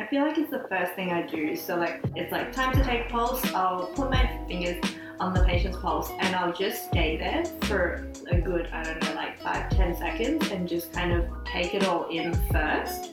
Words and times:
I 0.00 0.06
feel 0.06 0.22
like 0.22 0.38
it's 0.38 0.50
the 0.50 0.64
first 0.66 0.94
thing 0.94 1.12
I 1.12 1.26
do. 1.26 1.54
So 1.54 1.76
like 1.76 2.00
it's 2.16 2.32
like 2.32 2.54
time 2.54 2.72
to 2.72 2.82
take 2.82 3.10
pulse. 3.10 3.44
I'll 3.52 3.84
put 3.88 4.08
my 4.08 4.40
fingers 4.48 4.82
on 5.18 5.34
the 5.34 5.44
patient's 5.44 5.76
pulse 5.76 6.10
and 6.20 6.34
I'll 6.34 6.54
just 6.54 6.86
stay 6.86 7.18
there 7.18 7.44
for 7.68 8.08
a 8.30 8.40
good, 8.40 8.68
I 8.72 8.82
don't 8.82 9.02
know, 9.02 9.12
like 9.12 9.38
five, 9.42 9.68
ten 9.68 9.94
seconds 9.94 10.50
and 10.52 10.66
just 10.66 10.90
kind 10.94 11.12
of 11.12 11.26
take 11.44 11.74
it 11.74 11.84
all 11.84 12.08
in 12.08 12.32
first. 12.50 13.12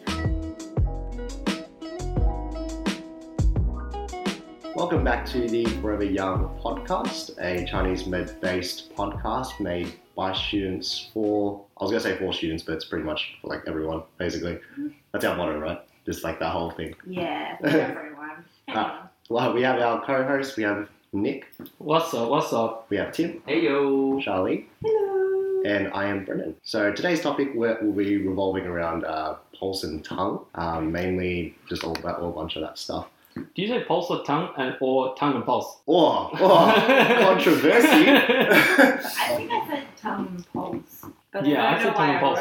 Welcome 4.73 5.03
back 5.03 5.25
to 5.25 5.45
the 5.45 5.65
Forever 5.81 6.05
Young 6.05 6.57
podcast, 6.63 7.37
a 7.41 7.65
Chinese 7.65 8.05
med 8.05 8.39
based 8.39 8.95
podcast 8.95 9.59
made 9.59 9.91
by 10.15 10.31
students 10.31 11.09
for, 11.13 11.65
I 11.77 11.83
was 11.83 11.91
going 11.91 12.01
to 12.01 12.09
say 12.09 12.17
for 12.17 12.31
students, 12.31 12.63
but 12.63 12.75
it's 12.75 12.85
pretty 12.85 13.03
much 13.03 13.39
for 13.41 13.49
like 13.49 13.63
everyone, 13.67 14.03
basically. 14.17 14.53
Mm-hmm. 14.53 14.87
That's 15.11 15.25
our 15.25 15.35
motto, 15.35 15.59
right? 15.59 15.81
Just 16.07 16.23
like 16.23 16.39
that 16.39 16.51
whole 16.51 16.71
thing. 16.71 16.95
Yeah, 17.05 17.57
everyone. 17.63 18.45
Ah. 18.69 19.07
Well, 19.29 19.53
we 19.53 19.61
have 19.61 19.79
our 19.79 20.03
co 20.05 20.23
host, 20.25 20.57
we 20.57 20.63
have 20.63 20.89
Nick, 21.13 21.45
What's 21.77 22.13
up? 22.13 22.29
What's 22.29 22.51
up? 22.51 22.87
we 22.89 22.97
have 22.97 23.13
Tim, 23.13 23.41
Hey 23.45 23.63
yo. 23.63 24.19
Charlie, 24.21 24.67
Hello. 24.83 25.61
and 25.65 25.89
I 25.93 26.05
am 26.07 26.25
Brennan. 26.25 26.55
So 26.63 26.91
today's 26.91 27.21
topic 27.21 27.51
will 27.55 27.77
will 27.81 27.93
be 27.93 28.17
revolving 28.17 28.65
around 28.67 29.05
uh, 29.05 29.35
pulse 29.57 29.83
and 29.85 30.03
tongue, 30.03 30.45
um, 30.55 30.91
mainly 30.91 31.55
just 31.69 31.85
all 31.85 31.97
about 31.97 32.19
all 32.19 32.29
a 32.29 32.33
bunch 32.33 32.55
of 32.57 32.61
that 32.63 32.77
stuff. 32.77 33.07
Do 33.35 33.61
you 33.61 33.67
say 33.69 33.83
pulse 33.85 34.09
or 34.09 34.23
tongue 34.25 34.49
and 34.57 34.75
or 34.81 35.15
tongue 35.15 35.35
and 35.35 35.45
pulse? 35.45 35.77
Oh, 35.87 36.29
oh 36.33 37.17
controversy. 37.21 37.87
I 38.09 39.33
think 39.37 39.51
I 39.51 39.67
said 39.69 39.83
tongue 40.01 40.27
and 40.35 40.53
pulse. 40.53 41.05
But 41.31 41.45
Yeah, 41.45 41.63
I 41.63 41.67
I 41.67 41.71
don't 41.71 41.79
said 41.83 41.87
know 41.87 41.93
tongue 41.93 42.07
why 42.07 42.11
and 42.13 42.19
pulse. 42.19 42.39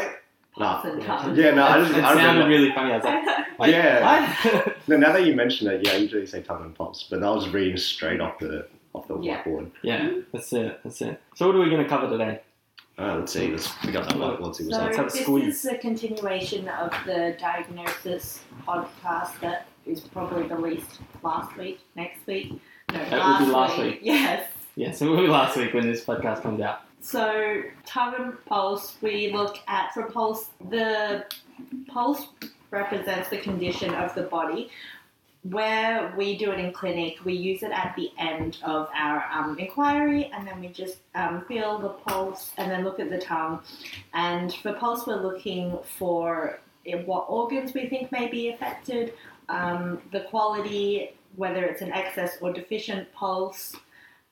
I 0.58 0.62
wrote 0.88 0.98
Nah. 0.98 1.06
pulse 1.06 1.24
and 1.26 1.36
Yeah. 1.36 1.50
no, 1.52 1.64
I 1.66 1.78
just 1.80 1.90
it 1.92 1.96
I 2.04 2.08
sounded 2.08 2.22
remember. 2.26 2.48
really 2.48 2.72
funny. 2.72 2.92
I 2.92 2.96
was 2.96 3.04
like, 3.04 3.24
like, 3.58 3.70
Yeah. 3.72 4.44
what? 4.64 4.76
No, 4.88 4.96
now 4.96 5.12
that 5.12 5.24
you 5.26 5.34
mention 5.34 5.68
it, 5.68 5.82
yeah, 5.84 5.92
I 5.92 5.96
usually 5.96 6.26
say 6.26 6.42
tongue 6.42 6.62
and 6.64 6.74
pulse, 6.74 7.06
but 7.10 7.22
I 7.22 7.30
was 7.30 7.48
reading 7.50 7.76
straight 7.76 8.20
off 8.20 8.38
the 8.38 8.66
off 8.94 9.06
the 9.08 9.18
Yeah. 9.20 9.42
whiteboard. 9.44 9.70
yeah, 9.82 10.08
that's 10.32 10.52
it. 10.54 10.80
That's 10.82 11.02
it. 11.02 11.20
So 11.34 11.46
what 11.46 11.56
are 11.56 11.60
we 11.60 11.68
going 11.68 11.82
to 11.82 11.88
cover 11.88 12.08
today? 12.08 12.40
Uh, 12.98 13.16
let's 13.18 13.32
see, 13.32 13.50
let's 13.50 13.70
pick 13.82 13.94
up 13.94 14.04
that 14.08 14.14
whiteboard. 14.16 14.40
Let's 14.40 14.58
see 14.58 14.64
what's 14.64 14.76
So. 14.76 14.82
Let's 14.84 14.96
have 14.96 15.06
a 15.06 15.10
this 15.10 15.20
squeeze. 15.20 15.54
is 15.58 15.64
a 15.66 15.76
continuation 15.76 16.66
of 16.68 16.90
the 17.04 17.36
diagnosis 17.38 18.40
podcast 18.66 19.38
that 19.40 19.66
is 19.84 20.00
probably 20.00 20.44
released 20.44 21.00
last 21.22 21.54
week, 21.58 21.80
next 21.94 22.26
week. 22.26 22.58
No, 22.92 22.98
That 23.10 23.40
will 23.40 23.46
be 23.46 23.52
last 23.52 23.76
week. 23.78 23.86
week. 23.92 24.00
Yes. 24.02 24.48
Yeah, 24.76 24.92
so 24.92 25.06
it 25.06 25.10
will 25.10 25.20
be 25.22 25.26
last 25.28 25.56
week 25.58 25.74
when 25.74 25.86
this 25.90 26.04
podcast 26.04 26.42
comes 26.42 26.60
out. 26.62 26.80
So 27.06 27.62
tongue 27.84 28.36
pulse, 28.46 28.96
we 29.00 29.32
look 29.32 29.58
at 29.68 29.94
for 29.94 30.10
pulse. 30.10 30.50
The 30.70 31.24
pulse 31.86 32.26
represents 32.72 33.28
the 33.28 33.38
condition 33.38 33.94
of 33.94 34.12
the 34.16 34.24
body. 34.24 34.70
Where 35.44 36.12
we 36.16 36.36
do 36.36 36.50
it 36.50 36.58
in 36.58 36.72
clinic, 36.72 37.24
we 37.24 37.34
use 37.34 37.62
it 37.62 37.70
at 37.70 37.94
the 37.94 38.10
end 38.18 38.58
of 38.64 38.88
our 38.92 39.24
um, 39.30 39.56
inquiry, 39.56 40.32
and 40.34 40.48
then 40.48 40.60
we 40.60 40.66
just 40.66 40.98
um, 41.14 41.44
feel 41.46 41.78
the 41.78 41.90
pulse 41.90 42.50
and 42.56 42.68
then 42.68 42.82
look 42.82 42.98
at 42.98 43.08
the 43.08 43.18
tongue. 43.18 43.60
And 44.12 44.52
for 44.52 44.72
pulse, 44.72 45.06
we're 45.06 45.22
looking 45.22 45.78
for 45.96 46.58
eh, 46.86 47.04
what 47.04 47.26
organs 47.28 47.72
we 47.72 47.88
think 47.88 48.10
may 48.10 48.26
be 48.26 48.48
affected, 48.48 49.12
um, 49.48 50.02
the 50.10 50.22
quality, 50.22 51.14
whether 51.36 51.62
it's 51.66 51.82
an 51.82 51.92
excess 51.92 52.38
or 52.40 52.52
deficient 52.52 53.12
pulse. 53.12 53.76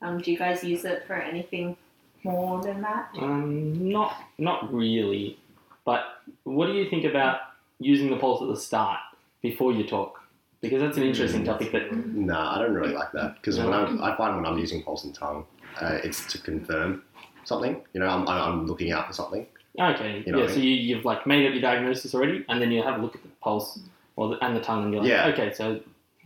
Um, 0.03 0.19
do 0.19 0.33
you 0.33 0.37
guys 0.37 0.65
use 0.65 0.85
it 0.85 1.07
for 1.07 1.15
anything 1.15 1.77
more 2.25 2.63
than 2.63 2.81
that? 2.83 3.11
Um, 3.19 3.89
not 3.91 4.17
not 4.39 4.73
really, 4.73 5.39
but 5.85 6.03
what 6.45 6.67
do 6.67 6.73
you 6.73 6.89
think 6.91 7.05
about 7.05 7.39
using 7.79 8.11
the 8.11 8.17
pulse 8.17 8.43
at 8.43 8.49
the 8.49 8.57
start 8.57 8.99
before 9.43 9.73
you 9.73 9.85
talk? 9.85 10.21
Because 10.61 10.81
that's 10.81 10.97
an 10.97 11.03
interesting 11.05 11.43
Mm. 11.43 11.47
topic. 11.47 11.73
That 11.73 11.93
Nah, 11.95 12.57
I 12.57 12.59
don't 12.63 12.75
really 12.75 12.95
like 12.95 13.13
that 13.13 13.35
because 13.37 13.59
when 13.59 13.73
I'm, 13.73 14.03
I 14.03 14.17
find 14.17 14.37
when 14.37 14.47
I'm 14.47 14.59
using 14.59 14.83
pulse 14.83 15.05
and 15.05 15.15
tongue, 15.15 15.45
uh, 15.81 15.99
it's 16.03 16.25
to 16.29 16.39
confirm 16.39 17.03
something. 17.45 17.83
You 17.93 18.01
know, 18.01 18.07
I'm, 18.07 18.27
I'm 18.27 18.67
looking 18.67 18.91
out 18.91 19.07
for 19.07 19.13
something. 19.13 19.47
okay, 19.79 20.23
You 20.25 20.33
know 20.33 20.39
yeah. 20.39 20.45
what 20.45 20.53
I 20.53 20.55
So 20.55 20.61
you, 20.61 20.71
you've 20.71 21.05
like 21.05 21.27
made 21.27 21.47
up 21.47 21.53
your 21.53 21.61
diagnosis 21.61 22.15
already, 22.15 22.45
and 22.49 22.63
then 22.63 22.71
you 22.73 22.83
have 22.83 22.99
a 22.99 23.03
look 23.03 23.15
at 23.15 23.23
the 23.23 23.29
pulse 23.43 23.79
or 24.17 24.29
the, 24.31 24.43
and 24.45 24.57
the 24.57 24.61
tongue, 24.61 24.85
and 24.85 24.93
you're 24.95 25.03
like, 25.03 25.11
Yeah. 25.11 25.27
okay, 25.35 25.53
so 25.53 25.81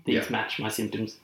these 0.05 0.15
Yeah. 0.25 0.31
match 0.31 0.61
my 0.61 0.69
symptoms. 0.69 1.19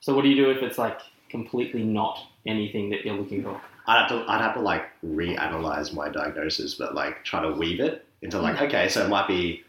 So 0.00 0.14
what 0.14 0.22
do 0.22 0.28
you 0.28 0.36
do 0.36 0.50
if 0.50 0.62
it's 0.62 0.76
like 0.76 1.00
completely 1.30 1.84
not 1.84 2.18
anything 2.46 2.90
that 2.90 3.04
you're 3.04 3.16
looking 3.16 3.42
for? 3.42 3.58
I'd 3.88 4.00
have 4.00 4.08
to, 4.10 4.24
I'd 4.30 4.40
have 4.40 4.54
to 4.54 4.60
like 4.60 4.84
reanalyze 5.04 5.92
my 5.94 6.08
diagnosis, 6.10 6.74
but 6.74 6.94
like 6.94 7.24
try 7.24 7.40
to 7.42 7.52
weave 7.52 7.80
it 7.80 8.04
into 8.22 8.38
like, 8.38 8.60
okay, 8.60 8.88
so 8.88 9.04
it 9.04 9.08
might 9.08 9.26
be 9.26 9.64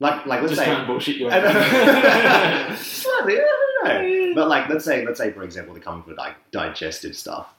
like, 0.00 0.24
like 0.26 0.40
let's 0.42 0.54
Just 0.54 0.64
say, 0.64 0.84
bullshit 0.86 1.16
you. 1.16 1.28
Slightly, 1.30 3.34
I 3.36 3.36
don't 3.36 3.84
know. 3.84 4.32
But 4.34 4.48
like, 4.48 4.68
let's 4.68 4.84
say, 4.84 5.04
let's 5.04 5.18
say, 5.18 5.32
for 5.32 5.42
example, 5.42 5.74
they're 5.74 5.82
coming 5.82 6.02
for 6.04 6.14
like 6.14 6.34
digestive 6.50 7.16
stuff. 7.16 7.52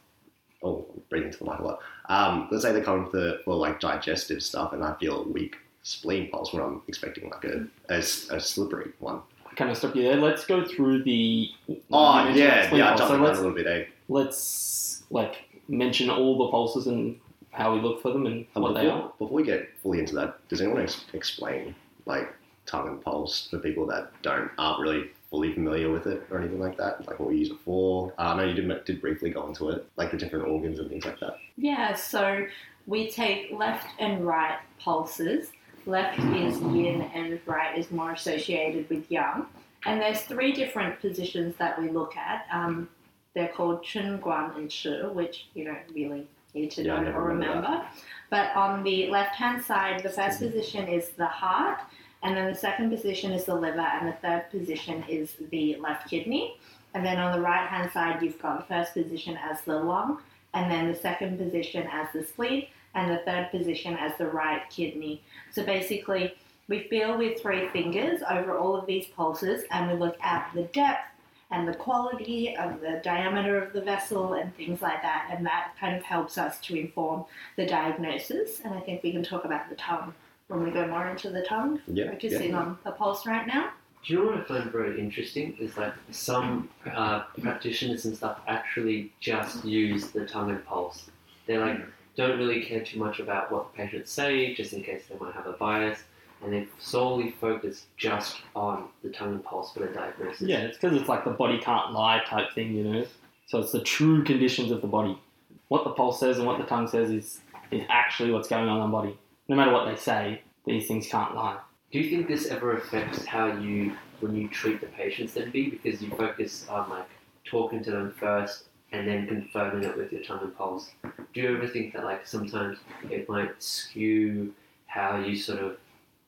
Oh, 0.64 0.86
breathing 1.10 1.32
to 1.32 1.38
the 1.38 1.46
mic 1.46 1.60
a 1.60 1.64
lot. 1.64 1.80
Um, 2.08 2.48
let's 2.50 2.64
say 2.64 2.72
they're 2.72 2.84
coming 2.84 3.10
for, 3.10 3.40
for 3.44 3.56
like 3.56 3.80
digestive 3.80 4.42
stuff, 4.42 4.74
and 4.74 4.84
I 4.84 4.94
feel 4.96 5.22
a 5.22 5.28
weak 5.28 5.58
spleen 5.84 6.30
pulse 6.32 6.54
when 6.54 6.64
I'm 6.64 6.82
expecting 6.88 7.30
like 7.30 7.44
a 7.44 7.68
a 7.90 8.02
slippery 8.02 8.92
one. 9.00 9.22
kind 9.56 9.70
of 9.70 9.78
stop 9.78 9.96
you 9.96 10.04
there. 10.04 10.16
Let's 10.16 10.46
go 10.46 10.66
through 10.66 11.04
the. 11.04 11.50
Oh 11.92 12.28
yeah, 12.30 12.74
yeah. 12.74 12.94
I 12.94 12.96
jumped 12.96 13.14
So 13.14 13.16
a 13.16 13.22
little 13.22 13.52
bit. 13.52 13.68
Eh? 13.68 13.86
let's 14.08 15.04
like 15.10 15.45
mention 15.68 16.10
all 16.10 16.38
the 16.38 16.50
pulses 16.52 16.88
and 16.88 17.20
how 17.52 17.74
we 17.74 17.82
look 17.82 18.02
for 18.02 18.12
them 18.12 18.26
and 18.26 18.46
Um, 18.56 18.64
what 18.64 18.74
they 18.74 18.84
before, 18.84 18.98
are. 19.02 19.14
before 19.18 19.36
we 19.38 19.44
get 19.44 19.70
fully 19.82 20.00
into 20.00 20.16
that, 20.16 20.48
does 20.50 20.62
anyone 20.62 20.82
ex- 20.82 21.06
explain 21.14 21.74
like 22.06 22.34
tongue 22.66 22.88
and 22.88 23.02
pulse 23.02 23.48
for 23.50 23.60
people 23.60 23.86
that 23.88 24.12
don't 24.22 24.50
aren't 24.58 24.80
really 24.82 25.10
fully 25.30 25.54
familiar 25.54 25.90
with 25.92 26.06
it 26.08 26.26
or 26.30 26.40
anything 26.40 26.60
like 26.60 26.78
that? 26.78 27.08
Like 27.08 27.20
what 27.20 27.30
we 27.30 27.38
use 27.38 27.50
it 27.52 27.58
for? 27.64 28.14
Uh, 28.20 28.22
I 28.34 28.38
know 28.38 28.44
you 28.44 28.54
did 28.54 28.86
did 28.86 29.02
briefly 29.02 29.30
go 29.30 29.48
into 29.48 29.70
it, 29.70 29.86
like 29.96 30.12
the 30.12 30.18
different 30.18 30.48
organs 30.48 30.80
and 30.80 30.90
things 30.90 31.06
like 31.06 31.20
that. 31.20 31.38
Yeah, 31.58 31.94
so 31.96 32.46
we 32.88 33.10
take 33.10 33.52
left 33.52 33.88
and 34.00 34.26
right 34.26 34.60
pulses. 34.80 35.52
Left 35.88 36.18
is 36.20 36.60
yin 36.62 37.02
and 37.14 37.40
right 37.46 37.78
is 37.78 37.92
more 37.92 38.12
associated 38.12 38.90
with 38.90 39.10
yang. 39.12 39.46
And 39.86 40.02
there's 40.02 40.22
three 40.22 40.52
different 40.52 41.00
positions 41.00 41.56
that 41.58 41.80
we 41.80 41.90
look 41.90 42.18
at. 42.18 42.48
Um, 42.52 42.90
they're 43.36 43.50
called 43.50 43.84
Chun, 43.84 44.20
Guan, 44.20 44.56
and 44.58 44.72
Shi, 44.72 45.02
which 45.14 45.48
you 45.54 45.66
don't 45.66 45.78
really 45.94 46.28
need 46.56 46.72
to 46.72 46.84
Yeah, 46.84 47.02
know 47.02 47.12
or 47.12 47.24
remember 47.24 47.58
remember. 47.58 47.86
But 48.30 48.56
on 48.56 48.84
the 48.84 49.10
left 49.10 49.36
hand 49.36 49.64
side, 49.64 50.02
the 50.02 50.10
first 50.10 50.40
position 50.40 50.88
is 50.88 51.10
the 51.10 51.28
heart, 51.28 51.82
and 52.24 52.36
then 52.36 52.52
the 52.52 52.58
second 52.58 52.90
position 52.90 53.32
is 53.32 53.46
the 53.46 53.54
liver, 53.54 53.80
and 53.80 54.08
the 54.08 54.14
third 54.14 54.50
position 54.50 55.04
is 55.08 55.36
the 55.52 55.76
left 55.76 56.10
kidney. 56.10 56.58
And 56.94 57.06
then 57.06 57.18
on 57.18 57.34
the 57.34 57.42
right 57.42 57.68
hand 57.68 57.92
side, 57.92 58.24
you've 58.24 58.42
got 58.42 58.58
the 58.60 58.74
first 58.74 58.94
position 58.94 59.38
as 59.38 59.62
the 59.62 59.78
lung, 59.78 60.22
and 60.54 60.72
then 60.72 60.88
the 60.92 60.98
second 60.98 61.38
position 61.38 61.88
as 61.92 62.08
the 62.14 62.24
spleen, 62.24 62.68
and 62.96 63.12
the 63.12 63.22
third 63.26 63.52
position 63.52 63.96
as 63.98 64.18
the 64.18 64.28
right 64.28 64.62
kidney. 64.70 65.22
So 65.52 65.66
basically, 65.66 66.36
we 66.70 66.88
feel 66.88 67.18
with 67.18 67.42
three 67.42 67.68
fingers 67.70 68.22
over 68.28 68.58
all 68.58 68.76
of 68.76 68.86
these 68.88 69.08
pulses, 69.08 69.66
and 69.72 69.92
we 69.92 69.98
look 69.98 70.18
at 70.22 70.50
the 70.56 70.64
depth 70.64 71.06
and 71.52 71.68
the 71.68 71.74
quality 71.74 72.56
of 72.58 72.82
the 72.82 73.00
diameter 73.04 73.62
of 73.62 73.74
the 73.74 73.82
vessel 73.82 74.34
and 74.34 74.56
things 74.56 74.82
like 74.82 75.02
that, 75.02 75.30
and 75.32 75.46
that 75.46 75.74
kind 75.80 75.96
of 75.96 76.04
helps 76.04 76.38
us 76.38 76.60
to 76.62 76.76
inform 76.80 77.26
the 77.56 77.66
diagnosis. 77.66 78.62
And 78.64 78.74
I 78.74 78.80
think 78.82 79.04
we 79.04 79.12
can 79.12 79.24
talk 79.24 79.46
about 79.46 79.70
the 79.70 79.76
tongue 79.76 80.14
when 80.48 80.64
we 80.64 80.72
go 80.72 80.88
more 80.88 81.08
into 81.08 81.30
the 81.30 81.42
tongue, 81.44 81.82
Yeah, 81.88 82.12
focusing 82.12 82.52
yeah. 82.52 82.60
on 82.60 82.78
the 82.84 82.92
pulse 82.92 83.26
right 83.26 83.48
now. 83.48 83.72
Do 84.06 84.14
you 84.14 84.20
know 84.20 84.32
what 84.32 84.42
I 84.42 84.44
find 84.44 84.72
very 84.72 85.00
interesting 85.00 85.56
is 85.60 85.78
like 85.78 85.94
some 86.12 86.70
uh, 86.94 87.24
practitioners 87.42 88.06
and 88.06 88.16
stuff 88.16 88.40
actually 88.48 89.12
just 89.20 89.66
use 89.66 90.12
the 90.12 90.26
tongue 90.28 90.52
and 90.52 90.64
pulse. 90.64 91.10
They 91.48 91.58
like 91.58 91.80
don't 92.16 92.38
really 92.38 92.64
care 92.64 92.82
too 92.84 93.00
much 93.00 93.20
about 93.20 93.52
what 93.52 93.72
the 93.72 93.78
patients 93.78 94.12
say, 94.12 94.54
just 94.54 94.74
in 94.74 94.84
case 94.84 95.04
they 95.10 95.18
might 95.18 95.34
have 95.34 95.48
a 95.48 95.54
bias, 95.54 96.04
and 96.46 96.54
they 96.54 96.68
solely 96.80 97.32
focus 97.42 97.88
just 97.98 98.38
on 98.56 98.88
the 99.04 99.10
tongue 99.10 99.34
and 99.34 99.44
pulse 99.44 99.74
for 99.74 99.80
the 99.80 99.88
diagnosis. 99.88 100.48
Yeah, 100.48 100.60
it's 100.60 100.78
because 100.78 100.96
it's 100.96 101.10
like 101.10 101.26
the 101.26 101.32
body 101.32 101.58
can't 101.58 101.92
lie 101.92 102.22
type 102.26 102.54
thing, 102.54 102.74
you 102.74 102.84
know. 102.84 103.06
So 103.48 103.60
it's 103.60 103.72
the 103.72 103.82
true 103.82 104.24
conditions 104.24 104.72
of 104.72 104.82
the 104.82 104.88
body. 104.88 105.20
What 105.68 105.84
the 105.84 105.90
pulse 105.90 106.20
says 106.20 106.38
and 106.38 106.46
what 106.46 106.60
the 106.60 106.66
tongue 106.66 106.88
says 106.88 107.10
is 107.10 107.42
is 107.72 107.82
actually 107.90 108.32
what's 108.32 108.48
going 108.48 108.70
on 108.70 108.78
in 108.78 108.84
the 108.84 108.92
body. 108.92 109.18
No 109.48 109.56
matter 109.56 109.72
what 109.72 109.86
they 109.86 109.96
say, 109.96 110.42
these 110.66 110.88
things 110.88 111.08
can't 111.08 111.36
lie. 111.36 111.58
Do 111.92 112.00
you 112.00 112.10
think 112.10 112.28
this 112.28 112.48
ever 112.48 112.78
affects 112.78 113.26
how 113.26 113.48
you, 113.48 113.96
when 114.20 114.36
you 114.36 114.48
treat 114.48 114.82
the 114.82 114.88
patients, 114.88 115.34
then 115.34 115.50
be 115.50 115.70
because 115.70 116.02
you 116.02 116.10
focus 116.12 116.68
on 116.70 116.90
like 116.90 117.10
talking 117.44 117.84
to 117.84 117.92
them 117.92 118.14
first 118.20 118.66
and 118.92 119.08
then 119.08 119.28
confirming 119.28 119.84
it 119.84 119.98
with 119.98 120.12
your 120.12 120.24
tongue 120.24 120.42
and 120.44 120.56
pulse? 120.56 120.92
Do 121.34 121.42
you 121.42 121.58
ever 121.58 121.68
think 121.68 121.94
that 121.94 122.04
like 122.04 122.28
sometimes 122.28 122.78
it 123.10 123.28
might 123.28 123.62
skew 123.62 124.54
how 124.88 125.18
you 125.18 125.36
sort 125.36 125.60
of 125.60 125.78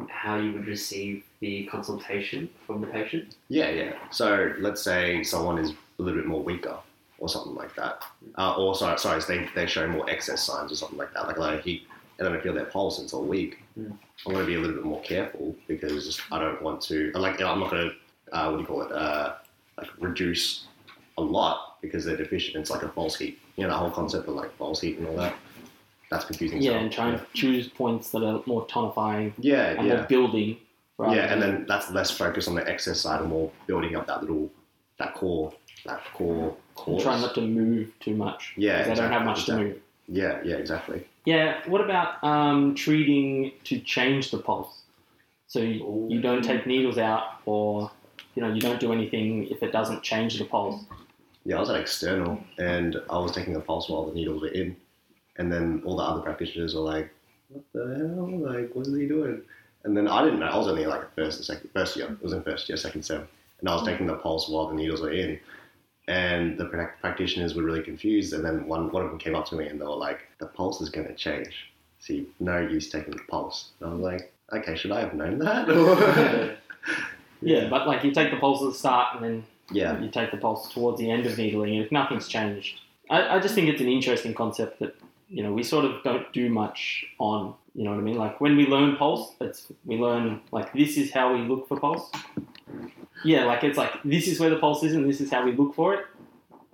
how 0.09 0.37
you 0.37 0.53
would 0.53 0.67
receive 0.67 1.23
the 1.39 1.65
consultation 1.65 2.49
from 2.65 2.81
the 2.81 2.87
patient? 2.87 3.35
Yeah, 3.49 3.69
yeah. 3.69 3.93
So 4.11 4.53
let's 4.59 4.81
say 4.81 5.23
someone 5.23 5.57
is 5.57 5.71
a 5.71 6.01
little 6.01 6.19
bit 6.19 6.27
more 6.27 6.41
weaker 6.41 6.77
or 7.19 7.29
something 7.29 7.55
like 7.55 7.75
that. 7.75 8.03
Uh, 8.37 8.55
or 8.55 8.75
sorry, 8.75 8.97
sorry, 8.99 9.21
they, 9.27 9.47
they 9.55 9.65
show 9.65 9.87
more 9.87 10.09
excess 10.09 10.43
signs 10.43 10.71
or 10.71 10.75
something 10.75 10.97
like 10.97 11.13
that. 11.13 11.27
Like 11.27 11.37
don't 11.37 11.61
heat, 11.61 11.87
I 12.19 12.23
don't 12.23 12.41
feel 12.41 12.53
their 12.53 12.65
pulse 12.65 12.99
until. 12.99 13.23
Mm. 13.23 13.53
I'm 13.77 14.33
going 14.33 14.39
to 14.39 14.45
be 14.45 14.55
a 14.55 14.59
little 14.59 14.75
bit 14.75 14.85
more 14.85 15.01
careful 15.01 15.55
because 15.67 16.19
I 16.31 16.39
don't 16.39 16.61
want 16.61 16.81
to. 16.83 17.11
Like 17.13 17.41
I'm 17.41 17.59
not 17.59 17.71
going 17.71 17.89
to 17.89 17.95
uh, 18.31 18.49
what 18.49 18.57
do 18.57 18.61
you 18.61 18.67
call 18.67 18.81
it? 18.83 18.91
Uh, 18.91 19.35
like 19.77 19.89
reduce 19.99 20.65
a 21.17 21.21
lot 21.21 21.77
because 21.81 22.05
they're 22.05 22.17
deficient. 22.17 22.57
It's 22.57 22.69
like 22.69 22.83
a 22.83 22.89
false 22.89 23.15
heat. 23.15 23.39
You 23.55 23.63
know, 23.63 23.69
the 23.69 23.77
whole 23.77 23.91
concept 23.91 24.27
of 24.27 24.35
like 24.35 24.55
false 24.57 24.81
heat 24.81 24.97
and 24.97 25.07
all 25.07 25.15
that. 25.17 25.35
That's 26.09 26.25
confusing. 26.25 26.61
Yeah, 26.61 26.71
stuff. 26.71 26.81
and 26.81 26.91
try 26.91 27.09
and 27.09 27.21
choose 27.33 27.67
points 27.67 28.11
that 28.11 28.23
are 28.23 28.41
more 28.45 28.65
tonifying 28.67 29.33
Yeah, 29.39 29.71
and 29.71 29.87
yeah. 29.87 29.95
more 29.97 30.03
building. 30.05 30.57
rather 30.97 31.15
yeah, 31.15 31.31
and 31.33 31.41
then 31.41 31.65
that's 31.67 31.91
less 31.91 32.11
focus 32.11 32.47
on 32.47 32.55
the 32.55 32.67
excess 32.67 33.01
side 33.01 33.19
and 33.21 33.29
more 33.29 33.51
building 33.67 33.95
up 33.95 34.07
that 34.07 34.21
little 34.21 34.49
that 34.99 35.13
core 35.15 35.53
that 35.85 36.01
core 36.13 36.55
core. 36.75 36.99
try 37.01 37.19
not 37.19 37.35
to 37.35 37.41
move 37.41 37.91
too 37.99 38.15
much. 38.15 38.53
Yeah, 38.57 38.79
'cause 38.85 38.87
they 38.97 39.03
don't 39.03 39.11
have 39.11 39.25
much 39.25 39.41
exactly. 39.41 39.63
to 39.65 39.69
move. 39.71 39.81
Yeah, 40.07 40.39
yeah, 40.43 40.55
exactly. 40.55 41.05
Yeah. 41.25 41.59
What 41.67 41.81
about 41.81 42.23
um, 42.23 42.73
treating 42.75 43.51
to 43.65 43.79
change 43.79 44.31
the 44.31 44.37
pulse? 44.37 44.83
So 45.47 45.59
you, 45.59 46.07
you 46.09 46.21
don't 46.21 46.41
take 46.43 46.65
needles 46.65 46.97
out, 46.97 47.23
or 47.45 47.91
you 48.35 48.41
know 48.41 48.53
you 48.53 48.61
don't 48.61 48.79
do 48.79 48.91
anything 48.93 49.47
if 49.47 49.61
it 49.61 49.71
doesn't 49.73 50.03
change 50.03 50.39
the 50.39 50.45
pulse. 50.45 50.83
Yeah, 51.45 51.57
I 51.57 51.59
was 51.59 51.69
at 51.69 51.79
external 51.79 52.41
and 52.57 52.97
I 53.09 53.17
was 53.19 53.31
taking 53.33 53.55
a 53.55 53.59
pulse 53.61 53.87
while 53.89 54.05
the 54.05 54.13
needles 54.13 54.41
were 54.41 54.49
in, 54.49 54.75
and 55.37 55.51
then 55.51 55.81
all 55.85 55.97
the 55.97 56.03
other 56.03 56.21
practitioners 56.21 56.75
were 56.75 56.81
like, 56.81 57.09
"What 57.49 57.63
the 57.73 57.95
hell? 57.97 58.39
Like, 58.39 58.73
what 58.73 58.87
is 58.87 58.95
he 58.95 59.07
doing?" 59.07 59.41
And 59.83 59.95
then 59.95 60.07
I 60.07 60.23
didn't 60.23 60.39
know. 60.39 60.47
I 60.47 60.57
was 60.57 60.67
only 60.67 60.85
like 60.85 61.13
first, 61.15 61.43
second, 61.43 61.69
first 61.73 61.95
year. 61.95 62.07
It 62.07 62.23
was 62.23 62.33
in 62.33 62.43
first 62.43 62.67
year, 62.67 62.77
second 62.77 63.03
sem, 63.03 63.27
and 63.59 63.69
I 63.69 63.73
was 63.73 63.81
mm-hmm. 63.81 63.91
taking 63.91 64.07
the 64.07 64.15
pulse 64.15 64.49
while 64.49 64.67
the 64.67 64.75
needles 64.75 65.01
were 65.01 65.11
in. 65.11 65.39
And 66.09 66.57
the 66.57 66.65
practitioners 67.01 67.53
were 67.53 67.63
really 67.63 67.83
confused. 67.83 68.31
And 68.31 68.43
then 68.43 68.65
one, 68.65 68.89
one 68.91 69.03
of 69.03 69.09
them 69.09 69.19
came 69.19 69.35
up 69.35 69.45
to 69.47 69.55
me 69.55 69.67
and 69.67 69.79
they 69.79 69.85
were 69.85 69.95
like, 69.95 70.21
"The 70.39 70.47
pulse 70.47 70.81
is 70.81 70.89
going 70.89 71.07
to 71.07 71.13
change. 71.13 71.71
See, 71.99 72.27
no 72.39 72.59
use 72.59 72.89
taking 72.89 73.11
the 73.11 73.23
pulse." 73.29 73.71
And 73.79 73.89
I 73.89 73.93
was 73.93 74.01
like, 74.01 74.33
"Okay, 74.53 74.75
should 74.75 74.91
I 74.91 75.01
have 75.01 75.13
known 75.13 75.39
that?" 75.39 76.57
Yeah, 77.41 77.69
but 77.69 77.87
like 77.87 78.03
you 78.03 78.11
take 78.11 78.31
the 78.31 78.37
pulse 78.37 78.61
at 78.61 78.69
the 78.69 78.77
start, 78.77 79.15
and 79.15 79.23
then 79.23 79.45
yeah, 79.71 79.99
you 79.99 80.09
take 80.09 80.31
the 80.31 80.37
pulse 80.37 80.71
towards 80.73 80.99
the 80.99 81.09
end 81.09 81.25
of 81.25 81.37
needling, 81.37 81.75
and 81.75 81.85
if 81.85 81.91
nothing's 81.91 82.27
changed, 82.27 82.79
I, 83.09 83.35
I 83.35 83.39
just 83.39 83.53
think 83.55 83.69
it's 83.69 83.81
an 83.81 83.87
interesting 83.87 84.33
concept 84.33 84.79
that 84.79 84.95
you 85.29 85.43
know 85.43 85.51
we 85.51 85.63
sort 85.63 85.85
of 85.85 86.03
don't 86.03 86.31
do 86.33 86.49
much 86.49 87.05
on. 87.19 87.53
You 87.75 87.83
know 87.83 87.91
what 87.91 87.99
I 87.99 88.03
mean? 88.03 88.17
Like 88.17 88.41
when 88.41 88.57
we 88.57 88.65
learn 88.65 88.95
pulse, 88.95 89.35
it's 89.39 89.67
we 89.85 89.97
learn 89.97 90.41
like 90.51 90.73
this 90.73 90.97
is 90.97 91.11
how 91.11 91.33
we 91.33 91.41
look 91.41 91.67
for 91.67 91.79
pulse. 91.79 92.09
Yeah, 93.23 93.45
like 93.45 93.63
it's 93.63 93.77
like 93.77 93.93
this 94.03 94.27
is 94.27 94.39
where 94.39 94.49
the 94.49 94.57
pulse 94.57 94.83
is, 94.83 94.93
and 94.93 95.07
this 95.07 95.21
is 95.21 95.29
how 95.29 95.43
we 95.45 95.51
look 95.51 95.75
for 95.75 95.93
it, 95.93 96.05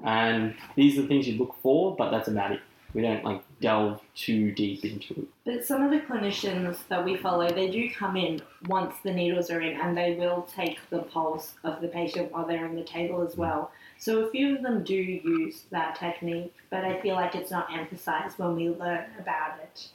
and 0.03 0.55
these 0.75 0.97
are 0.97 1.01
the 1.01 1.07
things 1.07 1.27
you 1.27 1.37
look 1.37 1.55
for. 1.61 1.95
But 1.95 2.11
that's 2.11 2.27
about 2.27 2.51
it. 2.51 2.61
We 2.93 3.01
don't 3.01 3.23
like 3.23 3.41
delve 3.63 4.01
too 4.13 4.51
deep 4.51 4.83
into 4.83 5.13
it. 5.13 5.27
But 5.45 5.65
some 5.65 5.83
of 5.83 5.89
the 5.89 6.01
clinicians 6.01 6.79
that 6.89 7.03
we 7.03 7.15
follow, 7.15 7.47
they 7.49 7.69
do 7.69 7.89
come 7.89 8.17
in 8.17 8.41
once 8.67 8.93
the 9.03 9.13
needles 9.13 9.49
are 9.49 9.61
in 9.61 9.79
and 9.79 9.97
they 9.97 10.15
will 10.15 10.45
take 10.53 10.79
the 10.89 10.99
pulse 10.99 11.53
of 11.63 11.79
the 11.79 11.87
patient 11.87 12.33
while 12.33 12.45
they're 12.45 12.65
on 12.65 12.75
the 12.75 12.83
table 12.83 13.25
as 13.25 13.37
well. 13.37 13.71
So 13.97 14.25
a 14.25 14.31
few 14.31 14.57
of 14.57 14.63
them 14.63 14.83
do 14.83 14.95
use 14.95 15.63
that 15.71 15.95
technique, 15.95 16.53
but 16.69 16.83
I 16.83 16.99
feel 16.99 17.15
like 17.15 17.35
it's 17.35 17.51
not 17.51 17.73
emphasized 17.73 18.37
when 18.37 18.57
we 18.57 18.67
learn 18.67 19.05
about 19.17 19.59
it. 19.63 19.87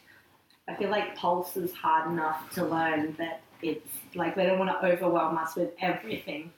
I 0.67 0.75
feel 0.75 0.89
like 0.89 1.15
pulse 1.15 1.55
is 1.59 1.71
hard 1.75 2.11
enough 2.11 2.51
to 2.55 2.65
learn 2.65 3.17
that 3.19 3.43
it's 3.61 3.93
like 4.15 4.35
they 4.35 4.47
don't 4.47 4.59
want 4.59 4.71
to 4.71 4.87
overwhelm 4.87 5.37
us 5.37 5.57
with 5.57 5.73
everything. 5.83 6.51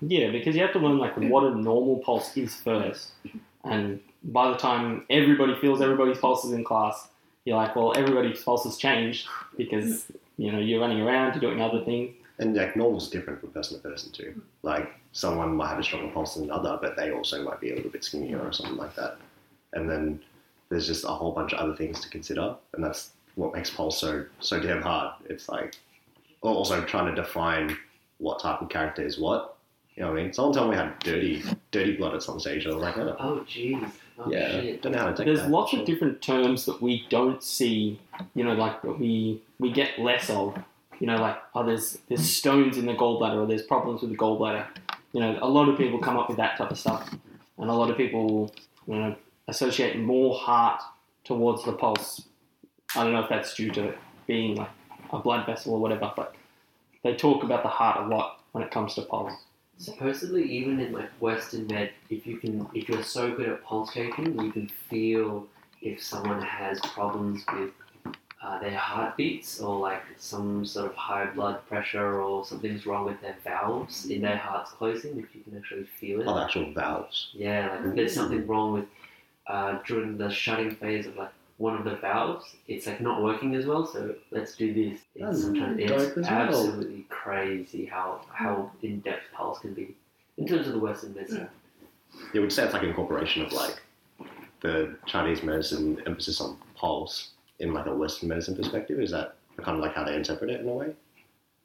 Yeah, 0.00 0.32
because 0.32 0.56
you 0.56 0.62
have 0.62 0.72
to 0.72 0.80
learn 0.80 0.98
like 0.98 1.16
what 1.16 1.44
a 1.44 1.54
normal 1.54 1.98
pulse 1.98 2.36
is 2.36 2.56
first, 2.56 3.12
and 3.62 4.00
by 4.32 4.50
the 4.50 4.56
time 4.56 5.04
everybody 5.10 5.54
feels 5.60 5.80
everybody's 5.80 6.18
pulses 6.18 6.52
in 6.52 6.64
class, 6.64 7.08
you're 7.44 7.56
like, 7.56 7.74
well, 7.74 7.92
everybody's 7.96 8.42
pulse 8.42 8.64
has 8.64 8.76
changed 8.76 9.26
because 9.56 10.06
you 10.36 10.52
know 10.52 10.58
you're 10.58 10.80
running 10.80 11.00
around, 11.00 11.32
you're 11.32 11.50
doing 11.50 11.60
other 11.62 11.84
things. 11.84 12.14
And 12.38 12.54
like 12.54 12.76
normal's 12.76 13.10
different 13.10 13.40
from 13.40 13.50
person 13.50 13.76
to 13.80 13.88
person 13.88 14.12
too. 14.12 14.40
Like 14.62 14.92
someone 15.12 15.56
might 15.56 15.68
have 15.68 15.78
a 15.78 15.82
stronger 15.82 16.12
pulse 16.12 16.34
than 16.34 16.44
another, 16.44 16.78
but 16.80 16.96
they 16.96 17.10
also 17.10 17.42
might 17.42 17.60
be 17.60 17.72
a 17.72 17.74
little 17.74 17.90
bit 17.90 18.04
skinnier 18.04 18.38
or 18.38 18.52
something 18.52 18.76
like 18.76 18.94
that. 18.94 19.18
And 19.72 19.90
then 19.90 20.20
there's 20.68 20.86
just 20.86 21.04
a 21.04 21.08
whole 21.08 21.32
bunch 21.32 21.52
of 21.52 21.58
other 21.58 21.74
things 21.74 22.00
to 22.00 22.10
consider, 22.10 22.54
and 22.74 22.84
that's 22.84 23.10
what 23.34 23.54
makes 23.54 23.70
pulse 23.70 23.98
so 23.98 24.24
so 24.40 24.60
damn 24.60 24.82
hard. 24.82 25.14
It's 25.28 25.48
like 25.48 25.76
also 26.42 26.82
trying 26.82 27.14
to 27.14 27.20
define 27.20 27.76
what 28.18 28.40
type 28.40 28.60
of 28.60 28.68
character 28.68 29.02
is 29.02 29.18
what. 29.18 29.56
You 29.94 30.02
know 30.04 30.12
what 30.12 30.20
I 30.20 30.22
mean? 30.22 30.32
Someone 30.32 30.54
told 30.54 30.70
me 30.70 30.76
I 30.76 30.84
had 30.84 30.98
dirty 31.00 31.42
dirty 31.70 31.96
blood 31.96 32.14
at 32.14 32.22
some 32.22 32.38
stage. 32.38 32.66
I 32.66 32.70
was 32.70 32.82
like, 32.82 32.98
oh, 32.98 33.16
Oh, 33.18 33.44
jeez. 33.48 33.90
Oh, 34.18 34.30
yeah, 34.30 34.50
shit. 34.50 34.82
don't 34.82 34.92
know 34.92 34.98
how 34.98 35.10
to 35.10 35.16
take 35.16 35.26
There's 35.26 35.42
that. 35.42 35.50
lots 35.50 35.72
of 35.74 35.84
different 35.84 36.20
terms 36.20 36.66
that 36.66 36.82
we 36.82 37.06
don't 37.08 37.42
see, 37.42 38.00
you 38.34 38.44
know, 38.44 38.54
like 38.54 38.82
that 38.82 38.98
we 38.98 39.40
we 39.58 39.70
get 39.72 39.98
less 39.98 40.28
of. 40.30 40.58
You 40.98 41.06
know, 41.06 41.16
like 41.16 41.36
oh, 41.54 41.64
there's 41.64 41.98
there's 42.08 42.28
stones 42.28 42.76
in 42.78 42.86
the 42.86 42.94
gallbladder, 42.94 43.36
or 43.42 43.46
there's 43.46 43.62
problems 43.62 44.02
with 44.02 44.10
the 44.10 44.16
gallbladder. 44.16 44.66
You 45.12 45.20
know, 45.20 45.38
a 45.40 45.48
lot 45.48 45.68
of 45.68 45.78
people 45.78 45.98
come 46.00 46.16
up 46.16 46.28
with 46.28 46.36
that 46.38 46.58
type 46.58 46.70
of 46.70 46.78
stuff, 46.78 47.08
and 47.58 47.70
a 47.70 47.72
lot 47.72 47.90
of 47.90 47.96
people, 47.96 48.52
you 48.86 48.96
know, 48.96 49.16
associate 49.46 49.96
more 49.98 50.34
heart 50.34 50.82
towards 51.24 51.64
the 51.64 51.72
pulse. 51.72 52.22
I 52.96 53.04
don't 53.04 53.12
know 53.12 53.22
if 53.22 53.28
that's 53.28 53.54
due 53.54 53.70
to 53.70 53.90
it 53.90 53.98
being 54.26 54.56
like 54.56 54.70
a 55.12 55.18
blood 55.18 55.46
vessel 55.46 55.74
or 55.74 55.80
whatever, 55.80 56.12
but 56.16 56.34
they 57.04 57.14
talk 57.14 57.44
about 57.44 57.62
the 57.62 57.68
heart 57.68 58.04
a 58.04 58.08
lot 58.08 58.40
when 58.52 58.64
it 58.64 58.70
comes 58.70 58.94
to 58.94 59.02
pulse. 59.02 59.32
Supposedly, 59.78 60.42
even 60.44 60.80
in 60.80 60.92
like 60.92 61.10
Western 61.20 61.66
med, 61.68 61.90
if 62.10 62.26
you 62.26 62.36
can, 62.38 62.66
if 62.74 62.88
you're 62.88 63.02
so 63.02 63.34
good 63.34 63.48
at 63.48 63.62
pulse 63.64 63.92
taking, 63.92 64.38
you 64.42 64.50
can 64.52 64.68
feel 64.68 65.46
if 65.80 66.02
someone 66.02 66.42
has 66.42 66.80
problems 66.80 67.44
with 67.52 67.70
uh, 68.42 68.58
their 68.60 68.76
heartbeats 68.76 69.60
or 69.60 69.78
like 69.78 70.02
some 70.16 70.64
sort 70.66 70.86
of 70.90 70.96
high 70.96 71.26
blood 71.26 71.64
pressure 71.68 72.20
or 72.20 72.44
something's 72.44 72.86
wrong 72.86 73.04
with 73.04 73.20
their 73.20 73.36
valves 73.44 74.06
in 74.10 74.22
their 74.22 74.36
heart's 74.36 74.72
closing. 74.72 75.12
If 75.18 75.34
you 75.34 75.42
can 75.42 75.56
actually 75.56 75.84
feel 75.84 76.20
it, 76.22 76.26
Oh, 76.26 76.38
actual 76.38 76.72
valves. 76.72 77.30
yeah, 77.32 77.70
like 77.76 77.86
if 77.86 77.94
there's 77.94 78.14
something 78.14 78.46
wrong 78.48 78.72
with 78.72 78.86
uh, 79.46 79.78
during 79.86 80.18
the 80.18 80.28
shutting 80.30 80.74
phase 80.74 81.06
of 81.06 81.16
like 81.16 81.32
one 81.58 81.74
of 81.76 81.84
the 81.84 81.96
valves, 81.96 82.54
it's 82.68 82.86
like 82.86 83.00
not 83.00 83.22
working 83.22 83.54
as 83.54 83.66
well. 83.66 83.84
So 83.86 84.14
let's 84.30 84.56
do 84.56 84.72
this. 84.72 85.00
It's, 85.14 85.42
sometimes 85.42 85.78
it's 85.80 85.90
as 85.92 86.16
well. 86.16 86.24
absolutely 86.26 87.04
crazy 87.08 87.84
how 87.84 88.22
how 88.32 88.70
in 88.82 89.00
depth 89.00 89.24
pulse 89.32 89.58
can 89.58 89.74
be 89.74 89.94
in 90.38 90.46
terms 90.46 90.66
of 90.68 90.72
the 90.72 90.78
Western 90.78 91.14
medicine. 91.14 91.48
You 92.32 92.40
would 92.40 92.52
say 92.52 92.64
it's 92.64 92.72
like 92.72 92.82
an 92.84 92.88
incorporation 92.88 93.42
of 93.44 93.52
like 93.52 93.76
the 94.60 94.96
Chinese 95.06 95.42
medicine 95.42 96.00
emphasis 96.06 96.40
on 96.40 96.56
pulse 96.74 97.30
in 97.58 97.74
like 97.74 97.86
a 97.86 97.94
Western 97.94 98.28
medicine 98.28 98.56
perspective. 98.56 99.00
Is 99.00 99.10
that 99.10 99.34
kind 99.58 99.76
of 99.76 99.82
like 99.82 99.94
how 99.94 100.04
they 100.04 100.14
interpret 100.16 100.50
it 100.50 100.60
in 100.60 100.68
a 100.68 100.72
way? 100.72 100.92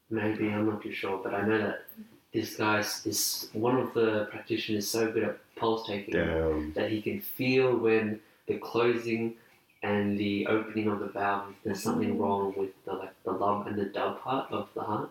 Maybe 0.09 0.49
I'm 0.49 0.67
not 0.67 0.81
too 0.81 0.91
sure, 0.91 1.19
but 1.23 1.33
I 1.33 1.45
know 1.45 1.57
that 1.59 1.85
this 2.33 2.55
guy 2.55 2.79
is- 2.79 3.05
is 3.05 3.49
one 3.53 3.77
of 3.77 3.93
the 3.93 4.25
practitioners 4.31 4.87
so 4.87 5.11
good 5.11 5.23
at 5.23 5.37
pulse 5.55 5.85
taking 5.87 6.13
Damn. 6.15 6.73
that 6.73 6.89
he 6.89 6.99
can 7.01 7.21
feel 7.21 7.77
when 7.77 8.19
the 8.47 8.57
closing 8.57 9.35
and 9.83 10.17
the 10.17 10.47
opening 10.47 10.87
of 10.87 10.99
the 10.99 11.07
valve 11.07 11.53
there's 11.63 11.83
something 11.83 12.17
wrong 12.17 12.53
with 12.57 12.71
the 12.85 12.93
like 12.93 13.13
the 13.25 13.31
love 13.31 13.67
and 13.67 13.77
the 13.77 13.85
dub 13.85 14.21
part 14.21 14.51
of 14.51 14.69
the 14.73 14.81
heart. 14.81 15.09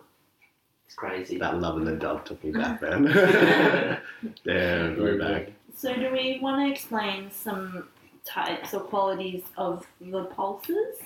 It's 0.85 0.95
crazy. 0.95 1.37
That 1.37 1.59
love 1.59 1.77
and 1.77 1.87
the 1.87 1.95
dove 1.95 2.25
took 2.25 2.43
me 2.43 2.51
back, 2.51 2.81
man. 2.81 3.05
Damn, 4.45 4.95
very 4.95 5.17
back. 5.17 5.53
So, 5.75 5.95
do 5.95 6.11
we 6.11 6.39
want 6.41 6.67
to 6.67 6.71
explain 6.71 7.31
some 7.31 7.87
types 8.25 8.73
or 8.73 8.81
qualities 8.81 9.43
of 9.57 9.85
the 10.01 10.25
pulses? 10.25 10.97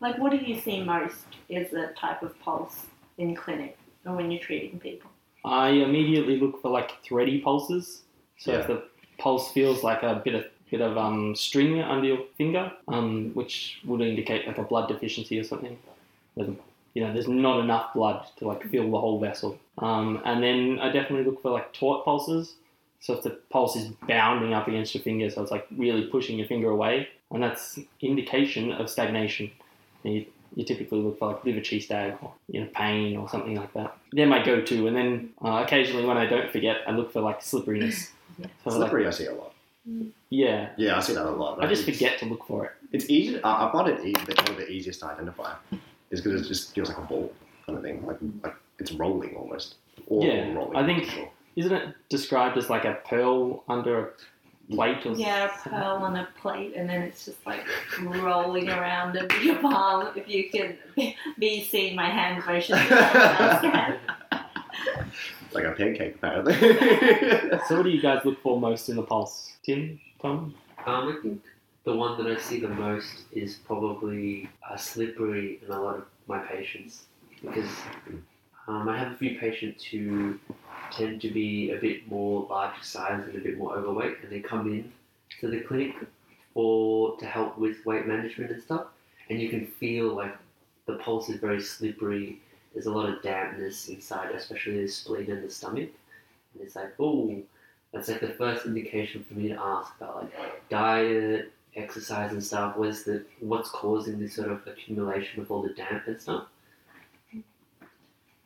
Like, 0.00 0.18
what 0.18 0.30
do 0.32 0.38
you 0.38 0.60
see 0.60 0.82
most 0.82 1.24
as 1.54 1.72
a 1.72 1.92
type 1.98 2.22
of 2.22 2.38
pulse 2.40 2.86
in 3.18 3.34
clinic 3.34 3.78
or 4.04 4.16
when 4.16 4.30
you're 4.30 4.42
treating 4.42 4.78
people? 4.78 5.10
I 5.44 5.68
immediately 5.70 6.38
look 6.38 6.60
for 6.60 6.70
like 6.70 7.02
thready 7.02 7.40
pulses. 7.40 8.02
So 8.38 8.52
if 8.52 8.66
the 8.66 8.84
pulse 9.18 9.52
feels 9.52 9.82
like 9.82 10.02
a 10.02 10.20
bit 10.24 10.34
of 10.34 10.44
bit 10.76 10.80
of 10.80 10.98
um, 10.98 11.36
string 11.36 11.80
under 11.80 12.06
your 12.06 12.18
finger, 12.36 12.72
um, 12.88 13.30
which 13.34 13.78
would 13.84 14.00
indicate 14.00 14.46
like 14.46 14.58
a 14.58 14.62
blood 14.62 14.88
deficiency 14.88 15.38
or 15.38 15.44
something. 15.44 15.78
There's, 16.36 16.48
you 16.94 17.02
know, 17.04 17.12
there's 17.12 17.28
not 17.28 17.60
enough 17.60 17.94
blood 17.94 18.26
to 18.38 18.48
like 18.48 18.64
fill 18.64 18.90
the 18.90 18.98
whole 18.98 19.20
vessel. 19.20 19.58
Um, 19.78 20.20
and 20.24 20.42
then 20.42 20.80
I 20.80 20.90
definitely 20.90 21.24
look 21.24 21.42
for 21.42 21.52
like 21.52 21.72
taut 21.72 22.04
pulses. 22.04 22.54
So 23.00 23.14
if 23.14 23.22
the 23.22 23.30
pulse 23.50 23.76
is 23.76 23.88
bounding 24.08 24.52
up 24.52 24.66
against 24.66 24.94
your 24.94 25.02
finger, 25.04 25.30
so 25.30 25.42
it's 25.42 25.50
like 25.50 25.66
really 25.76 26.06
pushing 26.06 26.38
your 26.38 26.48
finger 26.48 26.70
away, 26.70 27.08
and 27.30 27.42
that's 27.42 27.78
indication 28.00 28.72
of 28.72 28.88
stagnation. 28.88 29.50
And 30.04 30.14
you, 30.14 30.26
you 30.56 30.64
typically 30.64 31.00
look 31.00 31.18
for 31.18 31.28
like 31.28 31.44
liver 31.44 31.60
chi's 31.60 31.84
stag 31.84 32.16
or 32.22 32.32
you 32.48 32.62
know 32.62 32.68
pain 32.74 33.16
or 33.16 33.28
something 33.28 33.54
like 33.56 33.72
that. 33.74 33.96
They're 34.12 34.26
my 34.26 34.42
go-to, 34.42 34.86
and 34.86 34.96
then 34.96 35.30
uh, 35.44 35.62
occasionally 35.64 36.06
when 36.06 36.16
I 36.16 36.26
don't 36.26 36.50
forget, 36.50 36.78
I 36.86 36.92
look 36.92 37.12
for 37.12 37.20
like 37.20 37.42
slipperiness. 37.42 38.10
So 38.36 38.70
like, 38.70 38.78
Slippery, 38.78 39.06
I 39.06 39.10
see 39.10 39.26
a 39.26 39.32
lot. 39.32 39.54
Yeah, 40.34 40.70
Yeah, 40.76 40.96
I 40.96 41.00
see 41.00 41.14
that 41.14 41.26
a 41.26 41.30
lot. 41.30 41.62
I 41.62 41.66
just 41.66 41.84
forget 41.84 42.18
to 42.20 42.26
look 42.26 42.46
for 42.46 42.64
it. 42.66 42.72
It's 42.92 43.08
easy. 43.10 43.42
I, 43.42 43.68
I 43.68 43.72
find 43.72 43.88
it 43.88 44.00
easy, 44.04 44.34
one 44.38 44.48
of 44.50 44.56
the 44.56 44.68
easiest 44.68 45.00
to 45.00 45.06
identify. 45.06 45.54
Is 46.10 46.20
because 46.20 46.42
it 46.42 46.48
just 46.48 46.74
feels 46.74 46.88
like 46.88 46.98
a 46.98 47.02
ball 47.02 47.32
kind 47.66 47.76
of 47.78 47.84
thing. 47.84 48.04
Like 48.06 48.18
like 48.42 48.54
it's 48.78 48.92
rolling 48.92 49.36
almost. 49.36 49.76
Or 50.06 50.24
Yeah, 50.26 50.52
rolling. 50.54 50.76
I 50.76 50.84
think- 50.86 51.10
Sure. 51.10 51.30
Isn't 51.56 51.72
it 51.72 51.94
described 52.08 52.58
as 52.58 52.68
like 52.68 52.84
a 52.84 52.94
pearl 53.08 53.62
under 53.68 54.06
a 54.06 54.10
plate 54.74 55.06
or 55.06 55.12
Yeah, 55.12 55.52
a 55.54 55.68
pearl 55.68 55.98
on 56.02 56.16
a 56.16 56.26
plate, 56.42 56.74
and 56.74 56.88
then 56.90 57.02
it's 57.02 57.26
just 57.26 57.46
like 57.46 57.64
rolling 58.00 58.68
around 58.70 59.14
in 59.16 59.28
your 59.42 59.54
palm. 59.68 60.08
If 60.16 60.28
you 60.28 60.50
can 60.50 60.76
be 61.38 61.62
seeing 61.62 61.94
my 61.94 62.10
hand 62.10 62.44
motion, 62.44 62.76
like 65.54 65.64
a 65.64 65.72
pancake 65.72 66.16
apparently. 66.16 66.54
So, 67.68 67.76
what 67.76 67.84
do 67.84 67.90
you 67.90 68.02
guys 68.02 68.24
look 68.24 68.42
for 68.42 68.60
most 68.60 68.88
in 68.88 68.96
the 68.96 69.02
pulse? 69.02 69.56
Tim, 69.64 70.00
Tom? 70.20 70.54
Um, 70.86 71.08
I 71.08 71.22
think 71.22 71.42
the 71.84 71.94
one 71.94 72.22
that 72.22 72.30
I 72.30 72.40
see 72.40 72.60
the 72.60 72.68
most 72.68 73.22
is 73.32 73.54
probably 73.54 74.48
uh, 74.68 74.76
slippery 74.76 75.60
in 75.64 75.72
a 75.72 75.80
lot 75.80 75.96
of 75.96 76.04
my 76.26 76.38
patients 76.38 77.04
because 77.42 77.70
um, 78.68 78.88
I 78.88 78.98
have 78.98 79.12
a 79.12 79.14
few 79.16 79.38
patients 79.38 79.84
who 79.84 80.38
tend 80.90 81.20
to 81.22 81.30
be 81.30 81.72
a 81.72 81.76
bit 81.76 82.08
more 82.08 82.46
larger 82.48 82.82
size 82.82 83.22
and 83.26 83.36
a 83.36 83.40
bit 83.40 83.58
more 83.58 83.76
overweight, 83.76 84.16
and 84.22 84.32
they 84.32 84.40
come 84.40 84.66
in 84.72 84.92
to 85.40 85.48
the 85.48 85.60
clinic 85.60 85.94
or 86.54 87.16
to 87.18 87.26
help 87.26 87.58
with 87.58 87.84
weight 87.84 88.06
management 88.06 88.50
and 88.50 88.62
stuff, 88.62 88.86
and 89.28 89.40
you 89.40 89.48
can 89.48 89.66
feel 89.66 90.14
like 90.14 90.34
the 90.86 90.94
pulse 90.94 91.28
is 91.28 91.40
very 91.40 91.60
slippery. 91.60 92.40
There's 92.74 92.86
a 92.86 92.92
lot 92.92 93.08
of 93.08 93.22
dampness 93.22 93.88
inside, 93.88 94.34
especially 94.34 94.82
the 94.82 94.88
spleen 94.88 95.30
and 95.30 95.44
the 95.44 95.50
stomach, 95.50 95.90
and 96.52 96.62
it's 96.62 96.74
like, 96.74 96.92
oh, 96.98 97.40
that's 97.92 98.08
like 98.08 98.20
the 98.20 98.30
first 98.30 98.66
indication 98.66 99.24
for 99.24 99.34
me 99.34 99.48
to 99.48 99.54
ask 99.54 99.94
about 99.96 100.22
like 100.22 100.68
diet, 100.68 101.52
exercise 101.76 102.32
and 102.32 102.42
stuff. 102.42 102.76
What's 102.76 103.04
the 103.04 103.24
what's 103.40 103.70
causing 103.70 104.18
this 104.18 104.34
sort 104.34 104.50
of 104.50 104.66
accumulation 104.66 105.40
of 105.40 105.50
all 105.50 105.62
the 105.62 105.70
damp 105.70 106.08
and 106.08 106.20
stuff? 106.20 106.46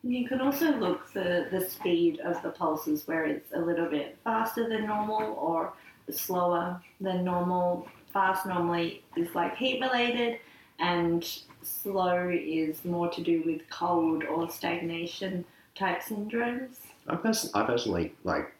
You 0.03 0.27
can 0.27 0.39
also 0.39 0.71
look 0.77 1.09
for 1.09 1.47
the 1.51 1.67
speed 1.67 2.19
of 2.21 2.41
the 2.41 2.49
pulses, 2.49 3.07
where 3.07 3.25
it's 3.25 3.51
a 3.53 3.59
little 3.59 3.87
bit 3.87 4.17
faster 4.23 4.69
than 4.69 4.85
normal 4.85 5.33
or 5.33 5.73
slower 6.09 6.79
than 7.01 7.25
normal. 7.25 7.87
Fast 8.13 8.45
normally 8.45 9.03
is 9.17 9.33
like 9.35 9.55
heat 9.57 9.81
related, 9.81 10.39
and 10.79 11.41
slow 11.61 12.29
is 12.31 12.83
more 12.85 13.09
to 13.09 13.21
do 13.21 13.41
with 13.45 13.61
cold 13.69 14.23
or 14.23 14.49
stagnation 14.49 15.45
type 15.75 16.01
syndromes. 16.01 16.77
I, 17.07 17.15
pers- 17.15 17.51
I 17.53 17.63
personally 17.65 18.13
like 18.23 18.51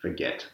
forget 0.00 0.46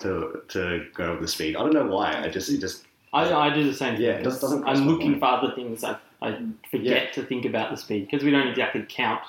to 0.00 0.42
to 0.48 0.86
go 0.94 1.12
with 1.12 1.20
the 1.22 1.28
speed. 1.28 1.56
I 1.56 1.60
don't 1.60 1.74
know 1.74 1.86
why. 1.86 2.22
I 2.22 2.28
just 2.28 2.48
it 2.50 2.58
just 2.60 2.84
I, 3.12 3.32
I 3.32 3.54
do 3.54 3.64
the 3.64 3.74
same 3.74 3.94
thing. 3.96 4.04
Yeah, 4.04 4.12
it 4.12 4.22
does- 4.24 4.40
doesn't 4.40 4.64
I'm 4.66 4.86
looking 4.86 5.12
mind. 5.12 5.20
for 5.20 5.26
other 5.26 5.54
things. 5.54 5.84
I, 5.84 5.96
I 6.20 6.38
forget 6.70 7.12
to 7.14 7.24
think 7.24 7.44
about 7.44 7.70
the 7.70 7.76
speed 7.76 8.08
because 8.10 8.24
we 8.24 8.30
don't 8.30 8.48
exactly 8.48 8.84
count 8.88 9.22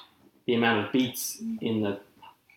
the 0.46 0.56
amount 0.56 0.86
of 0.86 0.92
beats 0.92 1.42
in 1.62 1.82
the 1.82 2.00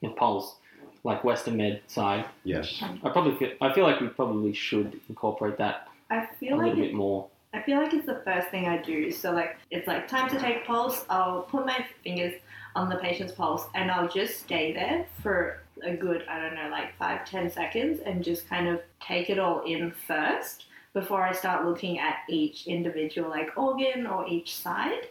in 0.03 0.13
pulse, 0.15 0.57
like 1.05 1.25
Western 1.25 1.57
Med 1.57 1.81
side. 1.87 2.27
yeah. 2.45 2.63
I 3.03 3.09
probably 3.09 3.35
feel, 3.37 3.53
I 3.63 3.73
feel 3.73 3.85
like 3.85 4.01
we 4.01 4.09
probably 4.09 4.53
should 4.53 5.01
incorporate 5.09 5.57
that 5.59 5.89
I 6.11 6.25
a 6.25 6.29
feel 6.39 6.59
like 6.59 6.67
little 6.67 6.83
it 6.85 6.87
bit 6.89 6.95
more. 6.95 7.29
I 7.55 7.63
feel 7.63 7.79
like 7.79 7.95
it's 7.95 8.07
the 8.07 8.21
first 8.25 8.49
thing 8.49 8.67
I 8.67 8.79
do. 8.79 9.11
So 9.11 9.33
like 9.33 9.57
it's 9.71 9.87
like 9.87 10.09
time 10.09 10.29
to 10.31 10.39
take 10.39 10.67
pulse. 10.67 11.05
I'll 11.09 11.43
put 11.43 11.67
my 11.67 11.85
fingers 12.05 12.35
on 12.75 12.89
the 12.89 12.97
patient's 12.97 13.33
pulse 13.33 13.67
and 13.75 13.91
I'll 13.91 14.09
just 14.09 14.41
stay 14.41 14.73
there 14.73 15.07
for 15.23 15.63
a 15.83 15.95
good 15.95 16.25
I 16.29 16.41
don't 16.41 16.55
know 16.55 16.69
like 16.71 16.97
five 16.99 17.29
ten 17.29 17.51
seconds 17.51 18.01
and 18.05 18.23
just 18.25 18.49
kind 18.49 18.69
of 18.69 18.81
take 19.01 19.31
it 19.31 19.39
all 19.39 19.63
in 19.65 19.93
first 20.07 20.67
before 20.93 21.23
I 21.23 21.33
start 21.33 21.67
looking 21.67 21.99
at 21.99 22.17
each 22.29 22.67
individual 22.67 23.29
like 23.29 23.57
organ 23.57 24.07
or 24.07 24.27
each 24.29 24.57
side. 24.57 25.09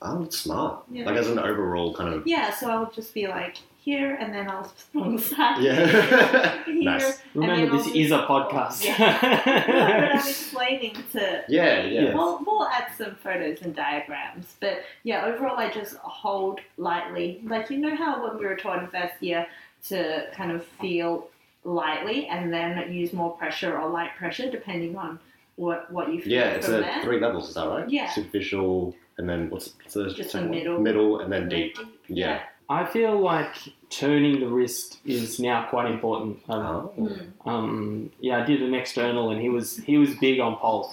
Oh, 0.00 0.22
it's 0.24 0.38
smart. 0.38 0.84
Yeah. 0.90 1.06
Like 1.06 1.16
as 1.16 1.28
an 1.28 1.38
overall 1.38 1.94
kind 1.94 2.12
of 2.12 2.26
Yeah, 2.26 2.52
so 2.54 2.70
I'll 2.70 2.90
just 2.90 3.14
be 3.14 3.28
like 3.28 3.58
here 3.84 4.14
and 4.14 4.32
then 4.32 4.48
I'll 4.48 4.72
on 4.94 5.16
the 5.16 5.22
side. 5.22 5.62
yeah. 5.62 6.64
Here. 6.64 6.82
nice. 6.84 7.18
Remember, 7.34 7.76
this 7.76 7.86
I'll 7.88 7.96
is 7.96 8.10
a 8.12 8.18
podcast. 8.26 8.84
Yeah. 8.84 8.96
No, 9.42 9.64
but 9.66 10.12
I'm 10.12 10.18
explaining 10.18 10.94
to 11.12 11.44
Yeah, 11.48 11.82
yeah. 11.82 12.14
We'll, 12.14 12.42
we'll 12.46 12.66
add 12.68 12.88
some 12.96 13.16
photos 13.16 13.62
and 13.62 13.74
diagrams. 13.74 14.54
But 14.60 14.82
yeah, 15.02 15.24
overall, 15.26 15.56
I 15.58 15.70
just 15.72 15.96
hold 15.96 16.60
lightly. 16.76 17.40
Like, 17.44 17.70
you 17.70 17.78
know 17.78 17.96
how 17.96 18.22
when 18.26 18.38
we 18.38 18.44
were 18.46 18.56
taught 18.56 18.82
in 18.82 18.88
first 18.88 19.14
year 19.20 19.46
to 19.88 20.26
kind 20.32 20.52
of 20.52 20.64
feel 20.80 21.28
lightly 21.64 22.26
and 22.28 22.52
then 22.52 22.92
use 22.92 23.12
more 23.12 23.36
pressure 23.36 23.76
or 23.78 23.88
light 23.88 24.10
pressure 24.16 24.50
depending 24.50 24.96
on 24.96 25.18
what, 25.56 25.90
what 25.92 26.12
you 26.12 26.20
feel 26.22 26.32
Yeah, 26.32 26.50
it's 26.50 26.68
a 26.68 26.72
there? 26.72 27.02
three 27.02 27.18
levels. 27.20 27.48
Is 27.48 27.54
that 27.56 27.66
right? 27.68 27.88
Yeah. 27.90 28.10
Superficial, 28.10 28.94
and 29.18 29.28
then 29.28 29.50
what's, 29.50 29.74
what's 29.82 29.94
the 29.94 30.10
Just 30.10 30.32
the 30.34 30.42
middle. 30.42 30.78
Middle, 30.78 31.20
and 31.20 31.32
then 31.32 31.42
And 31.42 31.50
deep. 31.50 31.76
then 31.76 31.88
Yeah. 32.08 32.42
I 32.80 32.84
feel 32.86 33.14
like 33.20 33.54
turning 33.90 34.40
the 34.40 34.48
wrist 34.48 34.98
is 35.04 35.38
now 35.38 35.58
quite 35.72 35.88
important. 35.90 36.38
Um, 36.48 36.60
Oh. 36.66 36.92
Mm. 36.98 37.32
um, 37.52 38.10
yeah, 38.20 38.42
I 38.42 38.44
did 38.46 38.62
an 38.62 38.74
external, 38.74 39.30
and 39.30 39.40
he 39.40 39.48
was 39.48 39.76
he 39.90 39.96
was 39.98 40.10
big 40.26 40.40
on 40.40 40.56
pulse. 40.56 40.92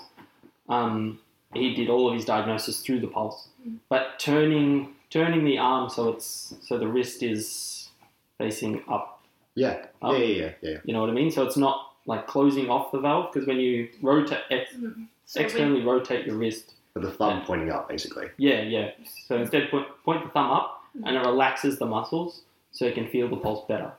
Um, 0.68 1.20
he 1.54 1.74
did 1.80 1.90
all 1.90 2.08
of 2.10 2.14
his 2.14 2.26
diagnosis 2.26 2.82
through 2.84 3.00
the 3.00 3.08
pulse, 3.08 3.48
but 3.94 4.04
turning 4.20 4.94
turning 5.10 5.44
the 5.46 5.58
arm 5.58 5.90
so 5.90 6.10
it's 6.10 6.54
so 6.68 6.78
the 6.78 6.88
wrist 6.88 7.24
is 7.24 7.90
facing 8.38 8.84
up. 8.88 9.22
Yeah. 9.56 9.76
Oh. 10.02 10.14
Yeah, 10.16 10.26
yeah, 10.26 10.36
yeah, 10.36 10.52
yeah. 10.72 10.78
You 10.86 10.94
know 10.94 11.02
what 11.02 11.10
I 11.10 11.14
mean? 11.14 11.32
So 11.32 11.44
it's 11.48 11.58
not 11.58 11.78
like 12.06 12.28
closing 12.28 12.70
off 12.70 12.92
the 12.92 13.00
valve 13.00 13.32
because 13.34 13.48
when 13.48 13.60
you 13.60 13.90
rotate 14.02 14.44
ex- 14.52 14.74
Mm. 14.76 15.08
So 15.26 15.40
we- 15.40 15.46
externally 15.46 15.82
rotate 15.84 16.26
your 16.26 16.38
wrist, 16.38 16.74
With 16.96 17.04
the 17.04 17.12
thumb 17.12 17.38
Yeah. 17.40 17.46
pointing 17.46 17.70
up, 17.72 17.88
basically. 17.90 18.28
yeah, 18.38 18.62
yeah. 18.64 18.92
So 19.28 19.38
instead, 19.38 19.70
point, 19.70 19.88
point 20.04 20.24
the 20.24 20.30
thumb 20.32 20.50
up, 20.52 20.79
and 21.06 21.16
it 21.16 21.20
relaxes 21.20 21.80
the 21.80 21.86
muscles 21.86 22.42
so 22.72 22.86
you 22.86 22.94
can 22.94 23.08
feel 23.08 23.30
the 23.30 23.38
pulse 23.38 23.66
better. 23.68 23.92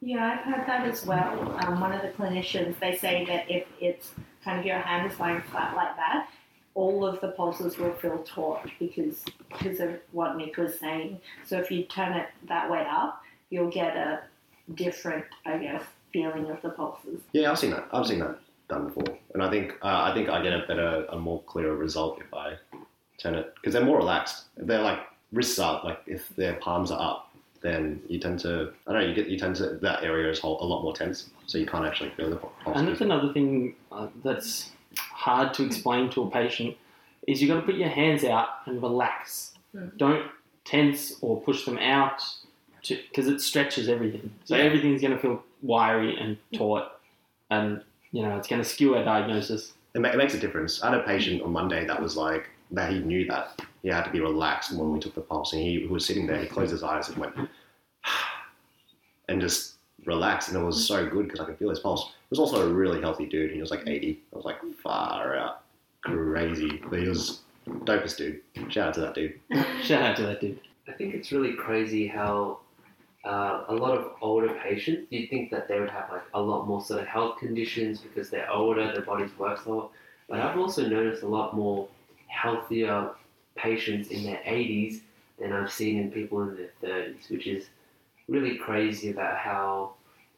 Yeah, 0.00 0.38
I've 0.38 0.44
had 0.44 0.66
that 0.66 0.86
as 0.86 1.04
well. 1.04 1.56
Um, 1.60 1.80
one 1.80 1.92
of 1.92 2.00
the 2.00 2.08
clinicians, 2.08 2.78
they 2.80 2.96
say 2.96 3.24
that 3.26 3.50
if 3.50 3.66
it's 3.80 4.12
kind 4.42 4.58
of 4.58 4.64
your 4.64 4.78
hand 4.78 5.10
is 5.10 5.18
lying 5.18 5.42
flat 5.42 5.76
like 5.76 5.94
that, 5.96 6.28
all 6.74 7.04
of 7.04 7.20
the 7.20 7.28
pulses 7.28 7.76
will 7.76 7.92
feel 7.94 8.18
taut 8.24 8.66
because 8.78 9.22
because 9.48 9.80
of 9.80 9.98
what 10.12 10.36
Nick 10.36 10.56
was 10.56 10.78
saying. 10.78 11.20
So 11.44 11.58
if 11.58 11.70
you 11.70 11.84
turn 11.84 12.12
it 12.14 12.28
that 12.48 12.70
way 12.70 12.86
up, 12.88 13.22
you'll 13.50 13.70
get 13.70 13.96
a 13.96 14.20
different, 14.74 15.24
I 15.44 15.58
guess, 15.58 15.82
feeling 16.12 16.48
of 16.50 16.62
the 16.62 16.70
pulses. 16.70 17.20
Yeah, 17.32 17.50
I've 17.50 17.58
seen 17.58 17.72
that. 17.72 17.88
I've 17.92 18.06
seen 18.06 18.20
that 18.20 18.38
done 18.68 18.86
before, 18.86 19.18
and 19.34 19.42
I 19.42 19.50
think 19.50 19.74
uh, 19.82 20.02
I 20.04 20.14
think 20.14 20.28
I 20.28 20.42
get 20.42 20.52
a 20.52 20.66
better, 20.66 21.06
a 21.10 21.18
more 21.18 21.42
clearer 21.42 21.76
result 21.76 22.20
if 22.20 22.32
I 22.32 22.54
turn 23.18 23.34
it 23.34 23.54
because 23.56 23.74
they're 23.74 23.84
more 23.84 23.98
relaxed. 23.98 24.44
They're 24.56 24.80
like 24.80 25.00
wrists 25.32 25.58
up. 25.58 25.84
Like 25.84 26.00
if 26.06 26.28
their 26.36 26.54
palms 26.54 26.90
are 26.90 27.00
up, 27.00 27.30
then 27.62 28.00
you 28.08 28.18
tend 28.18 28.40
to 28.40 28.72
I 28.86 28.92
don't 28.92 29.02
know. 29.02 29.08
You 29.08 29.14
get 29.14 29.28
you 29.28 29.38
tend 29.38 29.56
to 29.56 29.70
that 29.82 30.02
area 30.02 30.30
is 30.30 30.38
whole, 30.38 30.62
a 30.62 30.66
lot 30.66 30.82
more 30.82 30.94
tense, 30.94 31.30
so 31.46 31.58
you 31.58 31.66
can't 31.66 31.84
actually 31.86 32.10
feel 32.10 32.30
the 32.30 32.36
pulse. 32.36 32.76
And 32.76 32.88
that's 32.88 33.00
another 33.00 33.32
thing 33.32 33.74
uh, 33.92 34.08
that's 34.24 34.70
hard 34.96 35.54
to 35.54 35.64
explain 35.64 36.10
to 36.10 36.22
a 36.22 36.30
patient 36.30 36.76
is 37.28 37.40
you've 37.42 37.48
got 37.50 37.60
to 37.60 37.66
put 37.66 37.74
your 37.74 37.88
hands 37.90 38.24
out 38.24 38.48
and 38.66 38.82
relax. 38.82 39.52
Mm. 39.76 39.96
Don't 39.98 40.26
tense 40.64 41.14
or 41.20 41.40
push 41.40 41.64
them 41.64 41.78
out 41.78 42.22
because 42.88 43.28
it 43.28 43.40
stretches 43.40 43.88
everything. 43.88 44.32
So 44.44 44.56
Yeah. 44.56 44.62
everything's 44.64 45.00
going 45.02 45.12
to 45.14 45.18
feel 45.20 45.42
wiry 45.62 46.16
and 46.18 46.38
taut, 46.54 46.98
and 47.50 47.82
you 48.12 48.22
know 48.22 48.36
it's 48.38 48.48
going 48.48 48.62
to 48.62 48.68
skew 48.68 48.94
our 48.96 49.04
diagnosis. 49.04 49.74
it, 49.94 50.00
ma- 50.00 50.08
it 50.08 50.16
makes 50.16 50.32
a 50.34 50.38
difference. 50.38 50.82
I 50.82 50.90
had 50.90 51.00
a 51.00 51.02
patient 51.02 51.42
on 51.42 51.52
Monday 51.52 51.84
that 51.86 52.00
was 52.02 52.16
like 52.16 52.48
that. 52.70 52.90
He 52.90 53.00
knew 53.00 53.26
that 53.26 53.60
he 53.82 53.88
had 53.88 54.04
to 54.04 54.10
be 54.10 54.20
relaxed 54.20 54.72
when 54.72 54.92
we 54.92 55.00
took 55.00 55.14
the 55.14 55.20
pulse, 55.20 55.52
and 55.52 55.62
he, 55.62 55.80
he 55.80 55.86
was 55.86 56.04
sitting 56.04 56.26
there. 56.26 56.38
He 56.38 56.46
closed 56.46 56.72
his 56.72 56.82
eyes 56.82 57.08
and 57.08 57.18
went 57.18 57.34
and 59.28 59.40
just 59.40 59.74
relaxed, 60.04 60.48
and 60.48 60.60
it 60.60 60.64
was 60.64 60.86
so 60.86 61.06
good 61.08 61.26
because 61.26 61.40
I 61.40 61.44
could 61.44 61.58
feel 61.58 61.70
his 61.70 61.80
pulse. 61.80 62.04
He 62.04 62.26
was 62.30 62.38
also 62.38 62.68
a 62.68 62.72
really 62.72 63.00
healthy 63.00 63.26
dude. 63.26 63.52
He 63.52 63.60
was 63.60 63.70
like 63.70 63.86
80. 63.86 64.20
I 64.32 64.36
was 64.36 64.44
like 64.44 64.58
far 64.82 65.36
out, 65.36 65.62
crazy, 66.02 66.82
but 66.88 67.00
he 67.00 67.08
was 67.08 67.40
dopest 67.84 68.16
dude. 68.16 68.40
Shout 68.68 68.88
out 68.88 68.94
to 68.94 69.00
that 69.00 69.14
dude. 69.14 69.40
Shout 69.82 70.02
out 70.02 70.16
to 70.16 70.22
that 70.22 70.40
dude. 70.40 70.60
I 70.88 70.92
think 70.92 71.14
it's 71.14 71.32
really 71.32 71.54
crazy 71.54 72.06
how 72.06 72.58
uh, 73.24 73.64
a 73.68 73.74
lot 73.74 73.96
of 73.96 74.12
older 74.20 74.54
patients, 74.62 75.06
you'd 75.10 75.28
think 75.28 75.50
that 75.50 75.68
they 75.68 75.78
would 75.78 75.90
have 75.90 76.10
like 76.10 76.22
a 76.34 76.40
lot 76.40 76.66
more 76.66 76.82
sort 76.82 77.00
of 77.00 77.06
health 77.06 77.38
conditions 77.38 78.00
because 78.00 78.30
they're 78.30 78.50
older, 78.50 78.92
their 78.92 79.02
bodies 79.02 79.30
work 79.38 79.60
slower. 79.62 79.88
But 80.28 80.40
I've 80.40 80.58
also 80.58 80.88
noticed 80.88 81.22
a 81.22 81.28
lot 81.28 81.54
more 81.54 81.88
healthier 82.28 83.10
patients 83.56 84.08
in 84.08 84.24
their 84.24 84.40
80s 84.46 85.00
than 85.38 85.52
I've 85.52 85.72
seen 85.72 85.98
in 85.98 86.10
people 86.10 86.42
in 86.42 86.56
their 86.56 86.70
30s, 86.82 87.30
which 87.30 87.46
is 87.46 87.66
really 88.28 88.56
crazy 88.56 89.10
about 89.10 89.36
how 89.36 89.92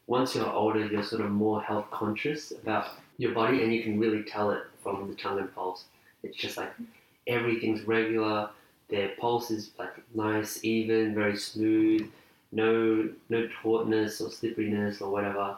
once 0.07 0.35
you're 0.35 0.51
older, 0.51 0.85
you're 0.87 1.03
sort 1.03 1.23
of 1.23 1.31
more 1.31 1.63
health 1.63 1.91
conscious 1.91 2.53
about 2.53 2.89
your 3.19 3.33
body 3.33 3.63
and 3.63 3.73
you 3.73 3.83
can 3.83 3.99
really 3.99 4.23
tell 4.23 4.51
it 4.51 4.63
from 4.83 5.09
the 5.09 5.15
tongue 5.15 5.39
and 5.39 5.55
pulse. 5.55 5.85
It's 6.23 6.37
just 6.37 6.57
like 6.57 6.73
everything's 7.27 7.83
regular, 7.83 8.51
their 8.89 9.11
pulse 9.19 9.51
is 9.51 9.71
like 9.79 9.95
nice, 10.15 10.63
even, 10.65 11.15
very 11.15 11.37
smooth, 11.37 12.11
no 12.53 13.09
no 13.31 13.49
tautness 13.63 14.21
or 14.21 14.31
slipperiness 14.31 15.01
or 15.01 15.11
whatever, 15.11 15.57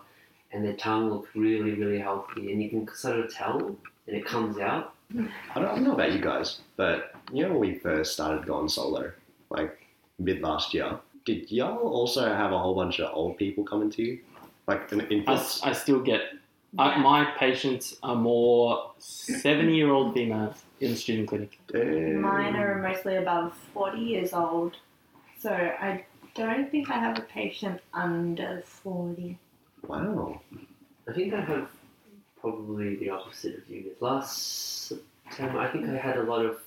and 0.52 0.64
their 0.64 0.76
tongue 0.76 1.10
looks 1.10 1.28
really 1.34 1.72
really 1.72 1.98
healthy, 1.98 2.52
and 2.52 2.62
you 2.62 2.70
can 2.70 2.88
sort 2.94 3.18
of 3.18 3.34
tell, 3.34 3.76
and 4.06 4.16
it 4.16 4.24
comes 4.24 4.58
out. 4.58 4.93
I 5.12 5.16
don't, 5.16 5.30
I 5.54 5.60
don't 5.60 5.82
know 5.84 5.92
about 5.94 6.12
you 6.12 6.20
guys, 6.20 6.60
but 6.76 7.14
you 7.32 7.42
know 7.44 7.50
when 7.50 7.60
we 7.60 7.74
first 7.78 8.12
started 8.14 8.46
going 8.46 8.68
solo, 8.68 9.12
like 9.50 9.78
mid 10.18 10.40
last 10.40 10.74
year, 10.74 10.98
did 11.24 11.50
y'all 11.50 11.78
also 11.78 12.22
have 12.26 12.52
a 12.52 12.58
whole 12.58 12.74
bunch 12.74 13.00
of 13.00 13.14
old 13.14 13.36
people 13.38 13.64
coming 13.64 13.90
to 13.90 14.02
you, 14.02 14.18
like 14.66 14.90
in, 14.92 15.00
in 15.02 15.24
I, 15.28 15.34
I 15.62 15.72
still 15.72 16.00
get 16.00 16.20
I, 16.78 16.96
Yeah. 16.96 17.02
my 17.02 17.24
patients 17.38 17.96
are 18.02 18.16
more 18.16 18.90
seventy-year-old 18.98 20.14
females 20.14 20.62
in 20.80 20.90
the 20.90 20.96
student 20.96 21.28
clinic. 21.28 21.58
Damn. 21.68 22.20
Mine 22.20 22.56
are 22.56 22.82
mostly 22.82 23.16
above 23.16 23.56
40 23.72 23.98
years 23.98 24.32
old. 24.32 24.76
So 25.38 25.50
I 25.52 26.04
don't 26.34 26.70
think 26.70 26.90
I 26.90 26.94
have 26.98 27.16
a 27.18 27.22
patient 27.22 27.80
under 27.92 28.62
40. 28.66 29.38
Wow. 29.86 30.40
I 31.08 31.12
think 31.12 31.32
I 31.34 31.40
have 31.42 31.68
probably 32.54 32.96
the 32.96 33.08
opposite 33.10 33.56
of 33.56 33.68
you. 33.70 33.84
Last 34.00 34.88
September, 34.88 35.58
I 35.58 35.68
think 35.72 35.88
I 35.88 35.96
had 35.96 36.18
a 36.18 36.22
lot 36.24 36.44
of 36.44 36.58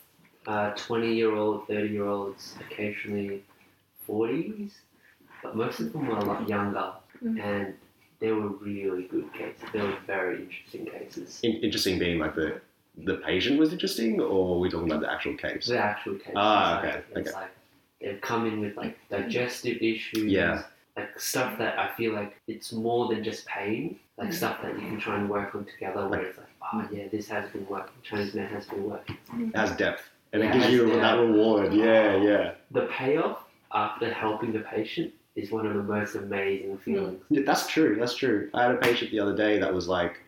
uh, 0.47 0.71
20 0.71 1.13
year 1.13 1.35
old, 1.35 1.67
30 1.67 1.89
year 1.89 2.05
olds, 2.05 2.55
occasionally 2.59 3.43
40s, 4.09 4.71
but 5.43 5.55
most 5.55 5.79
of 5.79 5.93
them 5.93 6.07
were 6.07 6.17
a 6.17 6.25
lot 6.25 6.47
younger 6.49 6.91
Mm. 7.23 7.41
and 7.43 7.73
they 8.19 8.31
were 8.31 8.49
really 8.49 9.05
good 9.05 9.33
cases. 9.33 9.63
They 9.73 9.81
were 9.81 9.97
very 10.05 10.43
interesting 10.43 10.85
cases. 10.85 11.39
In- 11.41 11.63
interesting 11.63 11.97
being 11.97 12.19
like 12.19 12.35
the 12.35 12.61
the 13.09 13.15
patient 13.15 13.57
was 13.59 13.73
interesting, 13.73 14.21
or 14.21 14.55
are 14.55 14.59
we 14.59 14.69
talking 14.69 14.91
about 14.91 15.01
the 15.01 15.11
actual 15.11 15.35
case? 15.35 15.65
The 15.65 15.79
actual 15.79 16.13
cases. 16.15 16.33
Ah, 16.35 16.81
like, 16.83 16.95
okay, 16.95 17.21
It's 17.21 17.33
like 17.33 17.49
they've 17.99 18.21
come 18.21 18.45
in 18.45 18.61
with 18.61 18.77
like 18.77 18.99
digestive 19.09 19.77
issues. 19.81 20.31
Yeah. 20.31 20.61
Like 20.97 21.19
stuff 21.19 21.57
that 21.59 21.77
I 21.77 21.89
feel 21.95 22.13
like 22.13 22.35
it's 22.47 22.73
more 22.73 23.07
than 23.07 23.23
just 23.23 23.45
pain. 23.45 23.99
Like 24.17 24.29
Mm. 24.29 24.33
stuff 24.33 24.61
that 24.63 24.73
you 24.73 24.87
can 24.87 24.99
try 24.99 25.15
and 25.15 25.29
work 25.29 25.53
on 25.53 25.65
together 25.65 26.07
where 26.07 26.21
it's 26.21 26.37
like, 26.39 26.47
oh 26.73 26.87
yeah, 26.91 27.07
this 27.11 27.27
has 27.29 27.47
been 27.51 27.67
working. 27.67 27.93
Chinese 28.01 28.33
man 28.33 28.47
has 28.47 28.65
been 28.65 28.83
working. 28.83 29.15
Mm. 29.31 29.49
It 29.49 29.55
has 29.55 29.71
depth, 29.75 30.09
and 30.33 30.41
Yeah, 30.41 30.49
it 30.49 30.53
gives 30.53 30.69
you 30.71 30.87
has 30.87 30.99
that 31.01 31.19
reward. 31.19 31.71
Yeah, 31.73 32.15
yeah. 32.17 32.51
The 32.71 32.87
payoff 32.87 33.43
after 33.71 34.11
helping 34.11 34.51
the 34.53 34.61
patient 34.61 35.13
is 35.35 35.51
one 35.51 35.67
of 35.67 35.75
the 35.75 35.83
most 35.83 36.15
amazing 36.15 36.77
mm. 36.77 36.81
feelings. 36.81 37.23
Yeah, 37.29 37.43
That's 37.45 37.67
true. 37.67 37.95
That's 37.99 38.15
true. 38.15 38.49
I 38.55 38.63
had 38.63 38.71
a 38.71 38.77
patient 38.77 39.11
the 39.11 39.19
other 39.19 39.35
day 39.35 39.59
that 39.59 39.71
was 39.71 39.87
like, 39.87 40.19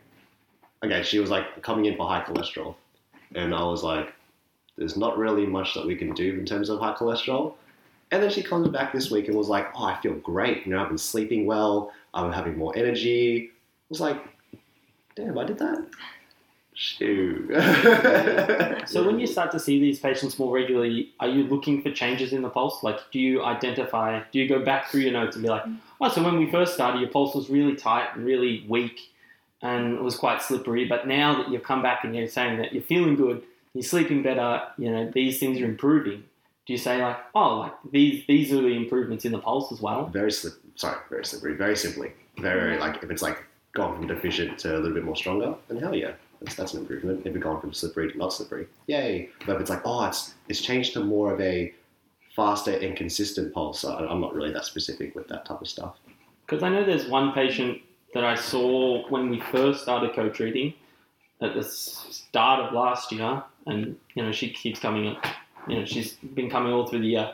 okay, 0.86 1.02
she 1.02 1.18
was 1.18 1.32
like 1.32 1.64
coming 1.64 1.86
in 1.86 1.98
for 1.98 2.08
high 2.08 2.22
cholesterol, 2.22 2.76
and 3.34 3.56
I 3.56 3.64
was 3.64 3.82
like, 3.84 4.14
there's 4.78 4.96
not 4.98 5.18
really 5.18 5.48
much 5.48 5.74
that 5.74 5.86
we 5.86 5.96
can 5.96 6.14
do 6.14 6.38
in 6.38 6.46
terms 6.46 6.70
of 6.70 6.80
high 6.80 6.94
cholesterol. 6.94 7.56
And 8.12 8.24
then 8.24 8.30
she 8.30 8.42
comes 8.42 8.68
back 8.70 8.92
this 8.92 9.12
week 9.12 9.28
and 9.28 9.38
was 9.38 9.50
like, 9.50 9.68
oh, 9.76 9.84
I 9.84 10.00
feel 10.02 10.16
great. 10.16 10.66
You 10.66 10.74
know, 10.74 10.82
I've 10.82 10.90
been 10.90 10.98
sleeping 10.98 11.46
well. 11.46 11.92
I'm 12.14 12.32
having 12.32 12.58
more 12.58 12.76
energy. 12.76 13.52
I 13.52 13.86
was 13.90 14.02
like, 14.02 14.18
damn, 15.16 15.38
I 15.38 15.44
did 15.44 15.60
that. 15.60 15.86
Shoot. 16.74 17.52
So 18.88 19.06
when 19.06 19.20
you 19.20 19.28
start 19.28 19.52
to 19.52 19.60
see 19.60 19.80
these 19.80 20.00
patients 20.00 20.40
more 20.40 20.52
regularly, 20.52 21.12
are 21.20 21.28
you 21.28 21.44
looking 21.44 21.84
for 21.84 21.92
changes 21.92 22.34
in 22.34 22.42
the 22.42 22.50
pulse? 22.50 22.82
Like, 22.82 23.00
do 23.12 23.20
you 23.20 23.44
identify? 23.44 24.22
Do 24.32 24.40
you 24.40 24.48
go 24.48 24.66
back 24.66 24.90
through 24.90 25.02
your 25.02 25.12
notes 25.12 25.36
and 25.36 25.44
be 25.44 25.50
like, 25.50 25.64
oh, 26.02 26.10
so 26.10 26.24
when 26.24 26.40
we 26.40 26.50
first 26.50 26.74
started, 26.74 27.02
your 27.02 27.10
pulse 27.10 27.36
was 27.36 27.50
really 27.50 27.76
tight 27.76 28.08
and 28.16 28.26
really 28.26 28.66
weak, 28.68 29.12
and 29.62 29.94
it 29.94 30.02
was 30.02 30.16
quite 30.16 30.42
slippery. 30.42 30.86
But 30.86 31.08
now 31.08 31.38
that 31.38 31.52
you've 31.52 31.64
come 31.64 31.84
back 31.84 32.04
and 32.04 32.16
you're 32.16 32.28
saying 32.28 32.58
that 32.58 32.74
you're 32.74 32.82
feeling 32.82 33.16
good, 33.16 33.44
you're 33.76 33.84
sleeping 33.84 34.24
better, 34.24 34.64
you 34.78 34.90
know, 34.90 35.12
these 35.14 35.40
things 35.40 35.62
are 35.62 35.66
improving. 35.66 36.24
Do 36.66 36.74
you 36.74 36.78
say 36.78 37.02
like, 37.02 37.18
oh, 37.34 37.60
like 37.60 37.74
these 37.92 38.26
these 38.28 38.54
are 38.54 38.62
the 38.62 38.68
improvements 38.68 39.26
in 39.26 39.32
the 39.32 39.40
pulse 39.40 39.72
as 39.72 39.82
well? 39.82 40.06
very 40.08 40.32
slip. 40.32 40.54
Sorry, 40.76 40.98
very 41.10 41.26
slippery. 41.26 41.56
Very 41.56 41.76
simply, 41.76 42.12
very, 42.38 42.60
very 42.60 42.78
like 42.78 43.04
if 43.04 43.10
it's 43.10 43.22
like 43.22 43.44
gone 43.74 43.96
from 43.96 44.08
deficient 44.08 44.58
to 44.60 44.76
a 44.76 44.78
little 44.78 44.94
bit 44.94 45.04
more 45.04 45.16
stronger, 45.16 45.56
then 45.68 45.78
hell 45.78 45.96
yeah, 45.96 46.12
that's, 46.42 46.56
that's 46.56 46.74
an 46.74 46.82
improvement. 46.82 47.26
If 47.26 47.36
it's 47.36 47.44
gone 47.44 47.60
from 47.60 47.74
slippery 47.74 48.12
to 48.12 48.18
not 48.18 48.34
slippery, 48.34 48.68
yay. 48.88 49.30
But 49.46 49.56
if 49.56 49.62
it's 49.62 49.70
like 49.70 49.82
oh, 49.86 50.06
it's 50.06 50.36
it's 50.48 50.62
changed 50.62 50.94
to 50.94 51.04
more 51.04 51.34
of 51.34 51.42
a 51.42 51.74
faster 52.36 52.72
and 52.72 52.96
consistent 52.96 53.54
pulse, 53.54 53.84
I, 53.84 54.06
I'm 54.06 54.22
not 54.22 54.34
really 54.34 54.54
that 54.54 54.66
specific 54.66 55.16
with 55.16 55.28
that 55.30 55.46
type 55.46 55.62
of 55.62 55.68
stuff. 55.68 55.96
Because 56.46 56.64
I 56.64 56.70
know 56.70 56.86
there's 56.86 57.08
one 57.08 57.34
patient 57.34 57.82
that 58.14 58.24
I 58.24 58.36
saw 58.36 59.08
when 59.10 59.30
we 59.30 59.40
first 59.40 59.82
started 59.82 60.14
co-treating 60.16 60.74
at 61.42 61.54
the 61.54 61.64
start 61.64 62.60
of 62.60 62.74
last 62.74 63.12
year, 63.12 63.44
and 63.66 63.98
you 64.14 64.24
know 64.24 64.32
she 64.32 64.50
keeps 64.52 64.80
coming. 64.80 65.16
up. 65.16 65.26
You 65.68 65.80
know 65.80 65.86
she's 65.86 66.14
been 66.14 66.50
coming 66.50 66.74
all 66.74 66.88
through 66.88 67.02
the 67.02 67.08
year, 67.08 67.34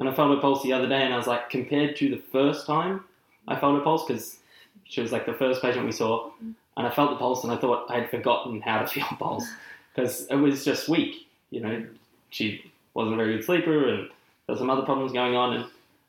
and 0.00 0.08
I 0.08 0.14
felt 0.14 0.34
her 0.34 0.40
pulse 0.40 0.62
the 0.62 0.72
other 0.72 0.88
day, 0.88 1.02
and 1.02 1.12
I 1.12 1.16
was 1.16 1.26
like, 1.26 1.50
compared 1.50 1.96
to 1.96 2.10
the 2.10 2.22
first 2.32 2.66
time 2.66 3.04
I 3.46 3.58
felt 3.58 3.76
her 3.76 3.82
pulse, 3.82 4.04
because 4.06 4.38
she 4.84 5.00
was 5.00 5.12
like 5.12 5.26
the 5.26 5.34
first 5.34 5.62
patient 5.62 5.84
we 5.84 5.92
saw, 5.92 6.30
and 6.40 6.86
I 6.86 6.90
felt 6.90 7.10
the 7.10 7.16
pulse, 7.16 7.44
and 7.44 7.52
I 7.52 7.56
thought 7.56 7.90
I 7.90 8.00
had 8.00 8.10
forgotten 8.10 8.60
how 8.60 8.80
to 8.80 8.86
feel 8.92 9.06
pulse 9.18 9.46
because 9.94 10.26
it 10.26 10.36
was 10.36 10.64
just 10.64 10.88
weak. 10.88 11.26
You 11.50 11.60
know, 11.60 11.86
she 12.30 12.70
wasn't 12.94 13.14
a 13.14 13.16
very 13.16 13.36
good 13.36 13.44
sleeper, 13.44 13.88
and 13.88 14.08
there 14.08 14.54
were 14.54 14.56
some 14.56 14.70
other 14.70 14.82
problems 14.82 15.12
going 15.12 15.34
on, 15.34 15.54
and 15.54 15.64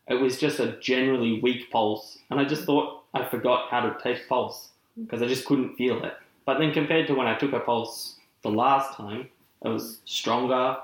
it 0.07 0.15
was 0.15 0.39
just 0.39 0.59
a 0.59 0.77
generally 0.79 1.39
weak 1.41 1.71
pulse, 1.71 2.19
and 2.29 2.39
I 2.39 2.45
just 2.45 2.63
thought 2.63 3.03
I 3.13 3.25
forgot 3.25 3.69
how 3.69 3.81
to 3.81 3.97
take 4.03 4.27
pulse 4.27 4.69
because 4.99 5.21
I 5.21 5.27
just 5.27 5.45
couldn't 5.45 5.75
feel 5.75 6.03
it. 6.03 6.13
But 6.45 6.59
then 6.59 6.73
compared 6.73 7.07
to 7.07 7.13
when 7.13 7.27
I 7.27 7.35
took 7.37 7.51
her 7.51 7.59
pulse 7.59 8.15
the 8.41 8.49
last 8.49 8.95
time, 8.95 9.29
it 9.63 9.69
was 9.69 9.99
stronger, 10.05 10.77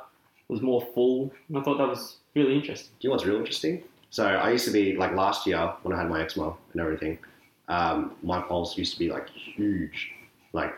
was 0.48 0.62
more 0.62 0.86
full, 0.94 1.32
and 1.50 1.58
I 1.58 1.62
thought 1.62 1.78
that 1.78 1.88
was 1.88 2.18
really 2.36 2.56
interesting. 2.56 2.92
Do 3.00 3.06
you 3.06 3.10
know 3.10 3.16
what's 3.16 3.26
real 3.26 3.38
interesting? 3.38 3.84
So 4.10 4.26
I 4.26 4.52
used 4.52 4.66
to 4.66 4.72
be 4.72 4.96
like 4.96 5.14
last 5.14 5.46
year 5.48 5.74
when 5.84 5.94
I 5.94 6.02
had 6.02 6.10
my 6.10 6.22
eczema 6.22 6.56
and 6.72 6.82
everything. 6.82 7.20
Um, 7.68 8.16
my 8.22 8.42
pulse 8.42 8.78
used 8.78 8.94
to 8.94 9.00
be 9.00 9.10
like 9.10 9.28
huge, 9.30 10.12
like 10.54 10.74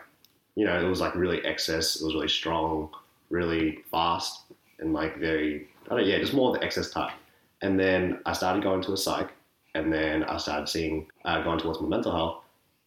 you 0.54 0.64
know 0.64 0.80
it 0.80 0.88
was 0.88 1.00
like 1.00 1.14
really 1.14 1.44
excess. 1.44 2.00
It 2.00 2.04
was 2.04 2.14
really 2.14 2.28
strong, 2.28 2.90
really 3.30 3.84
fast, 3.90 4.44
and 4.80 4.92
like 4.92 5.18
very 5.18 5.68
I 5.90 5.96
don't 5.96 6.06
yeah 6.06 6.18
just 6.18 6.34
more 6.34 6.48
of 6.48 6.60
the 6.60 6.64
excess 6.64 6.90
type. 6.90 7.12
And 7.60 7.78
then 7.78 8.20
I 8.24 8.32
started 8.32 8.62
going 8.62 8.82
to 8.82 8.92
a 8.92 8.96
psych, 8.96 9.30
and 9.74 9.92
then 9.92 10.24
I 10.24 10.38
started 10.38 10.68
seeing 10.68 11.06
uh, 11.24 11.42
going 11.42 11.58
towards 11.58 11.80
my 11.80 11.88
mental 11.88 12.12
health, 12.12 12.42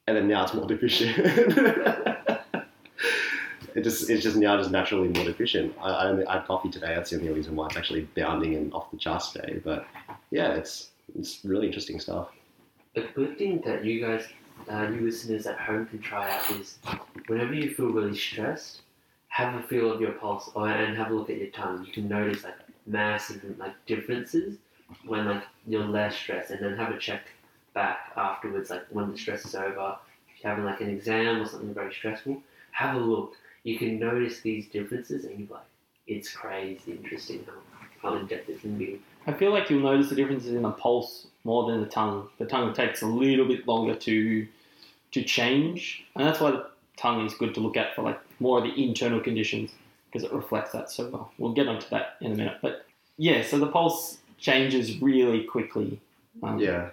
and 0.07 0.17
then 0.17 0.27
now 0.27 0.43
it's 0.43 0.53
more 0.53 0.65
deficient. 0.65 1.15
it 3.75 3.83
just 3.83 4.09
it's 4.09 4.23
just 4.23 4.35
now 4.35 4.57
just 4.57 4.71
naturally 4.71 5.07
more 5.07 5.25
deficient. 5.25 5.75
I, 5.79 5.89
I 5.89 6.05
only 6.09 6.25
I 6.25 6.33
had 6.33 6.45
coffee 6.45 6.69
today. 6.69 6.93
That's 6.95 7.09
the 7.09 7.17
only 7.17 7.29
reason 7.29 7.55
why 7.55 7.67
it's 7.67 7.77
actually 7.77 8.07
bounding 8.15 8.55
and 8.55 8.73
off 8.73 8.91
the 8.91 8.97
charts 8.97 9.31
today. 9.31 9.61
But 9.63 9.85
yeah, 10.29 10.53
it's 10.53 10.89
it's 11.17 11.43
really 11.43 11.67
interesting 11.67 11.99
stuff. 11.99 12.29
A 12.95 13.01
good 13.01 13.37
thing 13.37 13.61
that 13.65 13.85
you 13.85 14.01
guys, 14.01 14.27
uh, 14.69 14.87
you 14.89 15.01
listeners 15.01 15.45
at 15.47 15.57
home 15.57 15.85
can 15.85 15.99
try 15.99 16.29
out 16.29 16.51
is 16.51 16.79
whenever 17.27 17.53
you 17.53 17.73
feel 17.73 17.87
really 17.87 18.17
stressed, 18.17 18.81
have 19.29 19.55
a 19.55 19.63
feel 19.63 19.91
of 19.91 20.01
your 20.01 20.11
pulse 20.13 20.51
or, 20.55 20.67
and 20.67 20.97
have 20.97 21.11
a 21.11 21.13
look 21.13 21.29
at 21.29 21.37
your 21.37 21.51
tongue. 21.51 21.85
You 21.85 21.93
can 21.93 22.07
notice 22.09 22.43
like 22.43 22.55
massive 22.85 23.43
like 23.57 23.73
differences 23.85 24.57
when 25.05 25.25
like 25.25 25.43
you're 25.65 25.85
less 25.85 26.15
stressed, 26.15 26.51
and 26.51 26.63
then 26.63 26.75
have 26.77 26.93
a 26.93 26.97
check 26.97 27.27
back 27.73 28.11
afterwards, 28.17 28.69
like 28.69 28.83
when 28.89 29.11
the 29.11 29.17
stress 29.17 29.45
is 29.45 29.55
over. 29.55 29.97
If 30.35 30.43
you're 30.43 30.49
having 30.49 30.65
like 30.65 30.81
an 30.81 30.89
exam 30.89 31.41
or 31.41 31.45
something 31.45 31.73
very 31.73 31.93
stressful, 31.93 32.41
have 32.71 32.95
a 32.95 32.99
look. 32.99 33.35
You 33.63 33.77
can 33.77 33.99
notice 33.99 34.41
these 34.41 34.67
differences, 34.67 35.25
and 35.25 35.39
you're 35.39 35.47
like, 35.49 35.65
it's 36.07 36.33
crazy 36.33 36.91
interesting 36.93 37.45
how, 38.01 38.09
how 38.09 38.15
in 38.17 38.25
depth 38.27 38.49
it 38.49 38.61
can 38.61 38.77
be. 38.77 38.99
I 39.27 39.33
feel 39.33 39.51
like 39.51 39.69
you'll 39.69 39.81
notice 39.81 40.09
the 40.09 40.15
differences 40.15 40.53
in 40.53 40.63
the 40.63 40.71
pulse 40.71 41.27
more 41.43 41.69
than 41.69 41.79
the 41.81 41.87
tongue. 41.87 42.27
The 42.39 42.45
tongue 42.45 42.73
takes 42.73 43.01
a 43.01 43.07
little 43.07 43.45
bit 43.47 43.67
longer 43.67 43.95
to 43.95 44.47
to 45.11 45.23
change, 45.23 46.03
and 46.15 46.25
that's 46.25 46.39
why 46.39 46.51
the 46.51 46.65
tongue 46.97 47.25
is 47.25 47.33
good 47.33 47.53
to 47.55 47.59
look 47.59 47.75
at 47.77 47.93
for 47.95 48.01
like 48.01 48.19
more 48.39 48.57
of 48.59 48.63
the 48.63 48.83
internal 48.83 49.19
conditions 49.19 49.71
because 50.07 50.23
it 50.23 50.33
reflects 50.33 50.71
that 50.71 50.89
so 50.89 51.09
well. 51.09 51.31
We'll 51.37 51.53
get 51.53 51.67
onto 51.67 51.87
that 51.89 52.15
in 52.21 52.31
a 52.31 52.35
minute, 52.35 52.57
but 52.61 52.85
yeah, 53.17 53.43
so 53.43 53.59
the 53.59 53.67
pulse 53.67 54.17
changes 54.37 54.99
really 55.01 55.43
quickly. 55.43 55.99
Um, 56.41 56.57
Yeah. 56.59 56.89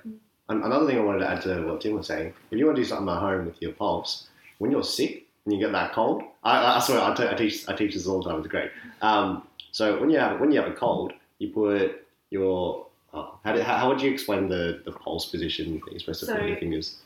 An- 0.50 0.62
Another 0.62 0.86
thing 0.86 0.98
I 0.98 1.02
wanted 1.02 1.20
to 1.20 1.30
add 1.30 1.42
to 1.42 1.62
what 1.66 1.80
Tim 1.80 1.94
was 1.94 2.06
saying: 2.08 2.34
if 2.50 2.58
you 2.58 2.66
want 2.66 2.76
to 2.76 2.82
do 2.82 2.88
something 2.88 3.08
at 3.08 3.20
home 3.20 3.46
with 3.46 3.62
your 3.62 3.72
pulse, 3.72 4.28
when 4.58 4.70
you're 4.70 4.82
sick 4.84 5.26
and 5.48 5.58
you 5.58 5.64
get 5.64 5.72
that 5.72 5.92
cold, 5.92 6.22
I, 6.44 6.76
I 6.76 6.78
swear 6.78 7.00
I, 7.00 7.14
t- 7.14 7.26
I 7.26 7.32
teach 7.32 7.66
I 7.68 7.74
teach 7.74 7.94
this 7.94 8.06
all 8.06 8.22
the 8.22 8.28
time. 8.28 8.38
It's 8.40 8.48
great. 8.48 8.70
Um, 9.00 9.46
so 9.72 9.98
when 9.98 10.10
you 10.10 10.18
have 10.18 10.40
when 10.40 10.52
you 10.52 10.60
have 10.60 10.70
a 10.70 10.74
cold, 10.74 11.14
you 11.38 11.48
put 11.48 12.06
your 12.28 12.86
oh, 13.14 13.38
how, 13.42 13.52
did, 13.52 13.62
how, 13.62 13.76
how 13.76 13.88
would 13.88 14.02
you 14.02 14.10
explain 14.10 14.48
the, 14.48 14.82
the 14.84 14.92
pulse 14.92 15.26
position 15.26 15.80
that 15.84 15.90
you're 15.90 16.00
supposed 16.00 16.20
to 16.20 16.26
put 16.26 16.40
on 16.42 16.48
your 16.48 16.58
fingers? 16.58 16.98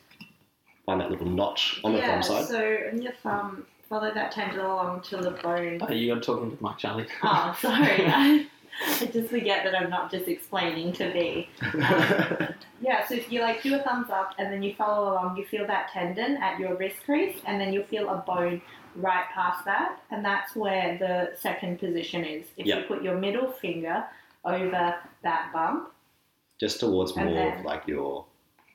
Find 0.87 1.00
that 1.00 1.11
little 1.11 1.26
notch 1.26 1.81
on 1.85 1.92
the 1.92 1.98
yeah, 1.98 2.20
thumb 2.20 2.22
side. 2.24 2.48
so 2.48 2.78
on 2.90 3.00
your 3.00 3.12
thumb, 3.22 3.64
follow 3.88 4.12
that 4.12 4.33
tendon 4.33 4.59
along 4.59 5.02
to 5.02 5.18
the 5.18 5.31
bone. 5.31 5.81
Uh, 5.81 5.92
you 5.92 6.09
talking 6.09 6.20
to 6.20 6.26
talk 6.26 6.42
into 6.42 6.57
the 6.57 6.62
mic, 6.68 6.78
Charlie. 6.78 7.07
Oh, 7.22 7.57
sorry. 7.61 8.48
I, 8.87 9.06
just 9.12 9.28
forget 9.30 9.64
that 9.64 9.74
I'm 9.74 9.90
not 9.90 10.11
just 10.11 10.28
explaining 10.28 10.92
to 10.94 11.12
be. 11.12 11.48
Yeah, 12.85 13.06
so 13.06 13.14
if 13.14 13.30
you 13.30 13.42
like 13.42 13.62
do 13.62 13.76
a 13.76 13.78
thumbs 13.78 14.11
up 14.11 14.35
and 14.38 14.52
then 14.52 14.61
you 14.61 14.74
follow 14.74 15.12
along, 15.12 15.37
you 15.37 15.44
feel 15.46 15.64
that 15.68 15.90
tendon 15.92 16.37
at 16.38 16.58
your 16.58 16.74
wrist 16.74 16.96
crease, 17.04 17.37
and 17.46 17.61
then 17.61 17.72
you'll 17.72 17.85
feel 17.87 18.08
a 18.08 18.16
bone 18.26 18.61
right 18.96 19.24
past 19.32 19.64
that, 19.66 20.00
and 20.11 20.24
that's 20.24 20.56
where 20.56 20.98
the 20.98 21.37
second 21.38 21.78
position 21.78 22.24
is. 22.24 22.46
If 22.56 22.66
you 22.66 22.82
put 22.88 23.00
your 23.04 23.16
middle 23.16 23.52
finger 23.52 24.04
over 24.44 24.96
that 25.22 25.52
bump, 25.52 25.92
Just 26.58 26.80
towards 26.80 27.14
more 27.14 27.26
then- 27.32 27.58
of 27.61 27.64
like 27.64 27.87
your 27.87 28.26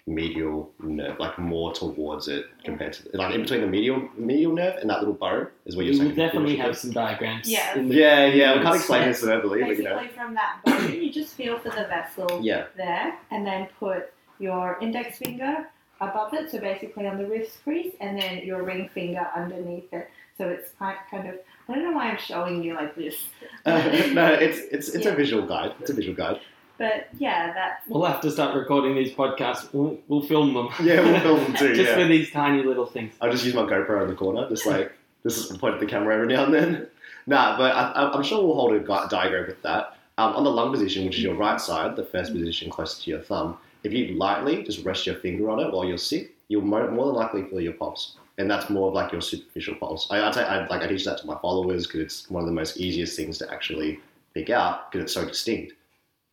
medial 0.07 0.71
nerve, 0.79 1.19
like 1.19 1.37
more 1.37 1.73
towards 1.73 2.27
it 2.29 2.45
compared 2.63 2.93
to 2.93 3.09
like 3.13 3.35
in 3.35 3.41
between 3.41 3.59
the 3.61 3.67
medial 3.67 4.09
medial 4.15 4.53
nerve 4.53 4.77
and 4.77 4.89
that 4.89 4.99
little 4.99 5.13
bone 5.13 5.47
is 5.65 5.75
where 5.75 5.85
you're 5.85 5.93
You 5.93 5.99
saying 5.99 6.09
will 6.11 6.15
definitely 6.15 6.55
have 6.55 6.77
some 6.77 6.91
diagrams. 6.91 7.49
Yeah. 7.49 7.75
the- 7.75 7.83
Yeah, 7.93 8.25
yeah, 8.25 8.55
we 8.57 8.63
can't 8.63 8.75
explain 8.77 9.07
this 9.09 9.21
verbally, 9.21 9.59
but 9.61 9.69
you 9.71 9.75
basically 9.83 10.05
know. 10.07 10.11
from 10.13 10.33
that 10.35 10.59
bone, 10.65 10.93
you 10.93 11.11
just 11.11 11.35
feel 11.35 11.59
for 11.59 11.69
the 11.69 11.85
vessel 11.87 12.39
Yeah, 12.41 12.67
there, 12.77 13.17
and 13.31 13.45
then 13.45 13.67
put 13.79 14.13
your 14.39 14.77
index 14.81 15.17
finger 15.17 15.67
above 15.99 16.33
it, 16.33 16.51
so 16.51 16.59
basically 16.59 17.05
on 17.05 17.17
the 17.17 17.25
wrist 17.25 17.61
crease, 17.63 17.93
and 17.99 18.17
then 18.21 18.45
your 18.45 18.63
ring 18.63 18.89
finger 18.93 19.27
underneath 19.35 19.91
it. 19.91 20.09
So 20.37 20.47
it's 20.47 20.71
kind 20.79 20.97
kind 21.11 21.27
of 21.27 21.35
I 21.67 21.73
don't 21.73 21.83
know 21.83 21.91
why 21.91 22.11
I'm 22.11 22.17
showing 22.17 22.63
you 22.63 22.75
like 22.75 22.95
this. 22.95 23.15
no, 23.65 24.27
it's 24.33 24.59
it's 24.71 24.87
it's 24.89 25.05
a 25.05 25.13
visual 25.13 25.45
guide. 25.45 25.73
It's 25.81 25.89
a 25.89 25.93
visual 25.93 26.15
guide. 26.15 26.39
But 26.77 27.07
yeah, 27.17 27.53
that's 27.53 27.87
We'll 27.87 28.05
have 28.05 28.21
to 28.21 28.31
start 28.31 28.55
recording 28.55 28.95
these 28.95 29.11
podcasts. 29.13 29.71
We'll, 29.73 29.97
we'll 30.07 30.21
film 30.21 30.53
them. 30.53 30.69
Yeah, 30.81 31.01
we'll 31.01 31.19
film 31.21 31.39
them 31.43 31.53
too, 31.57 31.75
Just 31.75 31.89
yeah. 31.89 31.95
for 31.95 32.05
these 32.07 32.31
tiny 32.31 32.63
little 32.63 32.85
things. 32.85 33.13
I'll 33.21 33.31
just 33.31 33.45
use 33.45 33.53
my 33.53 33.63
GoPro 33.63 34.03
in 34.03 34.09
the 34.09 34.15
corner, 34.15 34.47
just 34.49 34.65
like 34.65 34.91
this 35.23 35.37
is 35.37 35.57
point 35.57 35.73
at 35.73 35.79
the 35.79 35.85
camera 35.85 36.13
every 36.15 36.27
now 36.27 36.45
and 36.45 36.53
then. 36.53 36.87
Nah, 37.25 37.57
but 37.57 37.75
I, 37.75 37.91
I- 37.91 38.13
I'm 38.13 38.23
sure 38.23 38.43
we'll 38.45 38.55
hold 38.55 38.73
a 38.73 38.79
gui- 38.79 39.09
diagram 39.09 39.47
with 39.47 39.61
that. 39.63 39.97
Um, 40.19 40.33
on 40.35 40.43
the 40.43 40.49
lung 40.51 40.71
position, 40.71 41.05
which 41.05 41.17
is 41.17 41.23
your 41.23 41.35
right 41.35 41.59
side, 41.61 41.95
the 41.95 42.03
first 42.05 42.31
position 42.33 42.69
closest 42.71 43.03
to 43.03 43.11
your 43.11 43.19
thumb, 43.21 43.57
if 43.83 43.93
you 43.93 44.15
lightly 44.15 44.63
just 44.63 44.83
rest 44.83 45.05
your 45.05 45.15
finger 45.15 45.49
on 45.49 45.59
it 45.59 45.71
while 45.71 45.85
you're 45.85 45.97
sick, 45.97 46.35
you'll 46.47 46.63
more, 46.63 46.89
more 46.89 47.05
than 47.07 47.15
likely 47.15 47.43
feel 47.43 47.61
your 47.61 47.73
pulse, 47.73 48.15
and 48.39 48.49
that's 48.49 48.69
more 48.69 48.87
of 48.87 48.93
like 48.95 49.11
your 49.11 49.21
superficial 49.21 49.75
pulse. 49.75 50.07
I, 50.09 50.27
I, 50.27 50.31
ta- 50.31 50.39
I 50.41 50.65
like 50.67 50.81
I 50.81 50.87
teach 50.87 51.05
that 51.05 51.19
to 51.19 51.27
my 51.27 51.37
followers 51.39 51.85
because 51.85 51.99
it's 52.01 52.29
one 52.31 52.41
of 52.41 52.47
the 52.47 52.53
most 52.55 52.77
easiest 52.77 53.15
things 53.15 53.37
to 53.39 53.53
actually 53.53 53.99
pick 54.33 54.49
out 54.49 54.91
because 54.91 55.03
it's 55.03 55.13
so 55.13 55.23
distinct. 55.25 55.73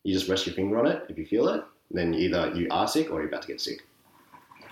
You 0.04 0.12
just 0.14 0.28
rest 0.28 0.46
your 0.46 0.54
finger 0.54 0.78
on 0.78 0.86
it. 0.86 1.04
If 1.08 1.18
you 1.18 1.26
feel 1.26 1.48
it, 1.48 1.64
then 1.90 2.14
either 2.14 2.52
you 2.54 2.68
are 2.70 2.86
sick 2.86 3.10
or 3.10 3.20
you're 3.20 3.28
about 3.28 3.42
to 3.42 3.48
get 3.48 3.60
sick. 3.60 3.82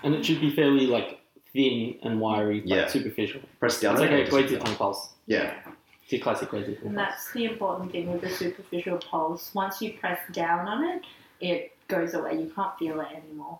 And 0.03 0.13
it 0.13 0.23
should 0.25 0.39
be 0.39 0.55
fairly 0.55 0.85
like 0.85 1.19
thin 1.53 1.95
and 2.03 2.19
wiry, 2.21 2.59
but 2.61 2.69
Yeah. 2.69 2.87
superficial. 2.87 3.41
Press 3.59 3.79
down. 3.81 3.93
It's 3.93 4.01
like 4.01 4.11
it 4.11 4.31
a 4.31 4.37
and 4.37 4.47
just- 4.49 4.65
tongue 4.65 4.75
pulse. 4.75 5.13
Yeah, 5.25 5.53
It's 6.03 6.11
your 6.11 6.21
classic 6.21 6.51
weighted 6.51 6.77
tongue 6.79 6.87
and 6.89 6.97
that's 6.97 7.31
the 7.31 7.45
important 7.45 7.91
thing 7.91 8.11
with 8.11 8.21
the 8.21 8.29
superficial 8.29 8.97
pulse. 8.99 9.53
Once 9.55 9.81
you 9.81 9.93
press 9.93 10.19
down 10.31 10.67
on 10.67 10.83
it, 10.83 11.03
it 11.39 11.71
goes 11.87 12.13
away. 12.13 12.39
You 12.39 12.51
can't 12.55 12.77
feel 12.77 12.99
it 13.01 13.07
anymore. 13.15 13.59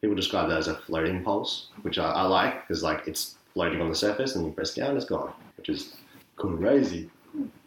people 0.00 0.14
describe 0.16 0.48
that 0.50 0.58
as 0.58 0.68
a 0.68 0.74
floating 0.74 1.22
pulse, 1.24 1.68
which 1.80 1.98
I, 1.98 2.10
I 2.10 2.22
like 2.24 2.66
because 2.68 2.82
like 2.82 3.06
it's 3.08 3.36
floating 3.54 3.80
on 3.80 3.88
the 3.88 3.94
surface 3.94 4.34
and 4.36 4.44
you 4.44 4.52
press 4.52 4.74
down, 4.74 4.96
it's 4.98 5.06
gone, 5.06 5.32
which 5.56 5.70
is 5.70 5.94
crazy. 6.36 7.08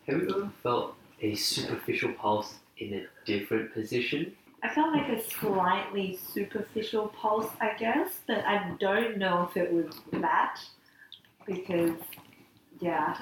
Have 0.08 0.22
you 0.22 0.30
ever 0.30 0.52
felt 0.62 0.94
a 1.22 1.34
superficial 1.34 2.14
pulse 2.14 2.60
in 2.80 2.94
a 2.94 3.06
different 3.26 3.74
position? 3.74 4.34
I 4.64 4.70
felt 4.70 4.94
like 4.94 5.08
a 5.10 5.22
slightly 5.24 6.18
superficial 6.34 7.10
pulse, 7.10 7.50
I 7.62 7.74
guess, 7.78 8.22
but 8.28 8.40
I 8.46 8.74
don't 8.80 9.18
know 9.18 9.48
if 9.50 9.56
it 9.58 9.72
was 9.72 9.96
that 10.14 10.60
because, 11.46 11.92
yeah, 12.80 13.16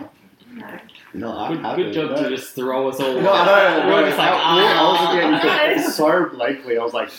I. 0.64 0.80
No, 1.14 1.38
I 1.38 1.50
Good, 1.50 1.60
haven't, 1.60 1.86
good 1.86 1.94
job 1.94 2.12
no. 2.12 2.24
to 2.24 2.30
just 2.30 2.56
throw 2.56 2.88
us 2.88 3.00
all. 3.00 3.14
No, 3.22 3.32
I 3.34 3.46
know. 3.46 3.88
We're 3.88 4.02
no, 4.02 4.06
just 4.06 4.18
like, 4.18 4.30
I, 4.30 4.34
I 4.34 4.92
was 4.92 4.98
"Ah." 5.00 5.14
looking 5.14 5.50
at 5.50 5.76
you 5.78 5.90
so 5.92 6.30
blankly. 6.30 6.78
I 6.78 6.84
was 6.84 6.94
like, 6.94 7.10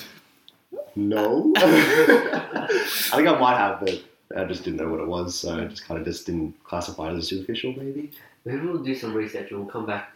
no. 0.94 1.52
I 1.56 2.68
think 3.14 3.28
I 3.28 3.38
might 3.38 3.56
have, 3.58 3.80
but 3.80 4.02
I 4.36 4.44
just 4.44 4.64
didn't 4.64 4.78
know 4.80 4.88
what 4.88 5.00
it 5.00 5.06
was, 5.06 5.38
so 5.38 5.60
I 5.60 5.64
just 5.66 5.84
kind 5.86 5.98
of 6.00 6.06
just 6.06 6.24
didn't 6.26 6.54
classify 6.64 7.10
it 7.10 7.16
as 7.16 7.28
superficial, 7.28 7.74
maybe. 7.76 8.10
Maybe 8.44 8.60
we'll 8.66 8.82
do 8.82 8.94
some 8.94 9.12
research 9.12 9.50
and 9.50 9.60
we'll 9.60 9.68
come 9.68 9.86
back 9.86 10.12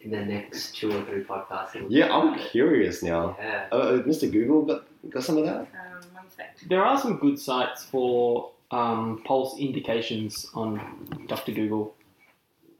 in 0.00 0.10
the 0.10 0.24
next 0.24 0.76
two 0.76 0.90
or 0.96 1.02
three 1.04 1.22
podcasts. 1.24 1.74
we'll 1.74 1.90
Yeah, 1.90 2.14
I'm 2.14 2.28
about 2.28 2.40
it. 2.40 2.50
curious 2.50 3.02
now. 3.02 3.36
Yeah. 3.38 3.66
Uh, 3.72 3.74
uh, 3.76 4.02
Mr. 4.02 4.30
Google 4.30 4.62
got 4.62 4.84
got 5.10 5.22
some 5.24 5.38
of 5.38 5.44
that. 5.44 5.56
Um, 5.58 5.66
one 6.12 6.24
sec. 6.36 6.56
There 6.68 6.84
are 6.84 6.98
some 6.98 7.16
good 7.18 7.38
sites 7.38 7.84
for 7.84 8.50
um, 8.70 9.22
pulse 9.24 9.58
indications 9.58 10.46
on 10.54 11.26
Dr. 11.28 11.52
Google. 11.52 11.94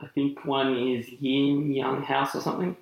I 0.00 0.06
think 0.08 0.44
one 0.44 0.76
is 0.76 1.08
Yin 1.20 1.72
Yang 1.72 2.02
House 2.02 2.34
or 2.34 2.40
something. 2.40 2.76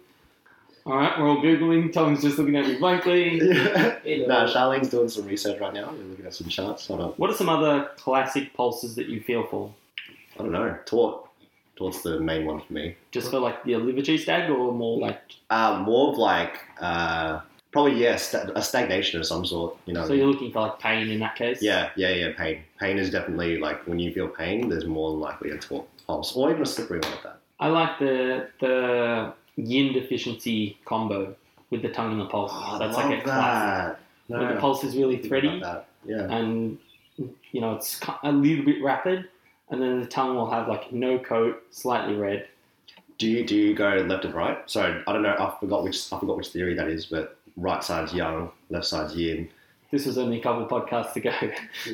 All 0.87 0.97
right, 0.97 1.19
we're 1.19 1.29
all 1.29 1.39
googling. 1.43 1.91
Tom's 1.93 2.21
just 2.21 2.37
looking 2.37 2.57
at 2.57 2.67
me 2.67 2.77
blankly. 2.77 3.39
nah, 3.41 4.47
Charlene's 4.47 4.91
doing 4.91 5.09
some 5.09 5.25
research 5.27 5.59
right 5.59 5.73
now. 5.73 5.91
We're 5.93 6.05
looking 6.05 6.27
at 6.27 6.35
some 6.35 6.49
charts. 6.49 6.87
Hold 6.89 7.01
on. 7.01 7.09
What 7.13 7.31
are 7.31 7.35
some 7.35 7.49
other 7.49 7.89
classic 7.97 8.53
pulses 8.53 8.95
that 8.97 9.07
you 9.09 9.23
feel 9.23 9.47
for? 9.47 9.73
I 10.39 10.43
don't 10.43 10.53
know. 10.53 10.77
Taut. 10.85 11.24
Taut's 11.77 12.03
the 12.03 12.21
main 12.21 12.47
one 12.47 12.61
for 12.61 12.73
me. 12.73 12.97
Just 13.11 13.31
for 13.31 13.39
like 13.41 13.65
the 13.65 13.77
liver 13.77 14.03
chi's 14.03 14.23
stag, 14.23 14.51
or 14.51 14.73
more 14.73 14.99
like 15.01 15.21
Um, 15.51 15.83
more 15.83 16.13
of 16.13 16.19
like 16.19 16.59
uh, 16.81 17.41
probably 17.73 18.01
yeah, 18.03 18.17
sta 18.17 18.51
a 18.55 18.63
stagnation 18.63 19.19
of 19.21 19.27
some 19.27 19.45
sort. 19.45 19.77
You 19.87 19.95
know. 19.95 20.07
so 20.07 20.13
you're 20.13 20.27
looking 20.29 20.53
for 20.53 20.61
like 20.61 20.79
pain 20.79 21.09
in 21.11 21.19
that 21.21 21.35
case? 21.37 21.61
yeah, 21.63 21.91
yeah, 21.97 22.11
yeah. 22.11 22.33
Pain. 22.37 22.63
Pain 22.79 22.99
is 22.99 23.11
definitely 23.11 23.59
like 23.59 23.87
when 23.89 23.99
you 23.99 24.13
feel 24.13 24.29
pain, 24.29 24.69
there's 24.69 24.87
more 24.87 25.11
than 25.11 25.21
likely 25.21 25.51
a 25.51 25.59
pulse, 26.07 26.37
or 26.37 26.51
even 26.51 26.63
a 26.63 26.67
slippery 26.67 27.01
one 27.01 27.11
like 27.11 27.23
that. 27.25 27.39
I 27.61 27.69
like 27.69 27.99
the 27.99 28.49
the 28.61 29.33
yin 29.57 29.93
deficiency 29.93 30.79
combo 30.85 31.35
with 31.71 31.83
the 31.83 31.89
tongue 31.89 32.13
and 32.13 32.21
the 32.21 32.27
pulse. 32.27 32.53
Oh, 32.55 32.79
That's 32.79 32.97
like 32.97 33.07
a 33.07 33.15
love 33.15 33.23
classic. 33.25 33.99
that. 34.29 34.39
Where 34.41 34.55
the 34.55 34.61
pulse 34.61 34.85
is 34.85 34.97
really 34.97 35.19
thready. 35.19 35.61
Yeah. 36.07 36.29
and 36.37 36.79
you 37.53 37.61
know 37.61 37.75
it's 37.75 38.01
a 38.23 38.31
little 38.33 38.65
bit 38.65 38.83
rapid, 38.83 39.29
and 39.71 39.81
then 39.81 40.01
the 40.01 40.07
tongue 40.07 40.37
will 40.37 40.51
have 40.51 40.69
like 40.69 40.93
no 40.93 41.19
coat, 41.19 41.63
slightly 41.71 42.15
red. 42.15 42.49
Do 43.19 43.29
you 43.29 43.47
do 43.47 43.55
you 43.55 43.75
go 43.75 43.89
left 44.09 44.25
and 44.25 44.35
right? 44.35 44.59
So 44.67 45.03
I 45.07 45.13
don't 45.13 45.23
know. 45.23 45.35
I 45.39 45.55
forgot 45.61 45.85
which 45.85 46.13
I 46.13 46.19
forgot 46.19 46.37
which 46.37 46.49
theory 46.49 46.75
that 46.75 46.89
is, 46.89 47.07
but 47.07 47.39
right 47.57 47.83
side's 47.83 48.13
yang, 48.13 48.51
left 48.71 48.87
side's 48.87 49.15
yin. 49.15 49.49
This 49.91 50.07
was 50.07 50.19
only 50.19 50.41
a 50.41 50.43
couple 50.43 50.67
podcasts 50.67 51.15
ago. 51.15 51.33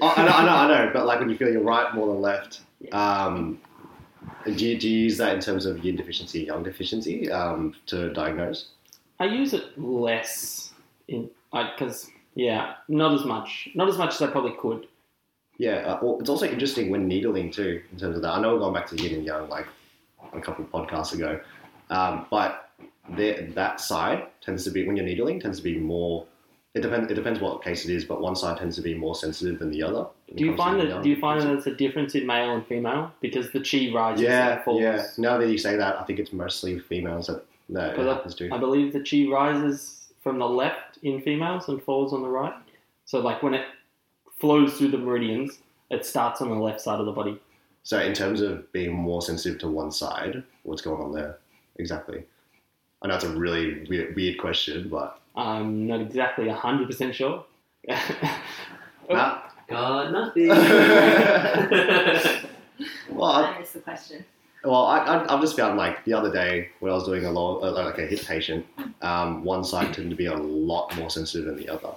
Oh, 0.01 0.15
I 0.17 0.25
know, 0.25 0.33
I 0.33 0.45
know, 0.47 0.53
I 0.53 0.69
know. 0.87 0.91
But 0.93 1.07
like 1.07 1.21
when 1.21 1.29
you 1.29 1.37
feel 1.37 1.51
you're 1.51 1.63
right 1.63 1.95
more 1.95 2.07
than 2.07 2.23
left, 2.23 2.63
um, 2.93 3.61
do 4.47 4.53
you, 4.53 4.79
do 4.79 4.89
you 4.89 5.01
use 5.01 5.19
that 5.19 5.35
in 5.35 5.41
terms 5.41 5.67
of 5.67 5.85
yin 5.85 5.97
deficiency, 5.97 6.45
yang 6.45 6.63
deficiency 6.63 7.31
um, 7.31 7.75
to 7.87 8.11
diagnose? 8.15 8.69
I 9.19 9.27
use 9.27 9.53
it 9.53 9.79
less 9.79 10.73
in 11.09 11.29
because 11.53 12.11
yeah, 12.35 12.75
not 12.89 13.13
as 13.13 13.25
much, 13.25 13.69
not 13.75 13.89
as 13.89 13.99
much 13.99 14.15
as 14.15 14.23
I 14.23 14.29
probably 14.29 14.55
could. 14.59 14.87
Yeah. 15.61 15.99
Uh, 16.03 16.17
it's 16.21 16.31
also 16.31 16.47
interesting 16.47 16.89
when 16.91 17.07
needling 17.07 17.51
too, 17.51 17.83
in 17.93 17.99
terms 17.99 18.17
of 18.17 18.23
that. 18.23 18.31
I 18.33 18.41
know 18.41 18.55
we're 18.55 18.61
going 18.61 18.75
back 18.75 18.87
to 18.89 18.97
yin 18.97 19.15
and 19.17 19.25
yang 19.25 19.49
like 19.49 19.67
a 20.33 20.41
couple 20.41 20.65
of 20.65 20.71
podcasts 20.71 21.13
ago, 21.13 21.39
um, 21.91 22.27
but 22.31 22.71
the, 23.17 23.53
that 23.55 23.81
side 23.81 24.27
tends 24.41 24.65
to 24.65 24.71
be 24.71 24.87
when 24.87 24.97
you're 24.97 25.05
needling 25.05 25.39
tends 25.39 25.59
to 25.59 25.65
be 25.65 25.77
more. 25.79 26.25
It 26.73 26.81
depends. 26.83 27.11
It 27.11 27.15
depends 27.15 27.41
what 27.41 27.63
case 27.63 27.85
it 27.85 27.93
is, 27.93 28.05
but 28.05 28.21
one 28.23 28.37
side 28.37 28.57
tends 28.57 28.77
to 28.77 28.83
be 28.83 28.95
more 28.95 29.15
sensitive 29.17 29.59
than 29.59 29.71
the 29.71 29.83
other. 29.83 30.07
Do 30.37 30.45
you 30.45 30.57
find 30.57 30.81
that? 30.81 31.03
Do 31.03 31.11
you 31.11 31.17
find 31.21 31.41
that 31.43 31.53
it's 31.53 31.67
a 31.67 31.75
difference 31.75 32.15
in 32.15 32.25
male 32.27 32.55
and 32.55 32.65
female 32.67 33.13
because 33.21 33.51
the 33.51 33.61
chi 33.61 33.91
rises 33.93 34.23
Yeah, 34.23 34.55
and 34.55 34.65
falls? 34.65 34.81
yeah. 34.81 35.05
Now 35.19 35.37
that 35.39 35.49
you 35.51 35.59
say 35.59 35.75
that, 35.77 35.97
I 36.01 36.05
think 36.05 36.21
it's 36.21 36.33
mostly 36.33 36.79
females 36.79 37.27
that 37.27 37.45
that 37.71 37.97
But 37.97 38.07
happens 38.07 38.35
to. 38.37 38.55
I 38.55 38.59
believe 38.59 38.93
the 38.93 39.01
chi 39.01 39.29
rises 39.31 40.13
from 40.23 40.39
the 40.39 40.49
left 40.49 40.99
in 41.03 41.21
females 41.21 41.69
and 41.69 41.83
falls 41.83 42.13
on 42.13 42.23
the 42.23 42.29
right. 42.29 42.55
So 43.05 43.19
like 43.19 43.43
when 43.43 43.55
it 43.55 43.67
flows 44.41 44.77
through 44.77 44.91
the 44.91 44.99
meridians, 44.99 45.59
it 45.91 46.05
starts 46.07 46.41
on 46.41 46.49
the 46.49 46.57
left 46.57 46.81
side 46.81 46.99
of 46.99 47.07
the 47.07 47.13
body. 47.13 47.39
So, 47.83 47.99
in 47.99 48.13
terms 48.13 48.41
of 48.41 48.71
being 48.73 48.93
more 48.93 49.23
sensitive 49.23 49.59
to 49.61 49.69
one 49.69 49.91
side, 49.91 50.43
what's 50.65 50.83
going 50.83 51.01
on 51.03 51.13
there 51.13 51.39
exactly? 51.77 52.25
I 53.03 53.09
know 53.09 53.15
it's 53.15 53.25
a 53.25 53.31
really 53.31 53.87
weird, 53.89 54.15
weird 54.15 54.39
question, 54.39 54.89
but 54.89 55.21
I'm 55.35 55.87
not 55.87 56.01
exactly 56.01 56.49
hundred 56.49 56.87
percent 56.89 57.15
sure. 57.15 57.45
Matt? 59.09 59.53
Got 59.69 60.13
nothing. 60.13 60.49
well, 63.09 63.31
I, 63.31 63.55
I 63.55 63.59
missed 63.61 63.75
the 63.75 63.81
question. 63.81 64.25
well, 64.65 64.85
I, 64.85 64.99
I, 64.99 65.35
I've 65.35 65.41
just 65.41 65.57
found 65.57 65.79
like 65.79 66.05
the 66.05 66.13
other 66.13 66.31
day 66.31 66.71
when 66.81 66.91
I 66.91 66.95
was 66.95 67.05
doing 67.05 67.25
a 67.25 67.31
lot, 67.31 67.61
uh, 67.61 67.73
like 67.73 67.99
a 67.99 68.07
hip 68.07 68.21
patient, 68.27 68.67
um, 69.01 69.45
one 69.45 69.65
side 69.65 69.95
tended 69.95 70.11
to 70.11 70.17
be 70.17 70.27
a 70.27 70.37
lot 70.37 70.95
more 70.97 71.09
sensitive 71.09 71.47
than 71.47 71.57
the 71.57 71.69
other, 71.69 71.89
like 71.89 71.97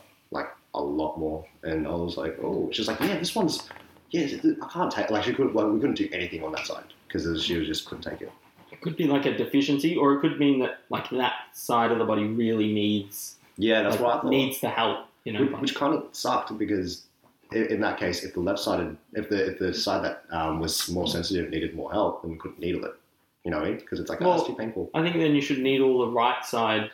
a 0.75 0.81
lot 0.81 1.17
more, 1.17 1.45
and 1.63 1.87
I 1.87 1.91
was 1.91 2.17
like, 2.17 2.37
oh, 2.41 2.69
she's 2.71 2.87
like, 2.87 2.99
yeah, 2.99 3.17
this 3.17 3.35
one's, 3.35 3.67
yeah, 4.11 4.27
I 4.61 4.67
can't 4.69 4.91
take. 4.91 5.09
Like 5.09 5.23
she 5.23 5.33
could, 5.33 5.53
well, 5.53 5.69
we 5.69 5.79
couldn't 5.79 5.95
do 5.97 6.09
anything 6.11 6.43
on 6.43 6.51
that 6.53 6.65
side 6.65 6.85
because 7.07 7.43
she 7.43 7.57
was 7.57 7.67
just 7.67 7.85
couldn't 7.85 8.03
take 8.03 8.21
it. 8.21 8.31
it 8.71 8.81
could 8.81 8.97
be 8.97 9.05
like 9.05 9.25
a 9.25 9.37
deficiency, 9.37 9.95
or 9.95 10.13
it 10.13 10.21
could 10.21 10.39
mean 10.39 10.59
that 10.59 10.79
like 10.89 11.09
that 11.11 11.33
side 11.53 11.91
of 11.91 11.99
the 11.99 12.05
body 12.05 12.25
really 12.25 12.73
needs 12.73 13.35
Yeah, 13.57 13.83
that's 13.83 13.95
like, 13.95 14.03
what 14.03 14.17
I 14.17 14.21
thought. 14.21 14.29
needs 14.29 14.61
the 14.61 14.69
help. 14.69 15.07
You 15.25 15.33
know, 15.33 15.41
which, 15.45 15.61
which 15.61 15.75
kind 15.75 15.93
of 15.93 16.07
sucked 16.11 16.57
because 16.57 17.05
in, 17.53 17.79
that 17.81 17.97
case, 17.97 18.23
if 18.23 18.33
the 18.33 18.39
left 18.41 18.59
sided, 18.59 18.97
if 19.13 19.29
the 19.29 19.51
if 19.51 19.59
the 19.59 19.73
side 19.73 20.03
that 20.03 20.23
um, 20.31 20.59
was 20.59 20.89
more 20.89 21.07
sensitive 21.07 21.49
needed 21.49 21.75
more 21.75 21.91
help, 21.91 22.23
then 22.23 22.31
we 22.31 22.37
couldn't 22.37 22.59
needle 22.59 22.83
it. 22.85 22.93
You 23.45 23.51
know, 23.51 23.63
because 23.73 23.99
it's 23.99 24.09
like 24.09 24.21
oh, 24.21 24.29
Well, 24.29 24.39
it's 24.39 24.47
too 24.47 24.55
painful. 24.55 24.89
I 24.93 25.01
think 25.03 25.17
then 25.17 25.35
you 25.35 25.41
should 25.41 25.59
needle 25.59 25.99
the 25.99 26.11
right 26.11 26.43
side 26.43 26.91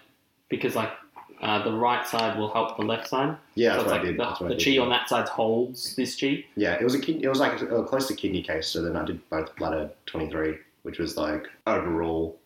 because 0.49 0.75
like 0.75 0.91
uh, 1.41 1.63
the 1.63 1.71
right 1.73 2.05
side 2.07 2.37
will 2.37 2.51
help 2.51 2.77
the 2.77 2.83
left 2.83 3.07
side. 3.07 3.37
Yeah, 3.55 3.71
so 3.71 3.75
that's 3.75 3.83
it's 3.83 3.91
what 3.91 3.91
like 3.91 4.01
I 4.01 4.05
did. 4.05 4.17
the, 4.17 4.23
that's 4.23 4.39
what 4.41 4.47
the 4.49 4.55
I 4.55 4.57
did. 4.57 4.75
chi 4.77 4.81
on 4.83 4.89
that 4.89 5.09
side 5.09 5.27
holds 5.29 5.95
this 5.95 6.19
chi. 6.19 6.45
Yeah, 6.55 6.73
it 6.73 6.83
was 6.83 6.95
a 6.95 6.99
kid, 6.99 7.23
it 7.23 7.29
was 7.29 7.39
like 7.39 7.61
a, 7.61 7.83
close 7.83 8.07
to 8.07 8.15
kidney 8.15 8.41
case. 8.43 8.67
So 8.67 8.81
then 8.81 8.95
I 8.95 9.05
did 9.05 9.27
both 9.29 9.55
bladder 9.55 9.89
twenty 10.05 10.29
three, 10.29 10.57
which 10.83 10.99
was 10.99 11.17
like 11.17 11.47
overall 11.67 12.37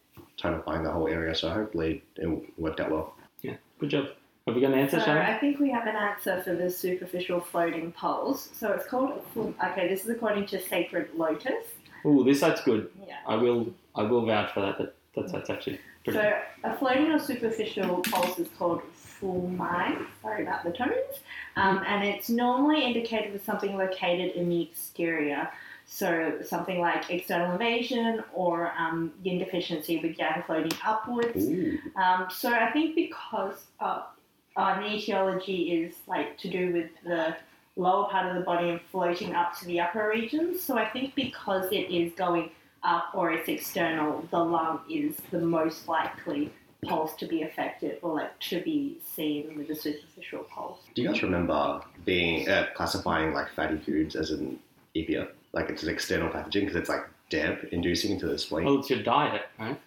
tonifying 0.41 0.83
the 0.83 0.91
whole 0.91 1.07
area. 1.07 1.33
So 1.35 1.49
hopefully 1.49 2.03
it 2.17 2.59
worked 2.59 2.79
out 2.79 2.91
well. 2.91 3.15
Yeah, 3.41 3.55
good 3.79 3.89
job. 3.89 4.05
Have 4.45 4.55
we 4.55 4.61
got 4.61 4.73
an 4.73 4.79
answer, 4.79 4.99
So 4.99 5.05
Shannon? 5.05 5.23
I 5.25 5.37
think 5.37 5.59
we 5.59 5.69
have 5.71 5.87
an 5.87 5.95
answer 5.95 6.41
for 6.43 6.53
the 6.53 6.69
superficial 6.69 7.39
floating 7.39 7.93
pulse. 7.93 8.49
So 8.53 8.73
it's 8.73 8.85
called 8.85 9.23
okay. 9.37 9.87
This 9.87 10.03
is 10.03 10.09
according 10.09 10.47
to 10.47 10.61
Sacred 10.61 11.09
Lotus. 11.15 11.65
Oh, 12.03 12.23
this 12.23 12.41
side's 12.41 12.61
good. 12.61 12.89
Yeah. 13.07 13.15
I 13.25 13.35
will. 13.35 13.73
I 13.95 14.03
will 14.03 14.25
vouch 14.25 14.53
for 14.53 14.59
that. 14.61 14.77
That 14.77 14.95
that 15.15 15.29
side's 15.29 15.49
actually 15.49 15.73
pretty. 15.77 15.92
So 16.11 16.33
a 16.63 16.75
floating 16.77 17.11
or 17.11 17.19
superficial 17.19 18.01
pulse 18.01 18.37
is 18.37 18.49
called 18.57 18.81
fu 18.93 19.47
mai. 19.47 19.97
Sorry 20.21 20.43
about 20.43 20.63
the 20.63 20.71
tones. 20.71 21.21
Um, 21.55 21.81
and 21.87 22.03
it's 22.03 22.29
normally 22.29 22.83
indicated 22.83 23.31
with 23.31 23.45
something 23.45 23.77
located 23.77 24.35
in 24.35 24.49
the 24.49 24.61
exterior. 24.61 25.49
So 25.85 26.39
something 26.43 26.79
like 26.79 27.09
external 27.09 27.53
invasion 27.53 28.23
or 28.33 28.71
um, 28.77 29.13
yin 29.23 29.39
deficiency 29.39 29.99
with 29.99 30.17
yang 30.17 30.43
floating 30.45 30.77
upwards. 30.85 31.45
Um, 31.95 32.27
so 32.29 32.51
I 32.51 32.71
think 32.71 32.95
because 32.95 33.55
uh, 33.79 34.03
uh, 34.55 34.79
the 34.79 34.95
etiology 34.95 35.71
is 35.71 35.95
like 36.07 36.37
to 36.39 36.49
do 36.49 36.73
with 36.73 36.89
the 37.03 37.35
lower 37.75 38.09
part 38.09 38.27
of 38.27 38.35
the 38.35 38.41
body 38.41 38.69
and 38.69 38.81
floating 38.91 39.33
up 39.35 39.57
to 39.59 39.65
the 39.65 39.79
upper 39.79 40.09
regions. 40.09 40.61
So 40.61 40.77
I 40.77 40.87
think 40.89 41.15
because 41.15 41.71
it 41.71 41.89
is 41.91 42.13
going 42.13 42.51
up 42.83 43.09
or 43.13 43.31
it's 43.31 43.47
external, 43.49 44.25
the 44.31 44.39
lung 44.39 44.81
is 44.89 45.15
the 45.31 45.39
most 45.39 45.87
likely 45.87 46.51
pulse 46.85 47.15
to 47.15 47.25
be 47.25 47.43
affected 47.43 47.97
or 48.01 48.15
like 48.15 48.37
to 48.39 48.61
be 48.61 48.97
seen 49.15 49.55
with 49.57 49.69
a 49.69 49.75
superficial 49.75 50.39
pulse. 50.53 50.79
Do 50.95 51.01
you 51.01 51.07
guys 51.09 51.23
remember 51.23 51.81
being 52.05 52.47
uh, 52.49 52.67
classifying 52.75 53.33
like 53.33 53.47
fatty 53.55 53.77
foods 53.77 54.15
as 54.15 54.31
an 54.31 54.59
EPA? 54.95 55.29
Like 55.53 55.69
it's 55.69 55.83
an 55.83 55.89
external 55.89 56.29
pathogen 56.29 56.61
because 56.61 56.75
it's 56.75 56.89
like 56.89 57.07
damp 57.29 57.63
inducing 57.71 58.11
into 58.11 58.27
the 58.27 58.37
spleen. 58.37 58.65
Well, 58.65 58.79
it's 58.79 58.89
your 58.89 59.01
diet, 59.01 59.43
right? 59.59 59.79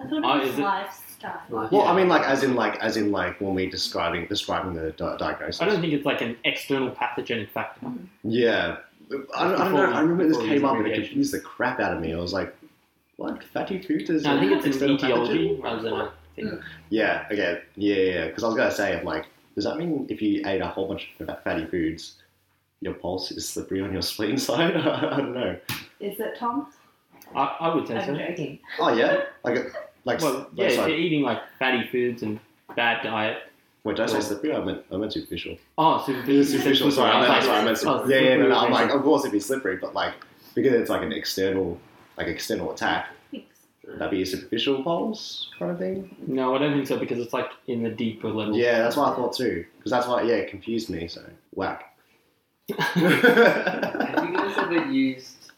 I 0.00 0.04
thought 0.04 0.12
it 0.18 0.24
Oh, 0.24 0.38
was 0.38 0.48
is 0.50 0.58
lifestyle. 0.58 1.42
Like, 1.50 1.72
Well, 1.72 1.82
I 1.82 1.94
mean, 1.96 2.08
like 2.08 2.22
as 2.22 2.42
in 2.44 2.54
like 2.54 2.78
as 2.78 2.96
in 2.96 3.10
like 3.10 3.40
when 3.40 3.54
we 3.54 3.68
describing 3.68 4.26
describing 4.28 4.74
the 4.74 4.92
di- 4.92 5.16
diagnosis. 5.16 5.60
I 5.60 5.64
don't 5.66 5.80
think 5.80 5.92
it's 5.92 6.06
like 6.06 6.20
an 6.20 6.36
external 6.44 6.90
pathogenic 6.90 7.50
factor. 7.50 7.86
Yeah, 8.22 8.78
I 9.34 9.44
don't, 9.44 9.60
I 9.60 9.64
don't 9.64 9.72
know. 9.72 9.92
I 9.92 10.00
remember 10.00 10.28
this 10.28 10.36
came 10.38 10.64
up 10.64 10.76
and 10.76 10.86
it 10.86 10.94
confused 10.94 11.32
the 11.32 11.40
crap 11.40 11.80
out 11.80 11.94
of 11.94 12.00
me. 12.00 12.12
I 12.12 12.18
was 12.18 12.32
like, 12.32 12.54
"What 13.16 13.42
fatty 13.42 13.80
foods 13.80 14.10
is?" 14.10 14.24
No, 14.24 14.36
I 14.36 14.40
think 14.40 14.52
it's 14.52 14.64
an 14.64 14.70
external 14.72 14.96
etiology 14.96 15.48
pathogen?" 15.48 15.62
rather 15.62 15.82
than 15.82 15.92
a 15.94 16.12
thing. 16.36 16.62
Yeah. 16.90 17.26
Okay. 17.30 17.62
Yeah. 17.76 17.94
Yeah. 17.96 18.26
Because 18.26 18.44
I 18.44 18.46
was 18.48 18.56
gonna 18.56 18.70
say, 18.70 18.98
I'm 18.98 19.04
like, 19.04 19.26
does 19.54 19.64
that 19.64 19.76
mean 19.76 20.06
if 20.08 20.20
you 20.22 20.42
ate 20.46 20.60
a 20.60 20.66
whole 20.68 20.86
bunch 20.88 21.10
of 21.20 21.42
fatty 21.42 21.66
foods, 21.66 22.16
your 22.80 22.94
pulse 22.94 23.30
is 23.32 23.48
slippery 23.48 23.80
on 23.80 23.92
your 23.92 24.02
spleen 24.10 24.38
side? 24.38 24.76
I 24.76 25.16
don't 25.16 25.34
know. 25.34 25.56
Is 26.00 26.20
it 26.20 26.36
Tom? 26.38 26.72
I, 27.34 27.56
I 27.60 27.74
would 27.74 27.86
say 27.86 27.96
I'm 27.96 28.06
so. 28.06 28.16
joking. 28.26 28.58
Oh 28.78 28.94
yeah. 28.94 29.24
Like 29.44 29.56
a- 29.56 29.70
like. 30.04 30.20
Well, 30.20 30.34
like, 30.34 30.48
yeah, 30.54 30.66
if 30.66 30.76
you're 30.88 30.90
eating 30.90 31.22
like 31.22 31.40
fatty 31.58 31.86
foods 31.88 32.22
and 32.22 32.38
bad 32.76 33.02
diet. 33.02 33.38
Wait, 33.88 33.96
did 33.96 34.02
I 34.02 34.06
say 34.06 34.20
slippery? 34.20 34.54
I 34.54 34.62
meant 34.62 34.84
I 34.92 34.96
meant 34.98 35.14
superficial. 35.14 35.56
Oh, 35.78 36.04
superficial. 36.04 36.44
superficial. 36.44 36.90
Sorry, 36.90 37.10
I 37.10 37.26
meant, 37.26 37.42
sorry, 37.42 37.58
I 37.58 37.64
meant 37.64 37.78
oh. 37.86 38.06
Yeah, 38.06 38.18
yeah, 38.18 38.36
no, 38.36 38.48
no, 38.48 38.58
I'm 38.58 38.70
like, 38.70 38.90
of 38.90 39.02
course 39.02 39.22
it'd 39.22 39.32
be 39.32 39.40
slippery, 39.40 39.78
but 39.78 39.94
like 39.94 40.12
because 40.54 40.74
it's 40.74 40.90
like 40.90 41.00
an 41.00 41.12
external, 41.12 41.80
like 42.18 42.26
external 42.26 42.70
attack, 42.70 43.08
Thanks. 43.30 43.46
would 43.86 44.10
be 44.10 44.20
a 44.20 44.26
superficial 44.26 44.82
pulse 44.82 45.48
kind 45.58 45.70
of 45.70 45.78
thing? 45.78 46.14
No, 46.26 46.54
I 46.54 46.58
don't 46.58 46.74
think 46.74 46.86
so 46.86 46.98
because 46.98 47.18
it's 47.18 47.32
like 47.32 47.48
in 47.66 47.82
the 47.82 47.88
deeper 47.88 48.28
level. 48.28 48.54
Yeah, 48.54 48.80
that's 48.82 48.94
what 48.94 49.10
I 49.10 49.16
thought 49.16 49.34
too. 49.34 49.64
Because 49.78 49.90
that's 49.90 50.06
why, 50.06 50.20
yeah, 50.20 50.34
it 50.34 50.50
confused 50.50 50.90
me. 50.90 51.08
So 51.08 51.22
whack. 51.54 51.96
Have 52.78 53.02
you 53.02 54.36
guys 54.36 54.58
ever 54.58 54.84
used? 54.84 55.50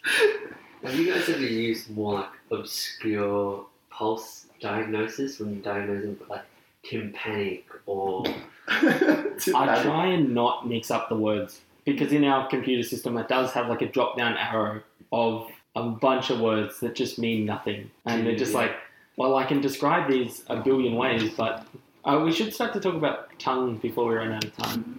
Have 0.85 0.95
you 0.95 1.13
guys 1.13 1.29
ever 1.29 1.41
used 1.41 1.91
more 1.91 2.15
like 2.21 2.31
obscure 2.53 3.67
pulse 3.91 4.47
diagnosis 4.61 5.41
when 5.41 5.55
you're 5.55 5.63
diagnosing 5.63 6.17
like 6.29 6.45
tympanic 6.83 7.67
or 7.87 8.25
I 8.69 9.81
try 9.83 10.07
and 10.07 10.35
not 10.35 10.69
mix 10.69 10.91
up 10.91 11.09
the 11.09 11.17
words 11.17 11.61
because 11.85 12.13
in 12.13 12.25
our 12.25 12.49
computer 12.49 12.83
system 12.83 13.17
it 13.17 13.29
does 13.29 13.53
have 13.53 13.69
like 13.69 13.83
a 13.83 13.89
drop 13.89 14.17
down 14.17 14.37
arrow 14.37 14.83
of 15.13 15.49
a 15.77 15.83
bunch 15.85 16.31
of 16.31 16.41
words 16.41 16.81
that 16.81 16.95
just 16.95 17.19
mean 17.19 17.45
nothing. 17.47 17.91
And 18.07 18.27
they're 18.27 18.37
just 18.37 18.53
Yeah. 18.53 18.59
like, 18.59 18.77
well, 19.17 19.37
I 19.37 19.45
can 19.45 19.61
describe 19.61 20.09
these 20.11 20.45
a 20.49 20.57
billion 20.57 20.95
ways, 20.97 21.33
but 21.37 21.67
uh, 22.05 22.21
we 22.25 22.33
should 22.33 22.53
start 22.53 22.73
to 22.73 22.81
talk 22.81 22.95
about 22.95 23.39
tongue 23.39 23.77
before 23.77 24.07
we 24.09 24.15
run 24.15 24.33
out 24.33 24.45
of 24.45 24.57
time. 24.57 24.99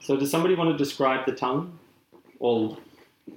So, 0.00 0.16
does 0.16 0.30
somebody 0.30 0.54
want 0.54 0.70
to 0.70 0.76
describe 0.76 1.26
the 1.26 1.32
tongue? 1.32 1.78
Or, 2.38 2.78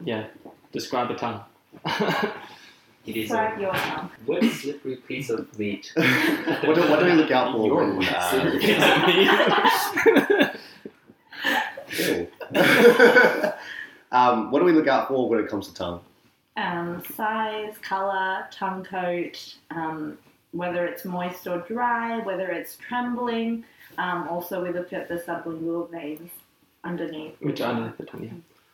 yeah, 0.06 0.28
describe 0.72 1.08
the 1.08 1.16
tongue. 1.16 1.42
it 3.06 3.16
is 3.18 3.30
Describe 3.30 3.58
a 3.58 3.62
your 3.62 3.74
tongue. 3.74 4.12
wet 4.28 4.44
slippery 4.52 4.96
piece 4.98 5.30
of 5.30 5.58
meat. 5.58 5.92
what, 5.96 6.76
do, 6.76 6.82
what 6.90 7.00
do 7.00 7.06
we 7.06 7.14
look 7.14 7.32
out 7.32 7.54
for 7.54 7.66
You're 7.66 7.76
when? 7.76 7.98
right. 7.98 8.14
Uh, 8.14 8.60
ew. 11.98 12.28
um, 14.12 14.52
what 14.52 14.60
do 14.60 14.66
we 14.66 14.74
look 14.74 14.88
out 14.88 15.08
for 15.08 15.28
when 15.30 15.40
it 15.40 15.48
comes 15.48 15.68
to 15.70 15.74
tongue? 15.74 16.02
Um, 16.58 17.02
size, 17.16 17.76
color, 17.82 18.46
tongue 18.52 18.84
coat, 18.84 19.56
um, 19.72 20.18
whether 20.52 20.86
it's 20.86 21.06
moist 21.06 21.48
or 21.48 21.60
dry, 21.60 22.20
whether 22.20 22.50
it's 22.50 22.76
trembling. 22.76 23.64
Um, 23.98 24.28
also, 24.28 24.62
we 24.64 24.72
look 24.72 24.92
at 24.94 25.08
the 25.08 25.16
sublingual 25.16 25.90
veins 25.90 26.30
underneath. 26.84 27.36
Which 27.40 27.62
are 27.62 27.72
underneath 27.72 27.98
the 27.98 28.06
tongue, 28.06 28.24
yeah. 28.24 28.34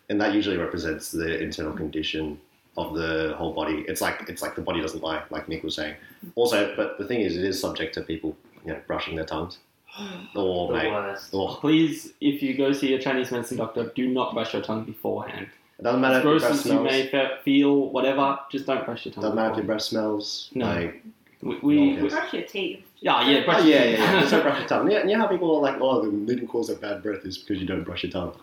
And 0.10 0.20
that 0.22 0.34
usually 0.34 0.58
represents 0.58 1.12
the 1.12 1.40
internal 1.40 1.74
condition 1.74 2.40
of 2.78 2.94
the 2.96 3.34
whole 3.38 3.54
body. 3.54 3.84
It's 3.88 4.02
like 4.02 4.24
it's 4.30 4.42
like 4.42 4.56
the 4.56 4.62
body 4.62 4.82
doesn't 4.82 5.02
lie, 5.04 5.24
like 5.30 5.50
Nick 5.50 5.64
was 5.64 5.76
saying. 5.76 5.96
Also, 6.36 6.74
but 6.76 6.98
the 6.98 7.06
thing 7.06 7.22
is, 7.22 7.36
it 7.38 7.44
is 7.44 7.60
subject 7.60 7.94
to 7.96 8.02
people, 8.02 8.36
you 8.66 8.72
know, 8.74 8.80
brushing 8.88 9.16
their 9.16 9.26
tongues. 9.26 9.58
Or 10.36 10.36
oh, 10.36 10.68
the 10.68 10.74
mate, 10.78 10.92
worst. 10.92 11.34
or 11.34 11.58
Please, 11.58 12.14
if 12.22 12.44
you 12.44 12.56
go 12.56 12.72
see 12.72 12.94
a 12.94 13.02
Chinese 13.02 13.32
medicine 13.32 13.58
doctor, 13.58 13.92
do 13.96 14.08
not 14.08 14.34
brush 14.36 14.54
your 14.54 14.62
tongue 14.62 14.84
beforehand. 14.86 15.48
it 15.80 15.84
doesn't 15.84 16.04
As 16.06 16.12
matter 16.14 16.18
if 16.20 16.24
your 16.24 16.34
gross 16.34 16.42
breath 16.44 16.54
as 16.60 16.66
you 16.66 16.72
smells. 16.72 16.84
may 16.92 17.08
fe- 17.08 17.38
feel, 17.44 17.90
whatever, 17.90 18.40
just 18.52 18.68
don't 18.68 18.86
brush 18.86 19.06
your 19.06 19.14
tongue. 19.16 19.24
Doesn't 19.24 19.36
matter 19.36 19.52
if 19.52 19.58
your 19.58 19.66
breath 19.66 19.82
smells. 19.82 20.52
No. 20.54 20.66
Like, 20.68 21.04
We, 21.42 21.56
we, 21.64 21.96
No, 21.96 22.04
we- 22.04 22.10
Brush 22.10 22.34
your 22.34 22.44
teeth. 22.44 22.86
yeah, 23.00 23.28
yeah, 23.28 23.44
brush 23.46 23.62
oh 23.62 23.66
your 23.66 23.76
yeah, 23.76 23.84
teeth. 23.86 24.00
yeah, 24.00 24.14
yeah. 24.14 24.20
Just 24.20 24.32
don't 24.32 24.44
brush 24.44 24.60
your 24.60 24.68
tongue. 24.68 24.92
Yeah, 24.92 25.04
you 25.08 25.14
know 25.14 25.20
how 25.24 25.28
people 25.28 25.56
are 25.56 25.62
like, 25.62 25.78
oh, 25.82 26.02
the 26.04 26.10
leading 26.12 26.48
cause 26.48 26.70
of 26.70 26.80
bad 26.80 27.02
breath 27.02 27.26
is 27.26 27.38
because 27.40 27.60
you 27.60 27.66
don't 27.68 27.84
brush 27.84 28.04
your 28.04 28.12
tongue, 28.12 28.34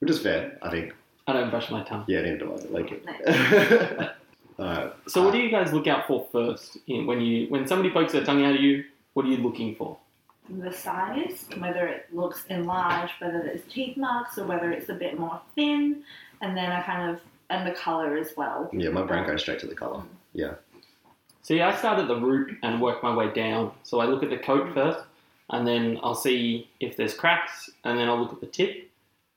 which 0.00 0.10
is 0.10 0.18
fair, 0.18 0.58
I 0.62 0.70
think. 0.70 0.92
I 1.26 1.32
don't 1.32 1.50
brush 1.50 1.70
my 1.70 1.82
tongue. 1.82 2.04
Yeah, 2.06 2.22
neither 2.22 2.38
do 2.38 2.52
I. 2.52 2.56
Like 2.70 2.92
it. 2.92 4.10
Alright. 4.58 4.92
So, 5.08 5.22
what 5.22 5.32
do 5.32 5.38
you 5.38 5.50
guys 5.50 5.72
look 5.72 5.86
out 5.86 6.06
for 6.06 6.26
first 6.32 6.78
in, 6.86 7.06
when 7.06 7.20
you 7.20 7.48
when 7.48 7.66
somebody 7.66 7.90
pokes 7.90 8.12
their 8.12 8.24
tongue 8.24 8.44
out 8.44 8.54
at 8.54 8.60
you? 8.60 8.84
What 9.14 9.26
are 9.26 9.28
you 9.28 9.38
looking 9.38 9.74
for? 9.74 9.98
The 10.48 10.72
size, 10.72 11.46
whether 11.58 11.86
it 11.86 12.06
looks 12.12 12.44
enlarged, 12.48 13.14
whether 13.18 13.42
there's 13.42 13.62
teeth 13.68 13.96
marks, 13.96 14.38
or 14.38 14.44
whether 14.44 14.70
it's 14.70 14.88
a 14.88 14.94
bit 14.94 15.18
more 15.18 15.40
thin, 15.54 16.04
and 16.40 16.56
then 16.56 16.70
I 16.70 16.82
kind 16.82 17.10
of 17.10 17.20
and 17.50 17.66
the 17.66 17.72
color 17.72 18.16
as 18.16 18.32
well. 18.36 18.70
Yeah, 18.72 18.90
my 18.90 19.02
brain 19.02 19.26
goes 19.26 19.42
straight 19.42 19.60
to 19.60 19.66
the 19.66 19.74
color. 19.74 20.02
Yeah. 20.32 20.54
See, 21.42 21.60
I 21.60 21.76
start 21.76 22.00
at 22.00 22.08
the 22.08 22.16
root 22.16 22.58
and 22.62 22.80
work 22.80 23.02
my 23.02 23.14
way 23.14 23.32
down. 23.32 23.72
So 23.84 24.00
I 24.00 24.06
look 24.06 24.22
at 24.22 24.30
the 24.30 24.38
coat 24.38 24.66
mm. 24.66 24.74
first, 24.74 25.00
and 25.50 25.66
then 25.66 25.98
I'll 26.02 26.14
see 26.14 26.68
if 26.80 26.96
there's 26.96 27.14
cracks, 27.14 27.70
and 27.84 27.98
then 27.98 28.08
I'll 28.08 28.18
look 28.18 28.32
at 28.32 28.40
the 28.40 28.46
tip, 28.46 28.90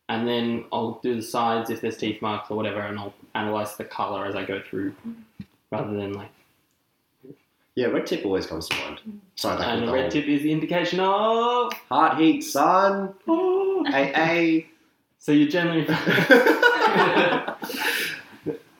and 0.10 0.28
then 0.28 0.65
I'll 0.74 1.00
do 1.02 1.15
the 1.15 1.22
sides 1.22 1.69
if 1.69 1.80
there's 1.82 1.95
teeth 1.98 2.22
marks 2.22 2.52
or 2.52 2.58
whatever, 2.58 2.82
and 2.82 3.00
I'll 3.00 3.13
analyze 3.36 3.78
the 3.78 3.86
color 3.86 4.26
as 4.26 4.36
I 4.36 4.43
go 4.43 4.62
through, 4.69 4.93
rather 5.72 5.95
than 5.95 6.13
like. 6.13 6.32
Yeah, 7.76 7.88
red 7.88 8.06
tip 8.08 8.26
always 8.26 8.45
comes 8.45 8.67
to 8.67 8.76
mind. 8.78 9.00
Sorry, 9.36 9.58
that 9.58 9.67
And 9.78 9.88
the 9.88 9.93
red 9.93 10.02
whole 10.02 10.12
tip 10.12 10.26
is 10.26 10.41
the 10.41 10.52
indication 10.52 11.00
of. 11.00 11.72
heart 11.88 12.17
heat, 12.19 12.41
son. 12.41 13.13
Hey, 13.88 14.67
So 15.22 15.32
you 15.32 15.48
generally. 15.50 15.86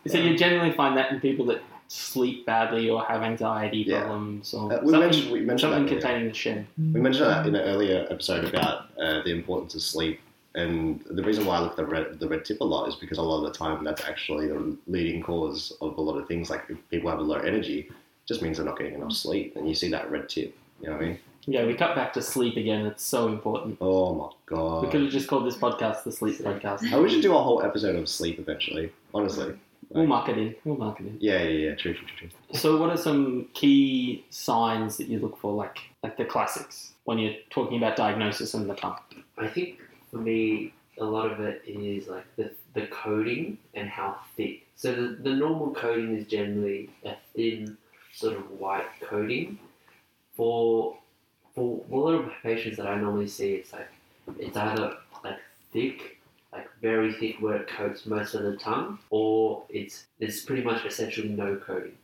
So 0.08 0.18
you 0.18 0.36
generally 0.38 0.72
find 0.72 0.98
that 0.98 1.12
in 1.12 1.20
people 1.20 1.46
that 1.48 1.62
sleep 1.88 2.46
badly 2.46 2.90
or 2.90 3.04
have 3.06 3.22
anxiety 3.22 3.80
Yeah. 3.88 4.00
problems 4.02 4.54
or 4.56 4.74
Uh, 4.74 4.80
we 4.82 4.92
something, 4.92 5.00
mentioned 5.00 5.32
we 5.32 5.40
mentioned 5.42 5.74
something 5.74 5.88
containing 5.94 6.28
the 6.30 6.34
shen. 6.34 6.68
We 6.78 7.00
mentioned 7.00 7.28
that 7.30 7.46
in 7.46 7.54
an 7.56 7.62
earlier 7.62 8.08
episode 8.10 8.46
about 8.46 8.86
uh, 9.00 9.22
the 9.24 9.32
importance 9.32 9.76
of 9.76 9.82
sleep, 9.84 10.20
and 10.56 11.04
the 11.10 11.24
reason 11.24 11.46
why 11.46 11.58
I 11.58 11.62
look 11.62 11.72
at 11.72 11.78
the 11.78 11.86
red, 11.86 12.20
the 12.20 12.28
red 12.28 12.44
tip 12.44 12.62
a 12.62 12.64
lot 12.64 12.88
is 12.88 12.96
because 12.96 13.18
a 13.18 13.22
lot 13.22 13.46
of 13.46 13.52
the 13.52 13.58
time 13.58 13.84
that's 13.84 14.04
actually 14.04 14.48
the 14.48 14.76
leading 14.88 15.22
cause 15.22 15.74
of 15.82 15.98
a 15.98 16.02
lot 16.02 16.18
of 16.18 16.28
things. 16.28 16.50
Like 16.50 16.64
if 16.70 16.78
people 16.90 17.10
have 17.10 17.20
a 17.20 17.24
low 17.24 17.38
energy, 17.38 17.82
it 17.82 17.94
just 18.28 18.42
means 18.42 18.58
they're 18.58 18.66
not 18.66 18.78
getting 18.78 18.96
enough 18.96 19.14
sleep, 19.14 19.56
and 19.56 19.68
you 19.68 19.76
see 19.76 19.90
that 19.90 20.10
red 20.10 20.30
tip. 20.30 20.58
You 20.82 20.88
know 20.88 20.94
what 20.94 21.04
I 21.04 21.08
mean? 21.08 21.20
Yeah, 21.46 21.66
we 21.66 21.74
cut 21.74 21.96
back 21.96 22.14
to 22.14 22.22
sleep 22.22 22.58
again. 22.58 22.86
It's 22.86 23.04
so 23.04 23.28
important. 23.28 23.78
Oh 23.82 24.14
my 24.14 24.30
god! 24.46 24.84
We 24.84 24.92
could 24.92 25.02
have 25.04 25.12
just 25.12 25.28
called 25.28 25.46
this 25.46 25.58
podcast 25.58 26.04
the 26.04 26.12
Sleep 26.12 26.38
Podcast. 26.40 26.92
Oh, 26.92 27.02
we 27.02 27.10
should 27.10 27.22
do 27.22 27.36
a 27.36 27.42
whole 27.42 27.64
episode 27.64 27.96
of 27.96 28.08
sleep 28.10 28.40
eventually. 28.40 28.92
Honestly. 29.14 29.56
We'll 29.92 30.06
mark 30.06 30.30
it 30.30 30.38
in. 30.38 30.56
We'll 30.66 30.78
mark 30.78 31.00
it 31.00 31.08
in. 31.08 31.18
Yeah, 31.20 31.42
yeah, 31.42 31.70
yeah. 31.70 31.76
True, 31.76 31.96
true, 31.96 32.06
true. 32.16 32.30
true. 32.30 32.60
So, 32.60 32.78
what 32.78 32.92
are 32.92 32.98
some 32.98 33.48
key 33.54 34.24
signs 34.30 34.98
that 34.98 35.08
you 35.08 35.18
look 35.18 35.40
for, 35.40 35.52
like 35.52 35.80
like 36.04 36.16
the 36.16 36.26
classics, 36.26 36.94
when 37.06 37.18
you're 37.18 37.34
talking 37.50 37.78
about 37.78 37.96
diagnosis 37.96 38.54
and 38.54 38.70
the 38.70 38.76
tongue? 38.76 39.00
I 39.40 39.48
think 39.48 39.80
for 40.12 40.18
me, 40.18 40.74
a 41.00 41.04
lot 41.04 41.32
of 41.32 41.40
it 41.40 41.62
is 41.66 42.08
like 42.08 42.26
the, 42.36 42.52
the 42.74 42.88
coating 42.88 43.58
and 43.74 43.88
how 43.90 44.18
thick. 44.36 44.66
So 44.76 44.94
the, 44.94 45.18
the 45.22 45.34
normal 45.34 45.74
coating 45.74 46.16
is 46.18 46.28
generally 46.28 46.90
a 47.06 47.16
thin 47.36 47.78
sort 48.14 48.36
of 48.36 48.52
white 48.52 48.88
coating. 49.02 49.60
For 50.36 50.98
for 51.56 51.84
a 51.92 51.96
lot 51.96 52.14
of 52.14 52.32
patients 52.44 52.78
that 52.78 52.88
I 52.88 52.96
normally 52.96 53.28
see, 53.28 53.54
it's 53.56 53.74
like 53.74 53.90
it's 54.38 54.56
either 54.56 54.98
like 55.24 55.40
thick, 55.74 56.18
like 56.54 56.70
very 56.82 57.14
thick 57.14 57.38
where 57.40 57.58
it 57.58 57.68
coats 57.68 58.06
most 58.06 58.34
of 58.36 58.44
the 58.44 58.56
tongue, 58.58 59.00
or 59.10 59.64
it's 59.70 60.06
there's 60.20 60.44
pretty 60.44 60.64
much 60.64 60.86
essentially 60.86 61.30
no 61.30 61.56
coating. 61.56 61.98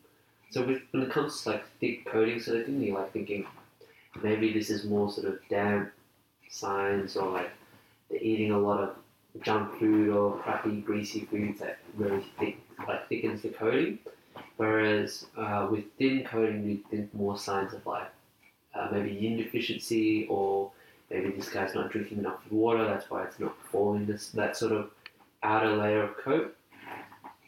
So 0.52 0.66
with, 0.66 0.82
when 0.92 1.04
it 1.04 1.12
comes 1.12 1.42
to 1.42 1.50
like 1.52 1.66
thick 1.80 2.06
coating 2.06 2.40
sort 2.40 2.60
of 2.60 2.66
thing, 2.66 2.82
you're 2.82 2.98
like 2.98 3.14
thinking 3.14 3.46
maybe 4.22 4.54
this 4.54 4.70
is 4.70 4.86
more 4.86 5.12
sort 5.12 5.28
of 5.28 5.40
damp 5.50 5.92
signs 6.50 7.18
or 7.18 7.30
like 7.30 7.52
they're 8.10 8.22
eating 8.22 8.52
a 8.52 8.60
lot 8.60 8.80
of 8.82 8.96
junk 9.42 9.78
food 9.80 10.10
or 10.10 10.38
crappy, 10.40 10.82
greasy 10.82 11.22
foods 11.22 11.60
that 11.60 11.80
really 11.96 12.26
thick, 12.40 12.58
like 12.88 13.08
thickens 13.10 13.42
the 13.42 13.50
coating. 13.50 14.00
Whereas 14.58 15.28
uh, 15.38 15.68
with 15.70 15.86
thin 15.98 16.24
coating, 16.24 16.66
we 16.66 16.84
think 16.90 17.14
more 17.14 17.38
signs 17.38 17.74
of 17.74 17.86
like 17.86 18.10
uh, 18.74 18.88
maybe 18.92 19.12
yin 19.12 19.38
deficiency 19.38 20.28
or 20.30 20.72
maybe 21.10 21.32
this 21.32 21.50
guy's 21.50 21.76
not 21.76 21.92
drinking 21.92 22.20
enough 22.20 22.40
water. 22.50 22.86
That's 22.86 23.10
why 23.10 23.24
it's 23.24 23.40
not 23.40 23.56
forming 23.72 24.06
this 24.06 24.30
that 24.30 24.56
sort 24.56 24.72
of 24.72 24.92
outer 25.44 25.76
layer 25.76 26.04
of 26.04 26.18
coat. 26.18 26.56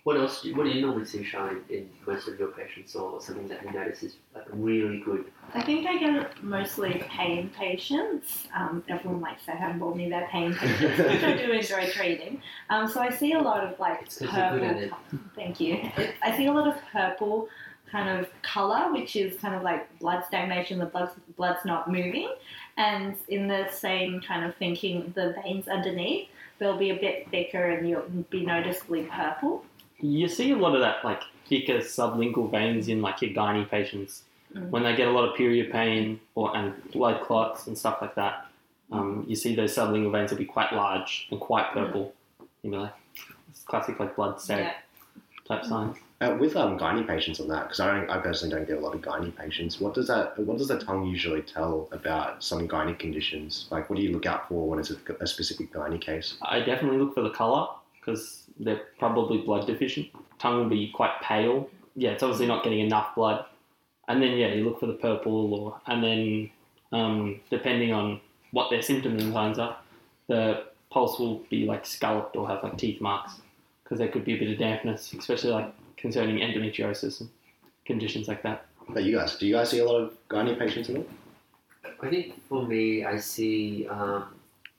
What 0.07 0.15
else? 0.15 0.41
Do, 0.41 0.55
what 0.55 0.63
do 0.63 0.69
you 0.69 0.79
normally 0.79 1.03
see 1.03 1.21
shine 1.21 1.65
in 1.69 1.89
most 2.05 2.29
of 2.29 2.39
your 2.39 2.47
patients, 2.47 2.95
or 2.95 3.19
something 3.19 3.45
that 3.49 3.61
you 3.61 3.71
notice 3.73 4.03
is 4.03 4.15
like 4.33 4.45
really 4.53 4.99
good? 5.01 5.25
I 5.53 5.61
think 5.61 5.85
I 5.85 5.97
get 5.97 6.41
mostly 6.41 7.03
pain 7.09 7.49
patients. 7.49 8.47
Um, 8.55 8.85
everyone 8.87 9.19
likes 9.19 9.43
to 9.47 9.51
handball 9.51 9.93
me 9.93 10.09
their 10.09 10.25
pain 10.31 10.53
patients, 10.55 10.97
which 10.99 11.23
I 11.23 11.35
do 11.35 11.51
enjoy 11.51 11.87
treating. 11.91 12.41
Um, 12.69 12.87
so 12.87 13.01
I 13.01 13.09
see 13.09 13.33
a 13.33 13.41
lot 13.41 13.61
of 13.65 13.77
like 13.81 14.03
It's 14.03 14.19
'cause 14.19 14.33
you're 14.33 14.59
good 14.61 14.91
purple. 14.91 15.19
Thank 15.35 15.59
you. 15.59 15.91
I 16.23 16.37
see 16.37 16.45
a 16.45 16.53
lot 16.53 16.69
of 16.69 16.75
purple 16.93 17.49
kind 17.91 18.07
of 18.17 18.29
color, 18.43 18.93
which 18.93 19.17
is 19.17 19.37
kind 19.41 19.55
of 19.55 19.61
like 19.61 19.99
blood 19.99 20.23
stagnation. 20.23 20.79
The 20.79 20.85
blood's, 20.85 21.15
blood's 21.35 21.65
not 21.65 21.91
moving, 21.91 22.33
and 22.77 23.13
in 23.27 23.49
the 23.49 23.67
same 23.73 24.21
kind 24.21 24.45
of 24.45 24.55
thinking, 24.55 25.11
the 25.17 25.35
veins 25.43 25.67
underneath 25.67 26.29
they'll 26.59 26.77
be 26.77 26.89
a 26.89 26.95
bit 26.95 27.29
thicker 27.29 27.69
and 27.71 27.87
you'll 27.87 28.01
be 28.29 28.45
noticeably 28.45 29.03
purple. 29.03 29.63
You 29.99 30.27
see 30.27 30.51
a 30.51 30.55
lot 30.55 30.75
of 30.75 30.81
that 30.81 31.03
like 31.03 31.21
thicker 31.47 31.79
sublingual 31.79 32.51
veins 32.51 32.87
in 32.87 33.01
like 33.01 33.21
your 33.21 33.31
gynae 33.31 33.69
patients 33.69 34.23
Mm. 34.53 34.69
when 34.69 34.83
they 34.83 34.95
get 34.95 35.09
a 35.09 35.11
lot 35.11 35.27
of 35.27 35.35
period 35.35 35.69
pain 35.73 36.21
or 36.35 36.55
and 36.55 36.73
blood 36.93 37.21
clots 37.21 37.67
and 37.67 37.77
stuff 37.77 37.97
like 38.01 38.15
that. 38.15 38.45
Um, 38.93 39.25
you 39.27 39.35
see 39.35 39.55
those 39.55 39.75
sublingual 39.75 40.13
veins 40.13 40.31
will 40.31 40.37
be 40.37 40.45
quite 40.45 40.71
large 40.71 41.27
and 41.31 41.39
quite 41.39 41.69
purple. 41.73 42.13
You'll 42.63 42.71
be 42.71 42.77
like, 42.77 42.93
it's 43.49 43.63
classic 43.63 43.99
like 43.99 44.15
blood 44.15 44.39
stain 44.39 44.59
Yeah. 44.59 44.73
type 45.49 45.65
signs. 45.65 45.97
Uh, 46.21 46.37
with 46.39 46.55
um, 46.55 46.79
gynae 46.79 47.05
patients 47.05 47.41
on 47.41 47.49
that, 47.49 47.63
because 47.63 47.81
I 47.81 47.87
don't, 47.99 48.09
I 48.09 48.19
personally 48.19 48.55
don't 48.55 48.65
get 48.65 48.77
a 48.77 48.79
lot 48.79 48.95
of 48.95 49.01
gynae 49.01 49.35
patients. 49.35 49.81
What 49.81 49.93
does 49.93 50.07
that, 50.07 50.39
what 50.39 50.57
does 50.57 50.69
the 50.69 50.79
tongue 50.79 51.05
usually 51.05 51.41
tell 51.41 51.89
about 51.91 52.41
some 52.41 52.69
gynae 52.69 52.97
conditions? 52.97 53.67
Like, 53.69 53.89
what 53.89 53.97
do 53.97 54.01
you 54.01 54.13
look 54.13 54.25
out 54.25 54.47
for 54.47 54.65
when 54.65 54.79
it's 54.79 54.91
a, 54.91 54.95
a 55.19 55.27
specific 55.27 55.73
gynae 55.73 55.99
case? 55.99 56.37
I 56.41 56.61
definitely 56.61 56.99
look 56.99 57.13
for 57.13 57.21
the 57.21 57.31
colour 57.31 57.67
because 58.07 58.43
they're 58.59 58.81
probably 58.97 59.39
blood 59.39 59.67
deficient. 59.67 60.07
Tongue 60.39 60.57
will 60.57 60.69
be 60.69 60.91
quite 60.93 61.21
pale. 61.21 61.69
Yeah, 61.95 62.11
it's 62.11 62.23
obviously 62.23 62.47
not 62.47 62.63
getting 62.63 62.79
enough 62.79 63.13
blood. 63.15 63.45
And 64.07 64.21
then 64.21 64.37
yeah, 64.37 64.47
you 64.53 64.63
look 64.63 64.79
for 64.79 64.85
the 64.85 64.93
purple, 64.93 65.53
or 65.53 65.81
and 65.87 66.03
then 66.03 66.49
um, 66.93 67.41
depending 67.49 67.93
on 67.93 68.21
what 68.51 68.69
their 68.69 68.81
symptoms 68.81 69.21
and 69.21 69.33
signs 69.33 69.59
are, 69.59 69.77
the 70.27 70.63
pulse 70.89 71.19
will 71.19 71.39
be 71.49 71.65
like 71.65 71.85
scalloped 71.85 72.37
or 72.37 72.47
have 72.47 72.63
like 72.63 72.77
teeth 72.77 73.01
marks 73.01 73.33
because 73.83 73.97
there 73.97 74.07
could 74.07 74.23
be 74.23 74.35
a 74.35 74.39
bit 74.39 74.51
of 74.51 74.57
dampness, 74.57 75.13
especially 75.13 75.51
like 75.51 75.73
concerning 75.97 76.37
endometriosis 76.37 77.19
and 77.19 77.29
conditions 77.85 78.29
like 78.29 78.41
that. 78.43 78.65
But 78.89 79.03
you 79.03 79.17
guys, 79.17 79.35
do 79.35 79.45
you 79.45 79.55
guys 79.55 79.69
see 79.69 79.79
a 79.79 79.85
lot 79.85 79.99
of 79.99 80.13
gynae 80.29 80.57
patients 80.57 80.89
at 80.89 80.95
all? 80.95 81.05
I 82.01 82.09
think 82.09 82.41
for 82.47 82.65
me, 82.65 83.03
I 83.03 83.17
see 83.17 83.85
um, 83.89 84.25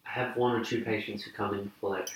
I 0.07 0.11
have 0.11 0.37
one 0.37 0.59
or 0.59 0.65
two 0.65 0.83
patients 0.83 1.25
who 1.25 1.33
come 1.33 1.53
in 1.53 1.71
for 1.79 1.91
like 1.91 2.09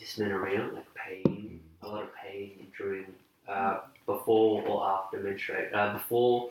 dysmenorrhea, 0.00 0.70
like 0.74 0.86
pain, 0.94 1.60
a 1.82 1.88
lot 1.88 2.02
of 2.02 2.08
pain 2.16 2.66
during 2.76 3.06
uh, 3.48 3.78
before 4.06 4.62
or 4.66 4.88
after 4.88 5.20
menstruation. 5.20 5.74
Uh, 5.74 5.92
before 5.92 6.50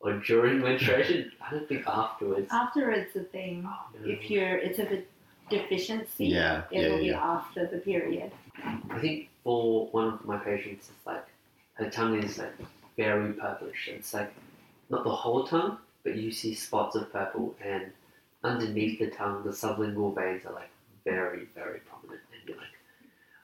or 0.00 0.18
during 0.18 0.60
menstruation. 0.60 1.32
I 1.40 1.50
don't 1.50 1.68
think 1.68 1.86
afterwards. 1.86 2.48
After 2.50 2.90
it's 2.90 3.16
a 3.16 3.24
thing. 3.24 3.66
Oh, 3.66 3.98
no. 3.98 4.10
If 4.10 4.30
you're, 4.30 4.58
it's 4.58 4.78
a 4.78 5.02
deficiency. 5.50 6.26
Yeah, 6.26 6.62
yeah, 6.70 6.80
It'll 6.80 6.98
be 6.98 7.06
yeah. 7.06 7.20
after 7.20 7.66
the 7.66 7.78
period. 7.78 8.30
I 8.90 8.98
think 9.00 9.28
for 9.42 9.88
one 9.88 10.14
of 10.14 10.24
my 10.24 10.38
patients, 10.38 10.90
it's 10.94 11.06
like 11.06 11.24
her 11.74 11.90
tongue 11.90 12.22
is 12.22 12.38
like 12.38 12.54
very 12.96 13.32
purplish. 13.32 13.88
It's 13.88 14.14
like 14.14 14.32
not 14.90 15.04
the 15.04 15.10
whole 15.10 15.44
tongue, 15.46 15.78
but 16.02 16.16
you 16.16 16.30
see 16.30 16.54
spots 16.54 16.96
of 16.96 17.12
purple, 17.12 17.54
and 17.62 17.90
underneath 18.42 18.98
the 18.98 19.08
tongue, 19.08 19.42
the 19.44 19.50
sublingual 19.50 20.14
veins 20.14 20.44
are 20.46 20.52
like 20.52 20.70
very, 21.04 21.48
very 21.54 21.80
prominent, 21.80 22.20
and 22.20 22.20
you're 22.20 22.20
like, 22.20 22.23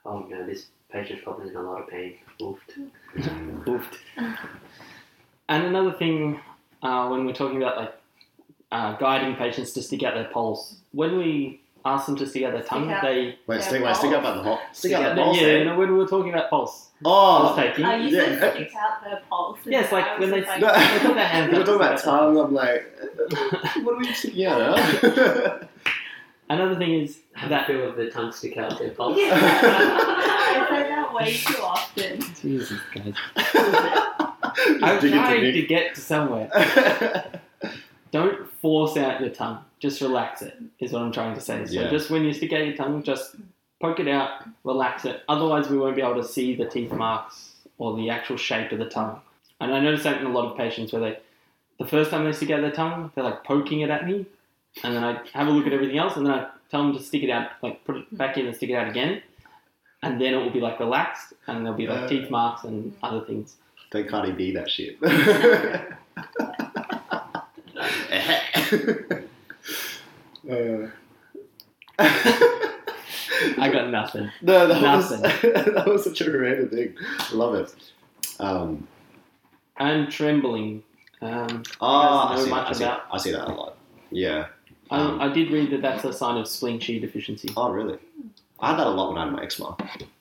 oh 0.07 0.21
no, 0.21 0.47
this 0.47 0.67
patient's 0.91 1.23
probably 1.25 1.49
in 1.51 1.57
a 1.57 1.63
lot 1.63 1.83
of 1.83 1.89
pain. 1.89 2.15
Oofed. 2.41 2.89
Oofed. 3.67 3.99
And 5.49 5.65
another 5.65 5.93
thing, 5.93 6.41
uh, 6.83 7.09
when 7.09 7.25
we're 7.27 7.33
talking 7.35 7.57
about 7.59 7.77
like 7.77 7.95
uh, 8.73 8.97
guiding 8.97 9.35
patients 9.37 9.73
to 9.73 9.83
stick 9.83 10.03
out 10.03 10.15
their 10.15 10.25
pulse, 10.25 10.77
when 10.93 11.17
we 11.19 11.61
ask 11.85 12.07
them 12.07 12.17
to 12.17 12.27
stick 12.27 12.45
out 12.45 12.53
their 12.53 12.63
tongue, 12.63 12.91
out 12.91 13.03
they 13.03 13.39
Wait, 13.47 13.57
Yeah, 13.57 13.61
stick, 13.61 13.83
wait, 13.83 13.97
stick 13.97 14.13
up 14.13 14.25
at 14.25 14.35
the 14.37 14.43
hole. 14.43 14.59
Stick 14.73 14.93
out 14.93 15.15
the 15.15 15.21
yeah, 15.21 15.25
hole. 15.25 15.37
yeah, 15.37 15.47
you 15.59 15.65
know, 15.65 15.79
when 15.79 15.93
we 15.93 15.99
were 15.99 16.07
talking 16.07 16.33
about 16.33 16.51
pulse, 16.51 16.89
Oh, 17.05 17.53
pulse 17.55 17.57
taking. 17.59 17.85
Oh, 17.85 17.95
you 17.97 18.17
Yeah. 18.17 18.25
said 18.39 18.53
stick 18.55 18.73
out 18.77 19.03
their 19.03 19.23
pulse. 19.29 19.59
and 19.65 19.73
Yeah, 19.73 19.89
like 19.91 20.19
when 20.21 20.31
they- 20.31 20.41
just 20.43 20.61
No, 20.61 20.73
They 20.73 20.99
put 21.07 21.15
their 21.15 21.27
hands 21.27 21.53
we 21.53 21.59
were 21.59 21.65
talking 21.65 21.81
about 21.81 21.99
tongue. 21.99 22.39
I'm 22.39 22.53
like, 22.55 22.87
what 23.83 23.95
are 23.95 23.99
we 23.99 24.13
sticking 24.13 24.47
out? 24.47 24.79
Huh? 24.79 25.59
Another 26.51 26.75
thing 26.77 26.93
is 27.01 27.21
Have 27.35 27.49
that 27.51 27.65
a 27.65 27.73
feel 27.73 27.89
of 27.89 27.97
the 27.97 28.11
tongue 28.11 28.33
stick 28.33 28.57
out 28.59 28.79
their 28.79 28.91
pulse. 28.91 29.17
Yeah. 29.19 29.31
I 29.41 30.67
say 30.69 30.89
that 30.89 31.15
way 31.15 31.33
too 31.35 31.63
often. 31.63 32.21
Jesus, 32.43 32.79
guys, 32.95 33.15
I'm 33.37 34.85
I'm 34.85 35.01
trying 35.01 35.53
to 35.53 35.63
get 35.63 35.95
to 35.95 36.01
somewhere. 36.01 36.51
Don't 38.13 38.51
force 38.61 38.97
out 38.97 39.21
your 39.21 39.31
tongue. 39.31 39.65
Just 39.79 40.01
relax 40.01 40.43
it. 40.43 40.59
Is 40.81 40.93
what 40.93 41.03
I'm 41.03 41.13
trying 41.13 41.35
to 41.37 41.41
say. 41.41 41.65
So 41.67 41.73
Yeah. 41.73 41.89
just 41.91 42.11
when 42.11 42.25
you 42.25 42.33
stick 42.33 42.53
out 42.53 42.67
your 42.67 42.77
tongue, 42.77 43.03
just 43.05 43.37
poke 43.81 44.01
it 44.01 44.09
out, 44.09 44.43
relax 44.65 45.05
it. 45.05 45.23
Otherwise, 45.29 45.69
we 45.71 45.79
won't 45.79 45.95
be 45.97 46.03
able 46.03 46.17
to 46.21 46.25
see 46.29 46.57
the 46.57 46.67
teeth 46.67 46.93
marks 46.93 47.53
or 47.79 47.97
the 47.97 48.11
actual 48.11 48.37
shape 48.37 48.73
of 48.73 48.79
the 48.81 48.89
tongue. 48.91 49.21
And 49.61 49.73
I 49.73 49.79
notice 49.81 50.03
that 50.03 50.21
in 50.21 50.27
a 50.27 50.31
lot 50.31 50.51
of 50.51 50.57
patients 50.57 50.93
where 50.93 51.01
they, 51.03 51.19
the 51.79 51.87
first 51.87 52.11
time 52.11 52.25
they 52.25 52.33
stick 52.33 52.51
out 52.51 52.61
their 52.63 52.73
tongue, 52.73 53.13
they're 53.15 53.25
like 53.25 53.45
poking 53.45 53.81
it 53.83 53.91
at 53.91 54.07
me, 54.07 54.27
and 54.83 54.95
then 54.97 55.05
I 55.05 55.21
have 55.33 55.49
a 55.49 55.51
look 55.51 55.67
at 55.67 55.73
everything 55.73 55.99
else, 55.99 56.17
and 56.17 56.27
then 56.27 56.33
I 56.35 56.49
tell 56.71 56.83
them 56.83 56.93
to 56.97 57.03
stick 57.03 57.23
it 57.23 57.31
out, 57.31 57.51
like 57.63 57.85
put 57.85 57.97
it 57.97 58.17
back 58.17 58.37
in 58.39 58.47
and 58.47 58.57
stick 58.57 58.71
it 58.71 58.75
out 58.75 58.89
again, 58.89 59.23
and 60.03 60.21
then 60.21 60.35
it 60.35 60.39
will 60.39 60.51
be 60.51 60.61
like 60.61 60.81
relaxed, 60.81 61.35
and 61.47 61.65
there'll 61.65 61.77
be 61.79 61.87
like 61.87 62.09
teeth 62.09 62.31
marks 62.31 62.65
and 62.65 62.95
other 63.03 63.25
things. 63.25 63.57
Don't 63.91 64.09
Cardi 64.09 64.33
B 64.33 64.53
that 64.53 64.71
shit. 64.71 64.99
Uh, 70.51 70.87
I 71.99 73.71
got 73.73 73.91
nothing. 73.91 74.31
no, 74.43 74.67
that 74.69 74.83
was, 74.97 75.11
Nothing. 75.21 75.53
that 75.75 75.87
was 75.87 76.05
such 76.05 76.21
a 76.23 76.39
random 76.39 76.69
thing. 76.71 76.95
I 77.19 77.35
love 77.35 77.55
it. 77.55 77.75
Um, 78.39 78.87
And 79.77 80.11
trembling. 80.11 80.83
Um, 81.23 81.63
oh, 81.81 82.29
I 82.29 82.43
see, 82.43 82.51
much 82.51 82.69
I, 82.69 82.73
see, 82.73 82.85
about- 82.85 83.03
I 83.13 83.19
see 83.19 83.33
that 83.33 83.49
a 83.49 83.53
lot. 83.53 83.77
Yeah. 84.11 84.47
I, 84.91 84.99
Um, 85.01 85.21
I 85.21 85.29
did 85.33 85.51
read 85.51 85.71
that 85.71 85.83
that's 85.83 86.05
a 86.05 86.13
sign 86.13 86.37
of 86.39 86.49
spleen 86.49 86.81
chi 86.81 86.99
deficiency. 86.99 87.49
Oh, 87.57 87.71
really? 87.71 87.99
I 88.59 88.71
had 88.71 88.79
that 88.79 88.87
a 88.87 88.91
lot 88.91 89.09
when 89.11 89.19
I 89.19 89.25
had 89.25 89.33
my 89.33 89.43
eczema. 89.43 89.77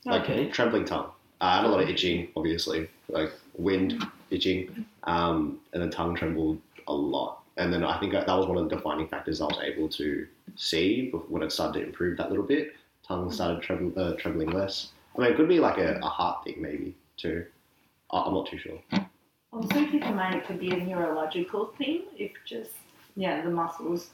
Like 0.06 0.24
Okay. 0.24 0.50
trembling 0.50 0.86
tongue. 0.86 1.10
I 1.42 1.58
had 1.58 1.66
a 1.66 1.68
lot 1.70 1.82
of 1.82 1.90
itching, 1.90 2.30
obviously, 2.36 2.90
like 3.08 3.32
wind 3.58 4.06
itching, 4.30 4.86
um, 5.04 5.60
and 5.74 5.82
the 5.84 5.90
tongue 5.90 6.16
trembled 6.16 6.60
a 6.88 6.94
lot. 6.94 7.44
And 7.58 7.74
then 7.74 7.84
I 7.84 8.00
think 8.00 8.14
that 8.14 8.28
was 8.28 8.48
one 8.48 8.58
of 8.58 8.70
the 8.70 8.76
defining 8.76 9.08
factors 9.08 9.42
I 9.42 9.46
was 9.46 9.60
able 9.62 9.90
to 9.90 10.28
see 10.56 11.10
when 11.28 11.44
it 11.44 11.52
started 11.52 11.80
to 11.80 11.86
improve 11.86 12.18
that 12.18 12.30
little 12.30 12.46
bit. 12.46 12.74
Tongue 13.06 13.32
started 13.32 13.62
trembling, 13.62 13.98
uh, 13.98 14.14
trembling 14.18 14.52
less. 14.52 14.90
I 15.18 15.22
mean, 15.22 15.32
it 15.32 15.36
could 15.36 15.50
be 15.50 15.60
like 15.60 15.78
a, 15.78 15.98
a 16.02 16.06
heart 16.08 16.44
thing, 16.46 16.62
maybe 16.62 16.96
too. 17.18 17.46
I- 18.12 18.22
I'm 18.22 18.34
not 18.34 18.48
too 18.48 18.58
sure. 18.58 18.80
Also, 19.52 19.86
keep 19.88 20.04
in 20.04 20.16
mind 20.16 20.36
it 20.36 20.46
could 20.46 20.60
be 20.60 20.70
a 20.72 20.78
neurological 20.78 21.74
thing. 21.78 22.04
If 22.18 22.32
just 22.46 22.72
yeah, 23.16 23.42
the 23.42 23.50
muscles 23.50 24.12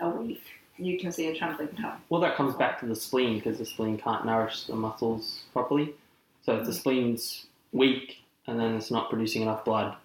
are 0.00 0.10
weak, 0.10 0.42
you 0.76 0.98
can 0.98 1.10
see 1.12 1.26
a 1.28 1.34
trembling 1.36 1.68
tongue. 1.80 2.00
Well, 2.08 2.20
that 2.20 2.36
comes 2.36 2.54
back 2.54 2.78
to 2.80 2.86
the 2.86 2.94
spleen 2.96 3.38
because 3.38 3.58
the 3.58 3.66
spleen 3.66 3.98
can't 3.98 4.24
nourish 4.24 4.64
the 4.64 4.74
muscles 4.76 5.44
properly. 5.52 5.94
So 6.42 6.56
if 6.56 6.64
the 6.66 6.72
spleen's 6.72 7.46
weak 7.72 8.18
and 8.46 8.58
then 8.58 8.74
it's 8.74 8.90
not 8.90 9.10
producing 9.10 9.42
enough 9.42 9.64
blood 9.64 9.96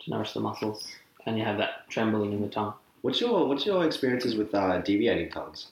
to 0.00 0.10
nourish 0.10 0.32
the 0.32 0.40
muscles, 0.40 0.86
and 1.26 1.38
you 1.38 1.44
have 1.44 1.56
that 1.58 1.88
trembling 1.88 2.32
in 2.32 2.40
the 2.42 2.48
tongue. 2.48 2.74
What's 3.02 3.20
your 3.20 3.46
What's 3.46 3.64
your 3.66 3.84
experiences 3.86 4.34
with 4.36 4.54
uh, 4.54 4.78
deviating 4.78 5.30
tongues? 5.30 5.68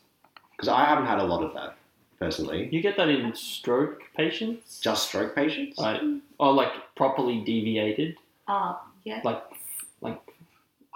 Because 0.53 0.69
I 0.69 0.85
haven't 0.85 1.07
had 1.07 1.19
a 1.19 1.25
lot 1.25 1.43
of 1.43 1.53
that 1.55 1.77
personally. 2.19 2.69
You 2.71 2.81
get 2.81 2.97
that 2.99 3.09
in 3.09 3.35
stroke 3.35 4.03
patients, 4.17 4.79
Just 4.81 5.09
stroke 5.09 5.35
patients. 5.35 5.79
right? 5.79 6.01
Or 6.39 6.53
like 6.53 6.73
properly 6.95 7.41
deviated, 7.45 8.17
Ah, 8.49 8.81
yeah. 9.05 9.21
like 9.25 9.43
like 10.01 10.21
I 10.29 10.32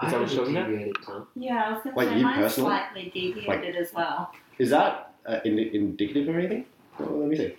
Is 0.04 0.10
that 0.12 0.20
what 0.20 0.30
you're 0.32 0.42
a 0.42 0.46
talking 0.46 0.56
about? 0.90 1.02
tongue. 1.04 1.26
Yeah, 1.36 1.64
I 1.68 1.72
was 1.72 1.82
going 1.82 1.94
to 1.94 1.98
Like 2.00 2.08
say 2.08 2.18
you 2.18 2.24
mine's 2.24 2.38
personally? 2.42 2.68
slightly 2.70 3.10
deviated 3.14 3.76
as 3.76 3.92
well. 3.94 4.32
Is 4.58 4.70
that 4.70 5.14
uh, 5.26 5.40
in, 5.44 5.58
indicative 5.58 6.28
or 6.34 6.38
anything? 6.38 6.66
Well, 6.98 7.18
let 7.20 7.28
me 7.28 7.36
see. 7.36 7.54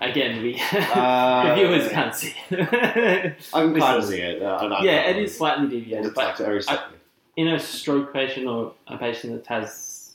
again 0.00 0.42
we 0.42 0.60
Uh, 0.72 1.48
the 1.48 1.54
viewers 1.60 1.88
can't 1.90 2.14
see. 2.14 2.34
I 2.50 2.56
can 2.56 3.34
This 3.36 3.50
kind 3.52 3.96
of 3.98 4.02
is- 4.02 4.08
see 4.08 4.20
it. 4.20 4.42
Uh, 4.42 4.56
I 4.60 4.68
know- 4.68 4.80
yeah, 4.80 5.02
it 5.10 5.16
is 5.18 5.36
slightly 5.36 5.68
deviated, 5.68 6.06
It's 6.06 6.14
but 6.14 6.24
like 6.26 6.36
very 6.38 6.62
slightly. 6.62 6.98
in 7.36 7.48
a 7.48 7.58
stroke 7.60 8.12
patient 8.12 8.46
or 8.48 8.74
a 8.88 8.98
patient 8.98 9.34
that 9.34 9.46
has 9.46 10.14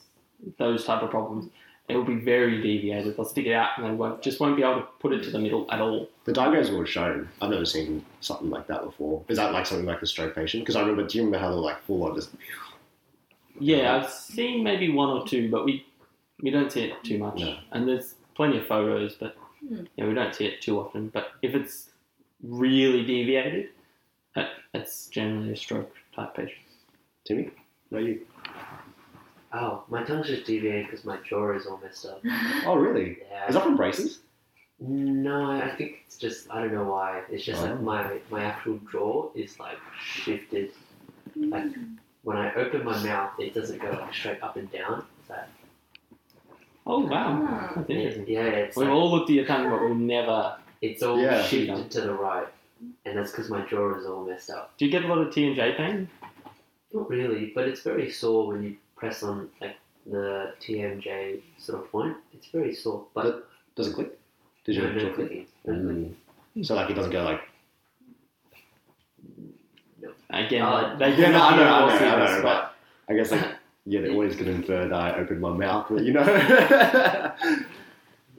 those 0.57 0.83
type 0.85 1.01
of 1.01 1.09
problems, 1.11 1.49
it'll 1.89 2.03
be 2.05 2.15
very 2.15 2.61
deviated. 2.61 3.17
They'll 3.17 3.25
stick 3.25 3.47
it 3.47 3.53
out 3.53 3.71
and 3.77 3.85
they 3.87 3.91
won't 3.91 4.21
just 4.21 4.39
won't 4.39 4.55
be 4.55 4.63
able 4.63 4.75
to 4.81 4.87
put 4.99 5.11
it 5.11 5.23
to 5.23 5.31
the 5.31 5.39
middle 5.39 5.65
at 5.71 5.81
all. 5.81 6.09
The 6.25 6.33
diagrams 6.33 6.69
were 6.71 6.85
shown. 6.85 7.27
I've 7.41 7.49
never 7.49 7.65
seen 7.65 8.05
something 8.21 8.49
like 8.49 8.67
that 8.67 8.83
before. 8.83 9.23
Is 9.27 9.37
that 9.37 9.51
like 9.51 9.65
something 9.65 9.85
like 9.87 10.01
a 10.01 10.05
stroke 10.07 10.35
patient? 10.35 10.63
Because 10.63 10.75
I 10.75 10.81
remember. 10.81 11.05
Do 11.07 11.17
you 11.17 11.25
remember 11.25 11.43
how 11.43 11.49
they're 11.51 11.59
like 11.59 11.81
full 11.83 12.03
on 12.03 12.15
just? 12.15 12.29
Yeah, 13.59 13.95
I've 13.97 14.09
seen 14.09 14.63
maybe 14.63 14.89
one 14.89 15.09
or 15.09 15.27
two, 15.27 15.49
but 15.51 15.65
we 15.65 15.85
we 16.41 16.51
don't 16.51 16.71
see 16.71 16.83
it 16.83 16.93
too 17.03 17.17
much. 17.17 17.39
No. 17.39 17.57
And 17.71 17.87
there's 17.87 18.15
plenty 18.35 18.57
of 18.59 18.67
photos, 18.67 19.15
but 19.15 19.35
Hmm. 19.67 19.83
yeah, 19.97 20.07
we 20.07 20.13
don't 20.13 20.33
see 20.33 20.45
it 20.45 20.61
too 20.61 20.79
often. 20.79 21.09
But 21.09 21.31
if 21.41 21.53
it's 21.53 21.89
really 22.41 23.03
deviated, 23.03 23.67
that, 24.33 24.51
that's 24.71 25.07
generally 25.07 25.51
a 25.51 25.57
stroke 25.57 25.93
type 26.15 26.33
patient. 26.33 26.61
Timmy, 27.25 27.49
no 27.91 27.97
you. 27.99 28.21
Oh, 29.51 29.83
my 29.89 30.03
tongue's 30.03 30.27
just 30.27 30.45
deviated 30.45 30.85
because 30.87 31.05
my 31.05 31.17
jaw 31.27 31.51
is 31.53 31.65
all 31.65 31.79
messed 31.83 32.05
up. 32.05 32.21
Oh 32.65 32.75
really? 32.75 33.17
Yeah. 33.31 33.47
Is 33.47 33.55
that 33.55 33.63
from 33.63 33.75
braces? 33.77 34.19
No, 34.79 35.51
I 35.51 35.71
think 35.75 36.03
it's 36.05 36.17
just 36.17 36.49
I 36.51 36.61
don't 36.61 36.73
know 36.73 36.83
why. 36.85 37.23
It's 37.29 37.43
just 37.43 37.61
Oh. 37.61 37.65
like 37.65 37.81
my 37.81 38.19
my 38.29 38.43
actual 38.43 38.79
jaw 38.91 39.29
is 39.35 39.59
like 39.59 39.77
shifted. 40.01 40.71
Like 41.35 41.65
when 42.23 42.37
I 42.37 42.53
open 42.55 42.83
my 42.85 43.01
mouth, 43.03 43.31
it 43.39 43.53
doesn't 43.53 43.81
go 43.81 43.89
like 43.91 44.13
straight 44.13 44.41
up 44.43 44.55
and 44.55 44.71
down. 44.71 45.05
It's 45.21 45.29
like, 45.29 45.47
Oh 46.85 46.99
wow, 47.05 47.45
Ah. 47.47 47.71
that's 47.75 47.89
yeah, 47.89 47.95
interesting. 47.97 48.25
yeah, 48.27 48.43
it's 48.45 48.77
We've 48.77 48.87
like, 48.87 48.95
all 48.95 49.11
looked 49.11 49.29
at 49.29 49.35
your 49.35 49.45
tongue, 49.45 49.69
but 49.69 49.81
we've 49.83 49.95
never. 49.95 50.57
it's 50.81 51.01
all 51.03 51.19
Yeah. 51.19 51.41
shifted 51.43 51.91
to 51.91 52.01
the 52.01 52.13
right, 52.13 52.47
and 53.05 53.17
that's 53.17 53.31
because 53.31 53.49
my 53.49 53.61
jaw 53.65 53.95
is 53.95 54.05
all 54.05 54.23
messed 54.25 54.49
up. 54.49 54.73
Do 54.77 54.85
you 54.85 54.91
get 54.91 55.03
a 55.05 55.07
lot 55.07 55.19
of 55.19 55.33
TMJ 55.33 55.75
pain? 55.75 56.07
Not 56.93 57.09
really, 57.09 57.51
but 57.53 57.67
it's 57.67 57.81
very 57.81 58.09
sore 58.11 58.47
when 58.47 58.63
you 58.63 58.75
press 58.99 59.23
on 59.23 59.49
like 59.61 59.77
the 60.05 60.53
TMJ 60.61 61.41
sort 61.57 61.83
of 61.83 61.91
point. 61.91 62.17
It's 62.33 62.47
very 62.47 62.73
sore, 62.73 63.05
but 63.13 63.47
Does 63.75 63.87
it 63.87 63.93
click? 63.93 64.19
Did 64.65 64.75
you 64.75 64.81
no, 64.83 64.89
no, 64.89 64.95
no 64.95 65.01
click? 65.01 65.15
clicking. 65.15 65.47
No 65.65 65.73
clicking. 65.73 66.15
Mm. 66.57 66.65
So 66.65 66.75
like 66.75 66.89
it 66.89 66.93
doesn't 66.95 67.11
go 67.11 67.23
like. 67.23 67.41
Again, 70.31 70.61
Uh, 70.61 70.95
they 70.97 71.15
Yeah, 71.15 71.31
no, 71.31 71.41
I 71.41 71.55
know, 71.55 71.63
I 71.63 71.99
know, 71.99 72.07
I 72.07 72.35
know, 72.37 72.41
but 72.43 72.75
I 73.09 73.13
guess 73.15 73.31
like 73.31 73.45
yeah, 73.85 74.01
they're 74.01 74.11
always 74.11 74.35
gonna 74.35 74.51
infer 74.51 74.87
that 74.87 74.93
I 74.93 75.19
opened 75.19 75.41
my 75.41 75.51
mouth, 75.51 75.87
but 75.89 76.03
you 76.03 76.13
know. 76.13 76.23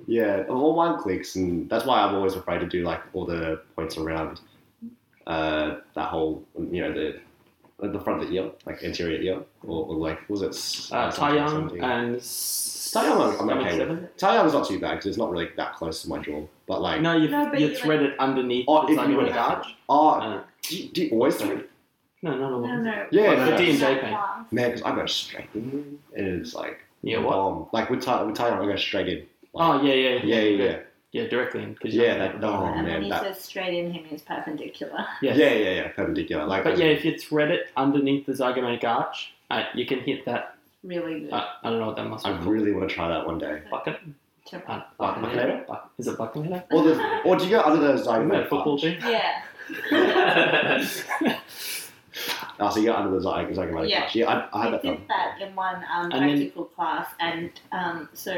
yeah, 0.07 0.45
all 0.49 0.75
one 0.77 1.01
clicks, 1.01 1.35
and 1.37 1.69
that's 1.69 1.85
why 1.85 2.01
I'm 2.01 2.15
always 2.15 2.35
afraid 2.35 2.61
to 2.61 2.67
do 2.67 2.85
like 2.85 3.01
all 3.13 3.25
the 3.27 3.61
points 3.75 3.97
around 3.97 4.41
uh, 5.27 5.79
that 5.95 6.09
whole, 6.09 6.45
you 6.59 6.83
know, 6.83 6.93
the 6.93 7.21
at 7.83 7.93
the 7.93 8.01
front 8.01 8.23
of 8.23 8.29
the 8.29 8.35
ear, 8.35 8.51
like 8.67 8.83
anterior 8.83 9.21
ear, 9.21 9.41
or, 9.67 9.87
or 9.87 9.95
like 9.95 10.29
was 10.29 10.43
it? 10.43 10.49
s- 10.49 10.91
uh, 10.93 11.11
something- 11.11 11.39
Taiyang 11.39 11.49
something? 11.51 11.81
and 11.83 12.17
Taiyang, 12.17 13.27
I'm 13.29 13.35
Stomach 13.37 13.57
okay 13.67 13.77
seven. 13.79 14.01
with. 14.03 14.17
Taiyang's 14.17 14.53
not 14.53 14.67
too 14.67 14.81
bad 14.81 14.91
because 14.93 15.07
it's 15.07 15.19
not 15.19 15.31
really 15.31 15.49
that 15.57 15.75
close 15.77 16.03
to 16.03 16.09
my 16.09 16.19
jaw, 16.19 16.43
but 16.67 16.83
like, 16.83 17.01
No, 17.01 17.17
you 17.17 17.29
No, 17.29 17.49
but 17.51 17.61
you 17.61 17.69
you, 17.69 17.77
thread 17.77 18.03
it 18.03 18.19
underneath. 18.19 18.65
oh, 18.69 18.83
if 18.87 18.91
you 19.09 19.17
were 19.17 19.25
to 19.27 19.31
zygomatic 19.31 19.37
arch, 19.37 19.67
arch. 19.67 19.67
oh, 19.89 20.19
No, 20.31 20.43
do 20.63 20.77
you, 20.77 20.89
do 20.89 21.03
you 21.05 21.11
always 21.13 21.37
thread? 21.37 21.65
no, 22.23 22.37
no, 22.37 22.51
no. 22.51 22.61
No, 22.67 22.77
no. 22.83 23.07
Yeah, 23.13 23.23
Well, 23.29 23.37
no, 23.39 23.45
the 23.45 23.51
no. 23.53 23.57
TMJ 23.59 24.01
pain. 24.03 24.19
Man, 24.51 24.71
because 24.71 24.83
I 24.83 24.95
go 24.95 25.07
straight 25.07 25.49
in, 25.55 25.99
and 26.17 26.27
it's 26.41 26.55
like 26.55 26.81
Yeah, 27.03 27.19
what? 27.21 27.33
bomb. 27.35 27.67
Like 27.73 27.89
with 27.91 28.03
Ty, 28.03 28.23
with 28.25 28.37
Taiyang, 28.37 28.61
I 28.61 28.67
go 28.67 28.77
straight 28.77 29.09
in. 29.09 29.19
Like, 29.53 29.81
Oh, 29.81 29.83
yeah, 29.87 29.95
yeah, 29.95 30.09
yeah, 30.11 30.25
yeah, 30.25 30.41
yeah. 30.41 30.65
yeah, 30.65 30.79
directly 31.13 31.63
in. 31.63 31.75
'cause 31.75 31.93
Yeah, 31.95 32.03
you're- 32.17 32.19
that- 32.39 32.45
oh, 32.45 32.65
and 32.67 32.87
man, 32.87 32.95
when 32.95 33.03
he 33.05 33.11
that- 33.11 33.23
says 33.23 33.41
straight 33.41 33.75
in, 33.75 33.93
he 33.93 34.01
means 34.03 34.23
perpendicular. 34.23 35.05
Yes. 35.23 35.37
Yeah, 35.37 35.53
yeah, 35.53 35.71
yeah, 35.71 35.89
perpendicular. 35.89 36.45
Like, 36.47 36.65
But 36.65 36.79
yeah, 36.79 36.87
if 36.87 37.05
you 37.05 37.19
thread 37.19 37.51
it 37.51 37.69
underneath 37.77 38.27
the 38.27 38.33
zygomatic 38.33 38.85
arch, 38.85 39.33
uh, 39.51 39.65
you 39.75 39.87
can 39.87 40.01
hit 40.01 40.25
that. 40.27 40.55
Really 40.83 41.21
good. 41.21 41.33
Uh, 41.33 41.45
I 41.63 41.69
don't 41.71 41.79
know 41.81 41.87
what 41.89 41.97
that 41.97 42.07
muscle 42.09 42.33
I 42.33 42.39
is 42.39 42.47
really 42.47 42.73
want 42.73 42.89
to 42.89 42.95
try 42.95 43.09
that 43.09 43.27
one 43.27 43.39
day. 43.39 43.61
Bucket? 43.71 43.99
To- 44.47 44.57
Uh, 44.71 44.83
Bucket 44.99 45.23
bucket 45.23 45.39
header? 45.39 45.65
Buck- 45.69 45.91
Is 45.99 46.07
it 46.09 46.17
bucket 46.17 46.45
header? 46.45 46.65
Or 46.71 46.83
the, 46.85 47.21
or 47.25 47.37
do 47.37 47.45
you 47.45 47.51
go 47.51 47.61
under 47.61 47.81
the 47.87 47.93
Isn't 47.95 48.07
that 48.07 48.15
a 48.17 48.19
zygomatic 48.21 48.49
football 48.49 48.73
arch? 48.73 48.81
thing? 48.81 48.99
yeah. 49.03 49.43
Oh, 52.61 52.69
so 52.71 52.81
you 52.81 52.87
go 52.87 52.95
under 52.95 53.11
the 53.11 53.21
zy- 53.21 53.55
zygomatic 53.55 53.89
Yeah. 53.89 54.03
arch. 54.03 54.15
Yeah, 54.15 54.29
I, 54.29 54.35
I 54.59 54.61
I 54.61 54.65
had 54.65 54.73
that 54.75 54.83
did 54.83 54.89
done. 54.97 55.05
that 55.09 55.41
in 55.41 55.55
one 55.55 55.77
um, 55.93 56.11
And 56.13 56.29
then- 56.41 56.51
class, 56.77 57.07
and 57.19 57.51
um, 57.73 58.09
so 58.13 58.33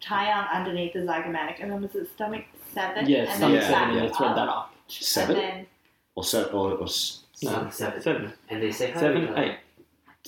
Taiyang 0.00 0.50
underneath 0.52 0.94
the 0.94 1.00
zygomatic, 1.00 1.56
and 1.62 1.70
then 1.70 1.82
was 1.82 1.94
it 1.94 2.08
stomach 2.14 2.44
seven? 2.72 3.08
yeah, 3.08 3.18
and 3.24 3.30
stomach 3.36 3.60
Yeah, 3.60 3.68
seven, 3.68 3.88
back 3.88 3.92
and 3.98 4.08
you 4.08 4.14
thread 4.14 4.36
that 4.36 4.48
up. 4.48 4.74
Seven? 4.88 5.36
Then, 5.36 5.66
Or, 6.14 6.24
se- 6.24 6.44
or, 6.52 6.72
or 6.72 6.84
s- 6.84 7.22
No, 7.42 7.50
Seven, 7.50 7.70
seven. 7.72 8.00
Seven. 8.02 8.32
And 8.48 8.62
they 8.62 8.72
say 8.72 8.94
Seven, 8.94 9.26
to 9.26 9.32
each 9.32 9.38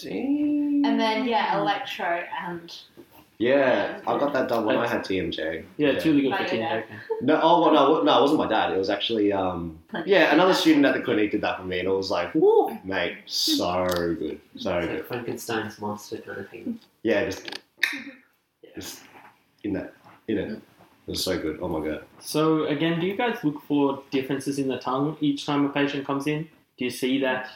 eight. 0.06 0.14
and 0.84 1.00
then 1.00 1.24
yeah, 1.26 1.58
electro 1.58 2.22
and 2.46 2.74
Yeah, 3.38 4.00
I 4.04 4.18
got 4.18 4.32
that 4.32 4.48
done 4.48 4.64
when 4.64 4.76
I 4.76 4.86
had 4.88 5.02
TMJ. 5.02 5.64
Yeah, 5.76 5.88
it's 5.90 6.04
really 6.04 6.22
good 6.22 6.32
for 6.34 6.38
Like 6.42 6.48
TMJ 6.50 6.58
that. 6.58 6.88
pain. 6.88 6.98
No, 7.20 7.38
oh 7.40 7.60
well, 7.62 7.72
no, 7.72 8.02
no, 8.02 8.18
it 8.18 8.20
wasn't 8.22 8.40
my 8.40 8.48
dad. 8.48 8.72
It 8.72 8.78
was 8.78 8.90
actually, 8.90 9.32
um, 9.32 9.78
yeah, 10.06 10.34
another 10.34 10.54
student 10.54 10.84
at 10.86 10.94
the 10.94 11.00
clinic 11.00 11.30
did 11.30 11.40
that 11.42 11.58
for 11.58 11.64
me, 11.64 11.78
and 11.78 11.86
it 11.86 11.92
was 11.92 12.10
like, 12.10 12.34
woo, 12.34 12.76
mate, 12.82 13.18
so 13.26 13.86
good, 14.18 14.40
so 14.56 14.78
It's 14.78 14.86
good. 14.86 14.96
like 14.96 15.06
Frankenstein's 15.06 15.80
monster 15.80 16.18
kind 16.18 16.38
of 16.38 16.48
thing. 16.50 16.80
Yeah, 17.04 17.26
just, 17.26 17.60
just 18.74 19.00
in 19.62 19.72
that, 19.74 19.94
in 20.26 20.38
it. 20.38 20.50
It 21.06 21.12
was 21.12 21.22
so 21.24 21.38
good. 21.38 21.58
Oh 21.62 21.68
my 21.68 21.86
god. 21.86 22.04
So 22.20 22.64
again, 22.66 23.00
do 23.00 23.06
you 23.06 23.16
guys 23.16 23.38
look 23.44 23.62
for 23.62 24.02
differences 24.10 24.58
in 24.58 24.68
the 24.68 24.78
tongue 24.78 25.16
each 25.20 25.46
time 25.46 25.64
a 25.64 25.68
patient 25.70 26.04
comes 26.06 26.26
in? 26.26 26.42
Do 26.76 26.84
you 26.84 26.90
see 26.90 27.20
that? 27.20 27.48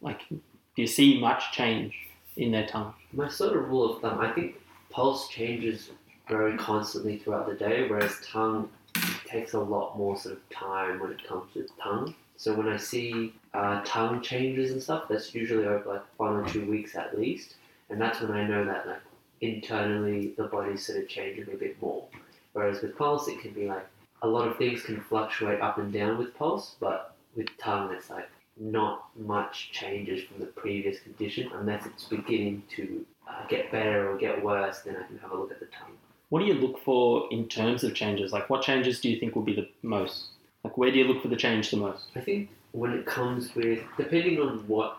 Like, 0.00 0.26
do 0.30 0.40
you 0.76 0.86
see 0.88 1.20
much 1.20 1.52
change 1.52 1.94
in 2.36 2.50
their 2.50 2.66
tongue? 2.66 2.94
My 3.12 3.28
sort 3.28 3.56
of 3.56 3.68
rule 3.68 3.94
of 3.94 4.02
thumb, 4.02 4.18
I 4.18 4.32
think 4.32 4.56
pulse 4.90 5.28
changes 5.28 5.90
very 6.28 6.56
constantly 6.56 7.18
throughout 7.18 7.46
the 7.46 7.54
day, 7.54 7.88
whereas 7.88 8.20
tongue 8.24 8.68
takes 9.26 9.54
a 9.54 9.60
lot 9.60 9.96
more 9.96 10.16
sort 10.16 10.36
of 10.36 10.48
time 10.50 10.98
when 11.00 11.12
it 11.12 11.26
comes 11.26 11.52
to 11.54 11.66
tongue. 11.80 12.14
So 12.36 12.54
when 12.54 12.68
I 12.68 12.76
see 12.76 13.34
uh, 13.54 13.82
tongue 13.84 14.20
changes 14.20 14.72
and 14.72 14.82
stuff, 14.82 15.04
that's 15.08 15.34
usually 15.34 15.64
over 15.64 15.88
like 15.88 16.02
one 16.18 16.36
or 16.36 16.48
two 16.48 16.68
weeks 16.70 16.94
at 16.94 17.18
least, 17.18 17.54
and 17.88 18.00
that's 18.00 18.20
when 18.20 18.32
I 18.32 18.46
know 18.46 18.64
that 18.64 18.86
like 18.86 19.00
internally 19.40 20.34
the 20.36 20.44
body's 20.44 20.86
sort 20.86 20.98
of 20.98 21.08
changing 21.08 21.52
a 21.52 21.56
bit 21.56 21.80
more. 21.80 22.04
Whereas 22.52 22.82
with 22.82 22.96
pulse, 22.96 23.28
it 23.28 23.40
can 23.40 23.52
be 23.52 23.66
like 23.66 23.86
a 24.22 24.28
lot 24.28 24.48
of 24.48 24.56
things 24.56 24.82
can 24.82 25.00
fluctuate 25.00 25.60
up 25.60 25.78
and 25.78 25.92
down 25.92 26.18
with 26.18 26.36
pulse, 26.36 26.76
but 26.80 27.14
with 27.34 27.48
tongue, 27.58 27.92
it's 27.92 28.10
like 28.10 28.28
not 28.58 29.08
much 29.18 29.70
changes 29.72 30.24
from 30.24 30.40
the 30.40 30.46
previous 30.46 31.00
condition 31.00 31.50
unless 31.54 31.84
it's 31.86 32.04
beginning 32.04 32.62
to 32.76 33.04
uh, 33.26 33.46
get 33.48 33.70
better 33.70 34.10
or 34.10 34.16
get 34.16 34.42
worse. 34.42 34.80
Then 34.80 34.96
I 34.96 35.02
can 35.06 35.18
have 35.18 35.32
a 35.32 35.36
look 35.36 35.50
at 35.52 35.60
the 35.60 35.66
tongue. 35.66 35.92
What 36.28 36.40
do 36.40 36.46
you 36.46 36.54
look 36.54 36.78
for 36.82 37.28
in 37.30 37.48
terms 37.48 37.84
of 37.84 37.94
changes? 37.94 38.32
Like, 38.32 38.50
what 38.50 38.62
changes 38.62 39.00
do 39.00 39.08
you 39.08 39.18
think 39.20 39.36
will 39.36 39.42
be 39.42 39.54
the 39.54 39.68
most? 39.82 40.26
Like, 40.64 40.76
where 40.76 40.90
do 40.90 40.98
you 40.98 41.04
look 41.04 41.22
for 41.22 41.28
the 41.28 41.36
change 41.36 41.70
the 41.70 41.76
most? 41.76 42.08
I 42.16 42.20
think 42.20 42.50
when 42.72 42.92
it 42.92 43.06
comes 43.06 43.54
with 43.54 43.80
depending 43.96 44.40
on 44.40 44.58
what 44.66 44.98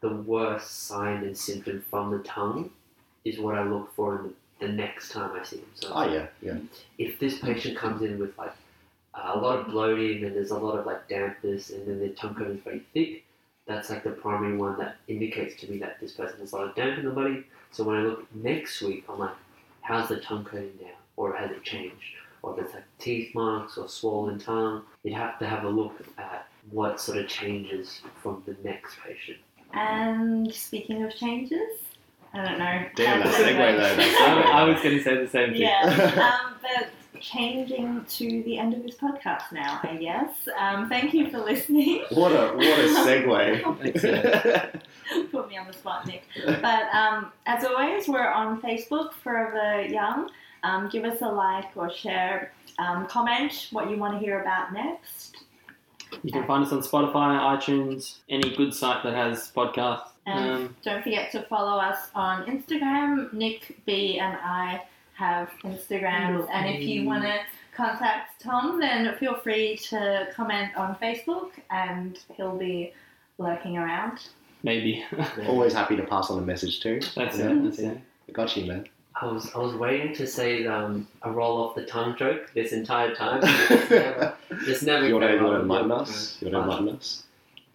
the 0.00 0.08
worst 0.08 0.86
sign 0.86 1.22
and 1.24 1.36
symptom 1.36 1.84
from 1.90 2.10
the 2.10 2.18
tongue 2.20 2.70
is 3.24 3.38
what 3.38 3.54
I 3.54 3.62
look 3.64 3.94
for 3.94 4.18
in 4.18 4.22
the, 4.60 4.66
the 4.66 4.72
next 4.72 5.10
time 5.10 5.30
I 5.38 5.44
see 5.44 5.56
them. 5.56 5.66
So 5.74 5.90
Oh 5.92 6.12
yeah, 6.12 6.26
yeah. 6.40 6.56
if 6.98 7.18
this 7.20 7.38
patient 7.38 7.76
comes 7.76 8.02
in 8.02 8.18
with 8.18 8.36
like 8.36 8.52
a 9.14 9.38
lot 9.38 9.60
of 9.60 9.66
bloating 9.68 10.24
and 10.24 10.34
there's 10.34 10.50
a 10.50 10.58
lot 10.58 10.78
of 10.78 10.86
like 10.86 11.06
dampness 11.08 11.70
and 11.70 11.86
then 11.86 12.00
their 12.00 12.08
tongue 12.10 12.34
coating 12.34 12.56
is 12.56 12.62
very 12.64 12.82
thick, 12.94 13.24
that's 13.66 13.90
like 13.90 14.02
the 14.02 14.10
primary 14.10 14.56
one 14.56 14.78
that 14.78 14.96
indicates 15.06 15.60
to 15.60 15.70
me 15.70 15.78
that 15.78 16.00
this 16.00 16.12
person 16.12 16.40
has 16.40 16.52
a 16.52 16.56
lot 16.56 16.66
of 16.68 16.74
damp 16.74 16.98
in 16.98 17.04
the 17.04 17.10
body. 17.12 17.44
So 17.72 17.84
when 17.84 17.96
I 17.96 18.02
look 18.02 18.26
next 18.34 18.80
week, 18.82 19.04
I'm 19.08 19.18
like, 19.18 19.34
how's 19.80 20.08
the 20.08 20.20
tongue 20.20 20.44
coating 20.44 20.76
down? 20.80 20.90
Or 21.16 21.34
has 21.36 21.50
it 21.50 21.62
changed? 21.64 21.94
Or 22.42 22.58
if 22.58 22.64
it's 22.64 22.74
like 22.74 22.84
teeth 22.98 23.34
marks 23.34 23.78
or 23.78 23.88
swollen 23.88 24.38
tongue, 24.38 24.82
you'd 25.04 25.14
have 25.14 25.38
to 25.38 25.46
have 25.46 25.64
a 25.64 25.68
look 25.68 26.00
at 26.18 26.46
what 26.70 27.00
sort 27.00 27.18
of 27.18 27.28
changes 27.28 28.00
from 28.22 28.42
the 28.46 28.56
next 28.62 28.96
patient. 29.06 29.38
and 29.74 30.52
speaking 30.52 31.02
of 31.04 31.14
changes, 31.14 31.78
I 32.34 32.44
don't 32.44 32.58
know. 32.58 32.84
Damn, 32.96 33.20
that 33.20 33.26
How- 33.28 33.42
segue 33.42 33.96
though. 34.16 34.50
I, 34.52 34.64
was 34.64 34.82
going 34.82 34.96
to 34.98 35.02
say 35.04 35.16
the 35.16 35.28
same 35.28 35.52
thing. 35.52 35.60
Yeah, 35.62 36.40
um, 36.46 36.54
but 36.62 36.88
changing 37.20 38.04
to 38.08 38.42
the 38.42 38.58
end 38.58 38.74
of 38.74 38.82
this 38.82 38.96
podcast 38.96 39.52
now, 39.52 39.80
I 39.82 39.96
guess. 39.96 40.30
Um, 40.58 40.88
thank 40.88 41.14
you 41.14 41.30
for 41.30 41.38
listening. 41.38 42.04
What 42.10 42.32
a 42.32 42.54
what 42.56 42.66
a 42.66 42.94
Thanks, 43.84 44.02
segue. 44.02 44.80
Put 45.32 45.48
me 45.48 45.56
on 45.56 45.66
the 45.66 45.72
spot, 45.72 46.06
Nick. 46.06 46.24
But 46.44 46.94
um, 46.94 47.32
as 47.46 47.64
always, 47.64 48.08
we're 48.08 48.30
on 48.30 48.60
Facebook, 48.62 49.12
Forever 49.22 49.82
Young. 49.86 50.30
Um, 50.64 50.88
give 50.90 51.04
us 51.04 51.20
a 51.22 51.26
like 51.28 51.76
or 51.76 51.90
share, 51.90 52.52
um, 52.78 53.06
comment 53.06 53.68
what 53.72 53.90
you 53.90 53.96
want 53.96 54.14
to 54.14 54.18
hear 54.20 54.40
about 54.40 54.72
next. 54.72 55.36
You 56.22 56.30
can 56.30 56.46
find 56.46 56.64
us 56.64 56.72
on 56.72 56.80
Spotify, 56.82 57.38
iTunes, 57.56 58.18
any 58.28 58.54
good 58.54 58.72
site 58.74 59.02
that 59.02 59.14
has 59.14 59.50
podcasts. 59.56 60.08
And 60.26 60.50
Um, 60.50 60.76
don't 60.84 61.02
forget 61.02 61.32
to 61.32 61.42
follow 61.42 61.80
us 61.80 62.10
on 62.14 62.44
Instagram. 62.46 63.32
Nick 63.32 63.76
B 63.86 64.18
and 64.20 64.36
I 64.40 64.82
have 65.14 65.50
Instagrams, 65.64 66.48
and 66.52 66.66
if 66.68 66.80
you 66.82 67.04
want 67.04 67.24
to 67.24 67.40
contact 67.74 68.40
Tom, 68.40 68.78
then 68.78 69.14
feel 69.18 69.34
free 69.36 69.76
to 69.88 70.28
comment 70.34 70.76
on 70.76 70.94
Facebook, 70.96 71.50
and 71.70 72.18
he'll 72.36 72.56
be 72.56 72.92
lurking 73.38 73.78
around. 73.78 74.20
Maybe. 74.62 75.04
Always 75.46 75.72
happy 75.74 75.96
to 75.96 76.02
pass 76.04 76.30
on 76.30 76.38
a 76.38 76.42
message 76.42 76.80
too. 76.80 77.00
That's 77.14 77.38
Yeah. 77.38 77.50
it. 77.50 77.62
That's 77.64 77.78
it. 77.78 77.98
I 78.28 78.32
got 78.32 78.56
you, 78.56 78.66
man. 78.66 78.86
I 79.20 79.26
was 79.26 79.52
I 79.54 79.58
was 79.58 79.74
waiting 79.74 80.14
to 80.14 80.26
say 80.26 80.66
um, 80.66 81.06
a 81.22 81.30
roll 81.30 81.62
off 81.62 81.74
the 81.74 81.84
tongue 81.84 82.16
joke 82.16 82.50
this 82.54 82.72
entire 82.72 83.14
time. 83.14 83.42
Just 83.68 83.90
never, 83.90 84.34
just 84.64 84.82
never 84.84 85.06
You 85.06 85.14
want 85.14 85.24
to 85.24 85.28
came 85.28 85.38
you 85.40 85.46
up 85.46 85.50
want 85.52 85.58
to 85.58 85.62
enlighten 85.62 85.92
us? 85.92 86.38
You 86.40 86.50
want 86.50 86.54
to 86.54 86.62
enlighten 86.72 86.96
us? 86.98 87.22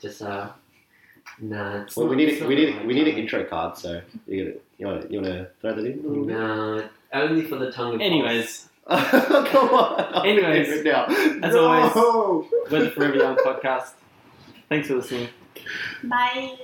Just 0.01 0.21
uh, 0.23 0.49
nah. 1.39 1.83
It's 1.83 1.95
Well, 1.95 2.07
we 2.07 2.15
not- 2.15 2.17
need 2.17 2.29
it's 2.29 2.37
a, 2.39 2.41
not 2.41 2.49
we 2.49 2.55
the 2.55 2.65
need 2.71 2.85
we 2.87 2.93
need 2.95 3.07
an 3.07 3.17
intro 3.19 3.43
card. 3.45 3.77
So 3.77 4.01
you 4.27 4.59
you 4.79 4.87
want 4.87 5.01
to 5.03 5.11
you 5.13 5.21
want 5.21 5.33
to 5.33 5.47
throw 5.61 5.75
that 5.75 5.85
in? 5.85 5.99
a 5.99 6.07
little 6.07 6.25
bit? 6.25 6.35
Nah, 6.35 6.81
only 7.13 7.43
for 7.43 7.57
the 7.57 7.71
tongue. 7.71 8.01
Anyways, 8.09 8.69
Come 8.89 9.69
on. 9.75 10.25
Anyways, 10.25 10.83
now. 10.83 11.05
as 11.05 11.53
no! 11.53 11.67
always- 11.67 12.51
we're 12.71 12.83
the 12.85 12.89
Forever 12.91 13.15
Young 13.17 13.35
podcast. 13.37 13.91
Thanks 14.69 14.87
for 14.87 14.95
listening. 14.95 15.29
Bye. 16.03 16.57